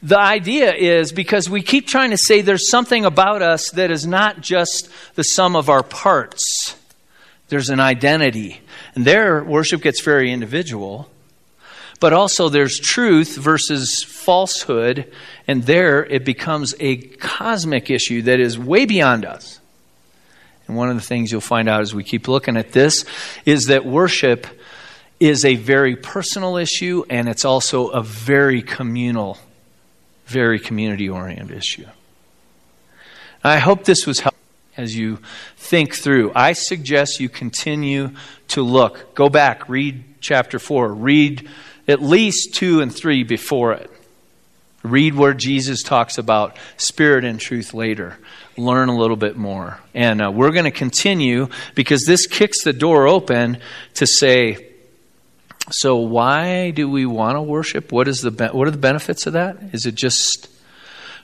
The 0.03 0.19
idea 0.19 0.73
is 0.75 1.13
because 1.13 1.51
we 1.51 1.63
keep 1.63 1.87
trying 1.87 2.11
to 2.11 2.19
say 2.19 2.41
there's 2.41 2.71
something 2.71 3.05
about 3.05 3.43
us 3.43 3.71
that 3.73 3.91
is 3.91 4.07
not 4.07 4.41
just 4.41 4.89
the 5.15 5.25
sum 5.25 5.57
of 5.57 5.69
our 5.69 5.83
parts. 5.83 6.77
There's 7.49 7.71
an 7.71 7.81
identity. 7.81 8.61
And 8.95 9.05
there, 9.05 9.43
worship 9.43 9.83
gets 9.83 10.01
very 10.03 10.31
individual. 10.33 11.09
But 11.99 12.13
also, 12.13 12.49
there's 12.49 12.79
truth 12.79 13.37
versus 13.37 14.05
falsehood. 14.05 15.13
And 15.49 15.65
there, 15.65 16.05
it 16.05 16.25
becomes 16.25 16.75
a 16.79 16.97
cosmic 16.97 17.91
issue 17.91 18.23
that 18.23 18.39
is 18.39 18.59
way 18.59 18.85
beyond 18.85 19.25
us. 19.25 19.59
And 20.69 20.77
one 20.77 20.91
of 20.91 20.97
the 20.97 21.03
things 21.03 21.33
you'll 21.33 21.41
find 21.41 21.69
out 21.69 21.81
as 21.81 21.95
we 21.95 22.05
keep 22.05 22.29
looking 22.29 22.57
at 22.57 22.73
this 22.73 23.05
is 23.47 23.65
that 23.65 23.87
worship 23.87 24.47
is 25.21 25.45
a 25.45 25.57
very 25.57 25.97
personal 25.97 26.57
issue 26.57 27.05
and 27.11 27.29
it's 27.29 27.45
also 27.45 27.89
a 27.89 28.03
very 28.03 28.63
communal, 28.63 29.39
very 30.27 30.59
community 30.59 31.09
oriented 31.09 31.57
issue. 31.57 31.87
I 33.43 33.59
hope 33.59 33.85
this 33.85 34.07
was 34.07 34.21
helpful 34.21 34.39
as 34.77 34.97
you 34.97 35.19
think 35.57 35.95
through. 35.95 36.33
I 36.35 36.53
suggest 36.53 37.21
you 37.21 37.29
continue 37.29 38.11
to 38.49 38.63
look. 38.63 39.15
Go 39.15 39.29
back, 39.29 39.69
read 39.69 40.05
chapter 40.21 40.59
4, 40.59 40.93
read 40.93 41.49
at 41.87 42.01
least 42.01 42.55
2 42.55 42.81
and 42.81 42.95
3 42.95 43.25
before 43.25 43.73
it. 43.73 43.91
Read 44.85 45.15
where 45.15 45.35
Jesus 45.35 45.83
talks 45.83 46.19
about 46.19 46.57
spirit 46.77 47.25
and 47.25 47.41
truth 47.41 47.75
later. 47.75 48.17
Learn 48.57 48.89
a 48.89 48.97
little 48.97 49.17
bit 49.17 49.37
more. 49.37 49.81
And 49.93 50.23
uh, 50.23 50.31
we're 50.31 50.53
going 50.53 50.65
to 50.65 50.71
continue 50.71 51.49
because 51.75 52.05
this 52.05 52.27
kicks 52.27 52.63
the 52.63 52.73
door 52.73 53.09
open 53.09 53.59
to 53.95 54.07
say, 54.07 54.68
so 55.71 55.97
why 55.97 56.71
do 56.71 56.89
we 56.89 57.07
want 57.07 57.37
to 57.37 57.43
worship? 57.43 57.93
What 57.93 58.09
is 58.09 58.23
the 58.23 58.31
what 58.53 58.69
are 58.69 58.71
the 58.71 58.79
benefits 58.79 59.27
of 59.27 59.35
that? 59.35 59.57
Is 59.73 59.87
it 59.87 59.95
just 59.95 60.49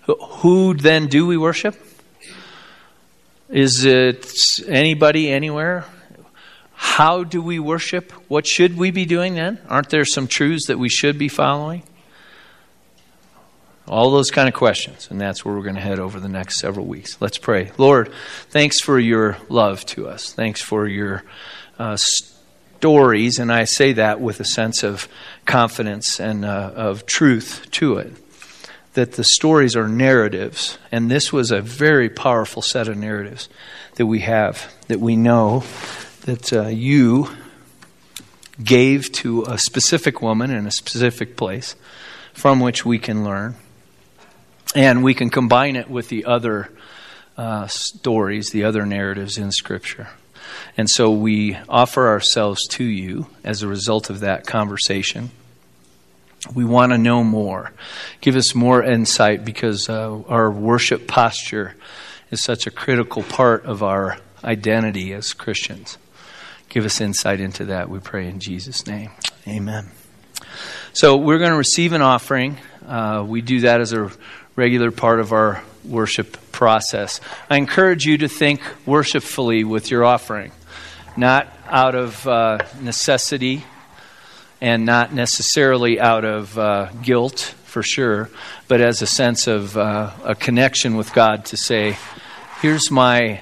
who 0.07 0.75
then 0.75 1.07
do 1.07 1.27
we 1.27 1.37
worship? 1.37 1.77
Is 3.49 3.85
it 3.85 4.27
anybody 4.67 5.31
anywhere? 5.31 5.85
How 6.73 7.25
do 7.25 7.41
we 7.41 7.59
worship? 7.59 8.13
What 8.29 8.47
should 8.47 8.77
we 8.77 8.91
be 8.91 9.07
doing 9.07 9.35
then? 9.35 9.61
Aren't 9.69 9.91
there 9.91 10.05
some 10.05 10.27
truths 10.27 10.67
that 10.67 10.79
we 10.79 10.89
should 10.89 11.19
be 11.19 11.29
following? 11.29 11.83
All 13.87 14.11
those 14.11 14.31
kind 14.31 14.49
of 14.49 14.55
questions. 14.55 15.09
And 15.11 15.21
that's 15.21 15.45
where 15.45 15.55
we're 15.55 15.63
going 15.63 15.75
to 15.75 15.81
head 15.81 15.99
over 15.99 16.19
the 16.19 16.29
next 16.29 16.59
several 16.59 16.87
weeks. 16.87 17.19
Let's 17.21 17.39
pray. 17.39 17.71
Lord, 17.79 18.13
thanks 18.51 18.81
for 18.81 18.99
your 18.99 19.37
love 19.49 19.85
to 19.87 20.09
us. 20.09 20.33
Thanks 20.33 20.61
for 20.61 20.87
your 20.87 21.23
uh, 21.79 21.97
stories. 22.85 23.39
And 23.39 23.51
I 23.51 23.65
say 23.65 23.95
that 23.95 24.21
with 24.21 24.41
a 24.41 24.45
sense 24.45 24.83
of 24.83 25.09
confidence 25.47 26.21
and 26.21 26.45
uh, 26.45 26.71
of 26.77 27.07
truth 27.07 27.67
to 27.71 27.97
it. 27.97 28.13
That 28.93 29.13
the 29.13 29.25
stories 29.25 29.75
are 29.75 29.89
narratives. 29.89 30.77
And 30.93 31.11
this 31.11 31.33
was 31.33 31.51
a 31.51 31.63
very 31.63 32.11
powerful 32.11 32.61
set 32.61 32.87
of 32.87 32.99
narratives 32.99 33.49
that 33.95 34.05
we 34.05 34.21
have, 34.21 34.71
that 34.89 35.01
we 35.01 35.17
know 35.17 35.65
that 36.27 36.53
uh, 36.53 36.67
you 36.67 37.31
gave 38.63 39.11
to 39.13 39.45
a 39.45 39.57
specific 39.57 40.21
woman 40.21 40.51
in 40.51 40.67
a 40.67 40.71
specific 40.71 41.39
place 41.39 41.77
from 42.35 42.61
which 42.61 42.85
we 42.85 42.99
can 42.99 43.25
learn. 43.25 43.55
And 44.75 45.03
we 45.03 45.15
can 45.15 45.31
combine 45.31 45.77
it 45.77 45.89
with 45.89 46.11
the 46.11 46.27
other 46.27 46.71
uh, 47.39 47.67
stories, 47.67 48.51
the 48.51 48.65
other 48.65 48.85
narratives 48.85 49.39
in 49.39 49.53
Scripture. 49.53 50.09
And 50.77 50.89
so 50.89 51.11
we 51.11 51.57
offer 51.69 52.09
ourselves 52.09 52.67
to 52.69 52.85
you 52.85 53.27
as 53.43 53.63
a 53.63 53.69
result 53.69 54.11
of 54.11 54.21
that 54.21 54.47
conversation. 54.47 55.31
We 56.55 56.65
want 56.65 56.93
to 56.93 56.99
know 56.99 57.25
more. 57.25 57.73
Give 58.21 58.37
us 58.37 58.55
more 58.55 58.83
insight 58.83 59.45
because 59.45 59.89
uh, 59.89 60.23
our 60.29 60.51
worship 60.51 61.07
posture 61.07 61.75
is 62.31 62.43
such 62.43 62.67
a 62.67 62.71
critical 62.71 63.23
part 63.23 63.65
of 63.65 63.83
our 63.83 64.19
identity 64.43 65.13
as 65.13 65.33
Christians. 65.33 65.97
Give 66.69 66.85
us 66.85 67.01
insight 67.01 67.41
into 67.41 67.67
that, 67.67 67.89
we 67.89 68.01
pray 68.01 68.29
in 68.29 68.41
Jesus' 68.41 68.87
name. 68.87 69.11
Amen. 69.47 69.91
So 70.93 71.17
we're 71.17 71.39
going 71.39 71.53
to 71.53 71.57
receive 71.57 71.93
an 71.93 72.03
offering. 72.03 72.59
Uh, 72.87 73.25
we 73.27 73.41
do 73.41 73.61
that 73.61 73.81
as 73.81 73.93
a 73.93 74.11
regular 74.57 74.91
part 74.91 75.21
of 75.21 75.33
our 75.33 75.63
worship 75.85 76.37
process. 76.53 77.21
I 77.51 77.57
encourage 77.57 78.05
you 78.05 78.19
to 78.19 78.29
think 78.29 78.61
worshipfully 78.87 79.65
with 79.65 79.91
your 79.91 80.05
offering, 80.05 80.53
not 81.17 81.53
out 81.67 81.95
of 81.95 82.27
uh, 82.27 82.59
necessity 82.81 83.65
and 84.61 84.87
not 84.87 85.13
necessarily 85.13 86.01
out 86.01 86.25
of 86.25 86.59
uh, 86.59 86.91
guilt, 87.03 87.55
for 87.65 87.83
sure, 87.83 88.31
but 88.69 88.81
as 88.81 89.03
a 89.03 89.07
sense 89.07 89.49
of 89.49 89.77
uh, 89.77 90.13
a 90.23 90.37
connection 90.37 90.97
with 90.97 91.13
God 91.13 91.45
to 91.47 91.57
say, 91.57 91.97
here's 92.63 92.89
my 92.89 93.41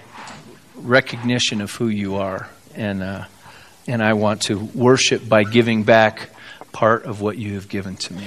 recognition 0.74 1.60
of 1.60 1.70
who 1.72 1.88
you 1.88 2.16
are. 2.16 2.48
And, 2.74 3.02
uh, 3.02 3.26
and 3.86 4.02
I 4.02 4.14
want 4.14 4.40
to 4.42 4.58
worship 4.58 5.28
by 5.28 5.44
giving 5.44 5.82
back 5.82 6.30
part 6.72 7.04
of 7.04 7.20
what 7.20 7.36
you 7.36 7.56
have 7.56 7.68
given 7.68 7.96
to 7.96 8.14
me. 8.14 8.26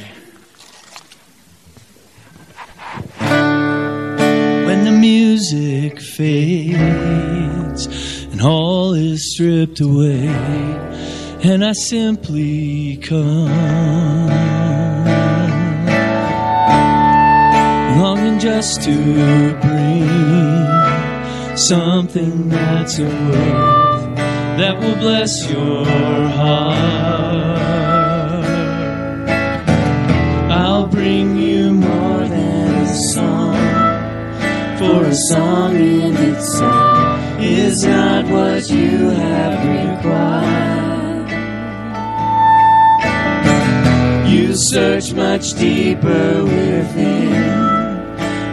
When 4.76 4.84
the 4.84 4.91
music 4.91 6.01
fades 6.01 7.88
and 8.26 8.41
all 8.41 8.93
is 8.93 9.34
stripped 9.34 9.80
away, 9.80 10.28
and 11.41 11.63
I 11.63 11.71
simply 11.71 12.97
come, 12.97 14.28
longing 18.01 18.38
just 18.38 18.84
to 18.84 19.57
bring 19.61 21.55
something 21.55 22.49
that's 22.49 22.99
a 22.99 23.05
worth 23.05 24.17
that 24.57 24.78
will 24.82 24.97
bless 24.97 25.49
your 25.49 25.86
heart. 25.86 27.84
Song 35.16 35.76
in 35.76 36.16
itself 36.16 37.39
is 37.39 37.86
not 37.86 38.26
what 38.26 38.70
you 38.70 39.09
have 39.09 39.55
required. 39.95 41.30
You 44.30 44.55
search 44.55 45.13
much 45.13 45.53
deeper 45.53 46.43
within 46.43 47.55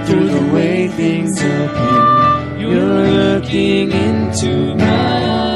through 0.06 0.28
the 0.28 0.52
way 0.54 0.88
things 0.88 1.36
appear. 1.38 2.58
You're 2.58 3.08
looking 3.08 3.90
into 3.90 4.74
my 4.76 4.84
eyes. 4.84 5.51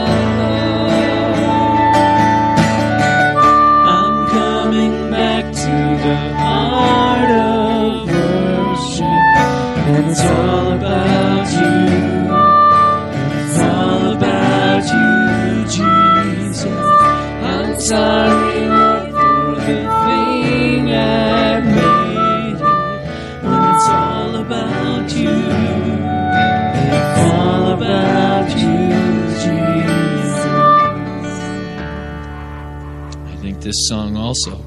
This 33.66 33.88
song 33.88 34.16
also 34.16 34.64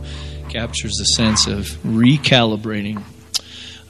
captures 0.50 0.98
the 0.98 1.06
sense 1.06 1.48
of 1.48 1.68
recalibrating. 1.84 3.02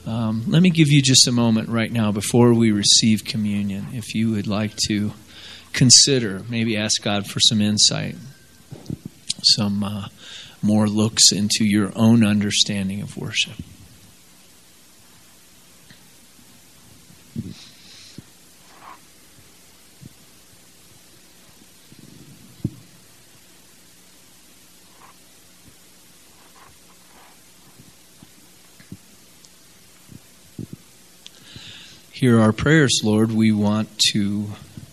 Um, 0.06 0.44
let 0.48 0.62
me 0.62 0.70
give 0.70 0.88
you 0.88 1.02
just 1.02 1.28
a 1.28 1.32
moment 1.32 1.68
right 1.68 1.92
now 1.92 2.10
before 2.10 2.54
we 2.54 2.72
receive 2.72 3.24
communion. 3.24 3.86
If 3.92 4.14
you 4.14 4.30
would 4.32 4.46
like 4.46 4.74
to 4.88 5.12
consider, 5.72 6.42
maybe 6.48 6.76
ask 6.76 7.02
God 7.02 7.26
for 7.26 7.40
some 7.40 7.60
insight, 7.60 8.16
some 9.42 9.84
uh, 9.84 10.06
more 10.62 10.88
looks 10.88 11.32
into 11.32 11.64
your 11.64 11.92
own 11.94 12.24
understanding 12.24 13.02
of 13.02 13.16
worship. 13.16 13.54
Hear 32.20 32.38
our 32.38 32.52
prayers, 32.52 33.00
Lord. 33.02 33.32
We 33.32 33.50
want 33.50 33.88
to 34.12 34.44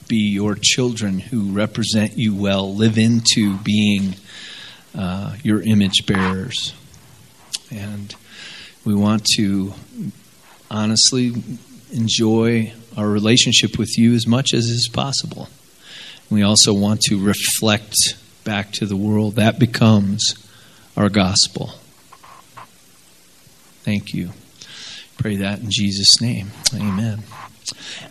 be 0.08 0.32
your 0.32 0.56
children 0.56 1.20
who 1.20 1.52
represent 1.52 2.18
you 2.18 2.34
well, 2.34 2.74
live 2.74 2.98
into 2.98 3.58
being 3.58 4.16
uh, 4.98 5.36
your 5.44 5.62
image 5.62 6.06
bearers. 6.06 6.74
And 7.70 8.16
we 8.86 8.96
want 8.96 9.26
to 9.36 9.74
honestly 10.72 11.34
enjoy 11.92 12.72
our 12.96 13.10
relationship 13.10 13.78
with 13.78 13.98
you 13.98 14.14
as 14.14 14.26
much 14.26 14.54
as 14.54 14.64
is 14.68 14.88
possible. 14.88 15.50
We 16.30 16.44
also 16.44 16.74
want 16.74 17.02
to 17.10 17.22
reflect 17.22 17.94
back 18.46 18.72
to 18.72 18.86
the 18.86 18.96
world. 18.96 19.36
That 19.36 19.60
becomes 19.60 20.34
our 20.96 21.10
gospel. 21.10 21.74
Thank 23.84 24.14
you. 24.14 24.32
Pray 25.18 25.38
that 25.38 25.60
in 25.60 25.70
Jesus' 25.70 26.22
name. 26.22 26.52
Amen. 26.74 27.24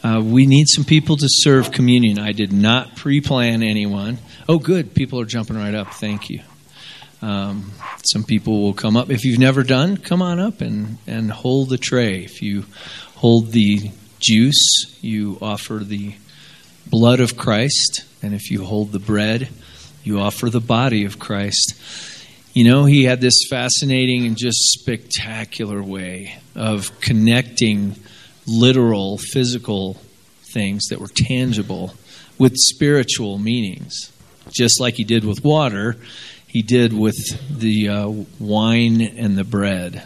Uh, 0.03 0.21
we 0.23 0.47
need 0.47 0.67
some 0.69 0.85
people 0.85 1.17
to 1.17 1.27
serve 1.29 1.73
communion. 1.73 2.19
I 2.19 2.33
did 2.33 2.53
not 2.53 2.97
pre 2.97 3.21
plan 3.21 3.63
anyone. 3.63 4.19
Oh, 4.49 4.59
good. 4.59 4.95
People 4.95 5.21
are 5.21 5.25
jumping 5.25 5.57
right 5.57 5.75
up. 5.75 5.95
Thank 5.95 6.29
you. 6.29 6.43
Um, 7.23 7.73
some 8.05 8.25
people 8.25 8.63
will 8.63 8.75
come 8.75 8.97
up. 8.97 9.11
If 9.11 9.25
you've 9.25 9.39
never 9.39 9.63
done, 9.63 9.97
come 9.97 10.21
on 10.21 10.39
up 10.39 10.61
and, 10.61 10.99
and 11.07 11.31
hold 11.31 11.71
the 11.71 11.79
tray. 11.79 12.25
If 12.25 12.43
you 12.43 12.67
hold 13.15 13.53
the 13.53 13.91
juice, 14.19 14.99
you 15.01 15.39
offer 15.41 15.81
the 15.83 16.15
blood 16.87 17.21
of 17.21 17.37
Christ. 17.37 18.05
And 18.23 18.35
if 18.35 18.51
you 18.51 18.65
hold 18.65 18.93
the 18.93 18.99
bread, 18.99 19.49
you 20.05 20.21
offer 20.21 20.51
the 20.51 20.61
body 20.61 21.05
of 21.05 21.19
Christ. 21.19 21.75
You 22.57 22.65
know, 22.65 22.87
he 22.87 23.05
had 23.05 23.21
this 23.21 23.47
fascinating 23.51 24.25
and 24.25 24.35
just 24.35 24.57
spectacular 24.73 25.83
way 25.83 26.39
of 26.55 26.99
connecting 27.03 27.97
literal, 28.47 29.19
physical 29.19 29.99
things 30.55 30.87
that 30.87 30.99
were 30.99 31.11
tangible 31.15 31.93
with 32.39 32.55
spiritual 32.57 33.37
meanings. 33.37 34.11
Just 34.49 34.81
like 34.81 34.95
he 34.95 35.05
did 35.05 35.23
with 35.23 35.45
water, 35.45 35.99
he 36.47 36.63
did 36.63 36.95
with 36.95 37.19
the 37.51 37.91
uh, 37.91 38.09
wine 38.41 39.03
and 39.03 39.37
the 39.37 39.45
bread. 39.45 40.05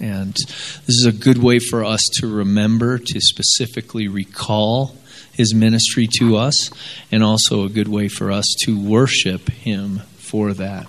And 0.00 0.34
this 0.34 0.88
is 0.88 1.06
a 1.06 1.12
good 1.12 1.38
way 1.38 1.60
for 1.60 1.84
us 1.84 2.02
to 2.14 2.26
remember, 2.26 2.98
to 2.98 3.20
specifically 3.20 4.08
recall 4.08 4.96
his 5.34 5.54
ministry 5.54 6.08
to 6.18 6.36
us, 6.36 6.68
and 7.12 7.22
also 7.22 7.62
a 7.62 7.68
good 7.68 7.86
way 7.86 8.08
for 8.08 8.32
us 8.32 8.56
to 8.64 8.76
worship 8.76 9.48
him 9.50 10.00
for 10.18 10.52
that. 10.52 10.88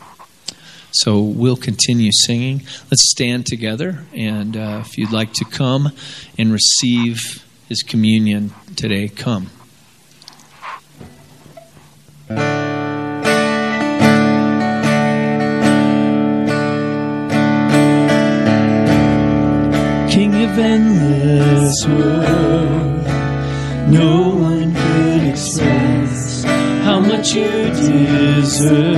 So 0.91 1.19
we'll 1.19 1.57
continue 1.57 2.11
singing. 2.11 2.63
Let's 2.89 3.09
stand 3.11 3.45
together, 3.45 4.05
and 4.13 4.55
uh, 4.55 4.83
if 4.85 4.97
you'd 4.97 5.11
like 5.11 5.33
to 5.33 5.45
come 5.45 5.91
and 6.37 6.51
receive 6.51 7.45
his 7.67 7.83
communion 7.83 8.53
today, 8.75 9.09
come. 9.09 9.49
King 20.09 20.33
of 20.43 20.57
endless 20.57 21.85
world, 21.85 23.05
no 23.91 24.29
one 24.29 24.73
could 24.73 25.23
express 25.29 26.43
how 26.83 26.99
much 26.99 27.33
you 27.33 27.47
deserve. 27.69 28.97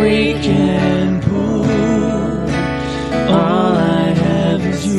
And 0.00 0.44
poor, 0.44 0.57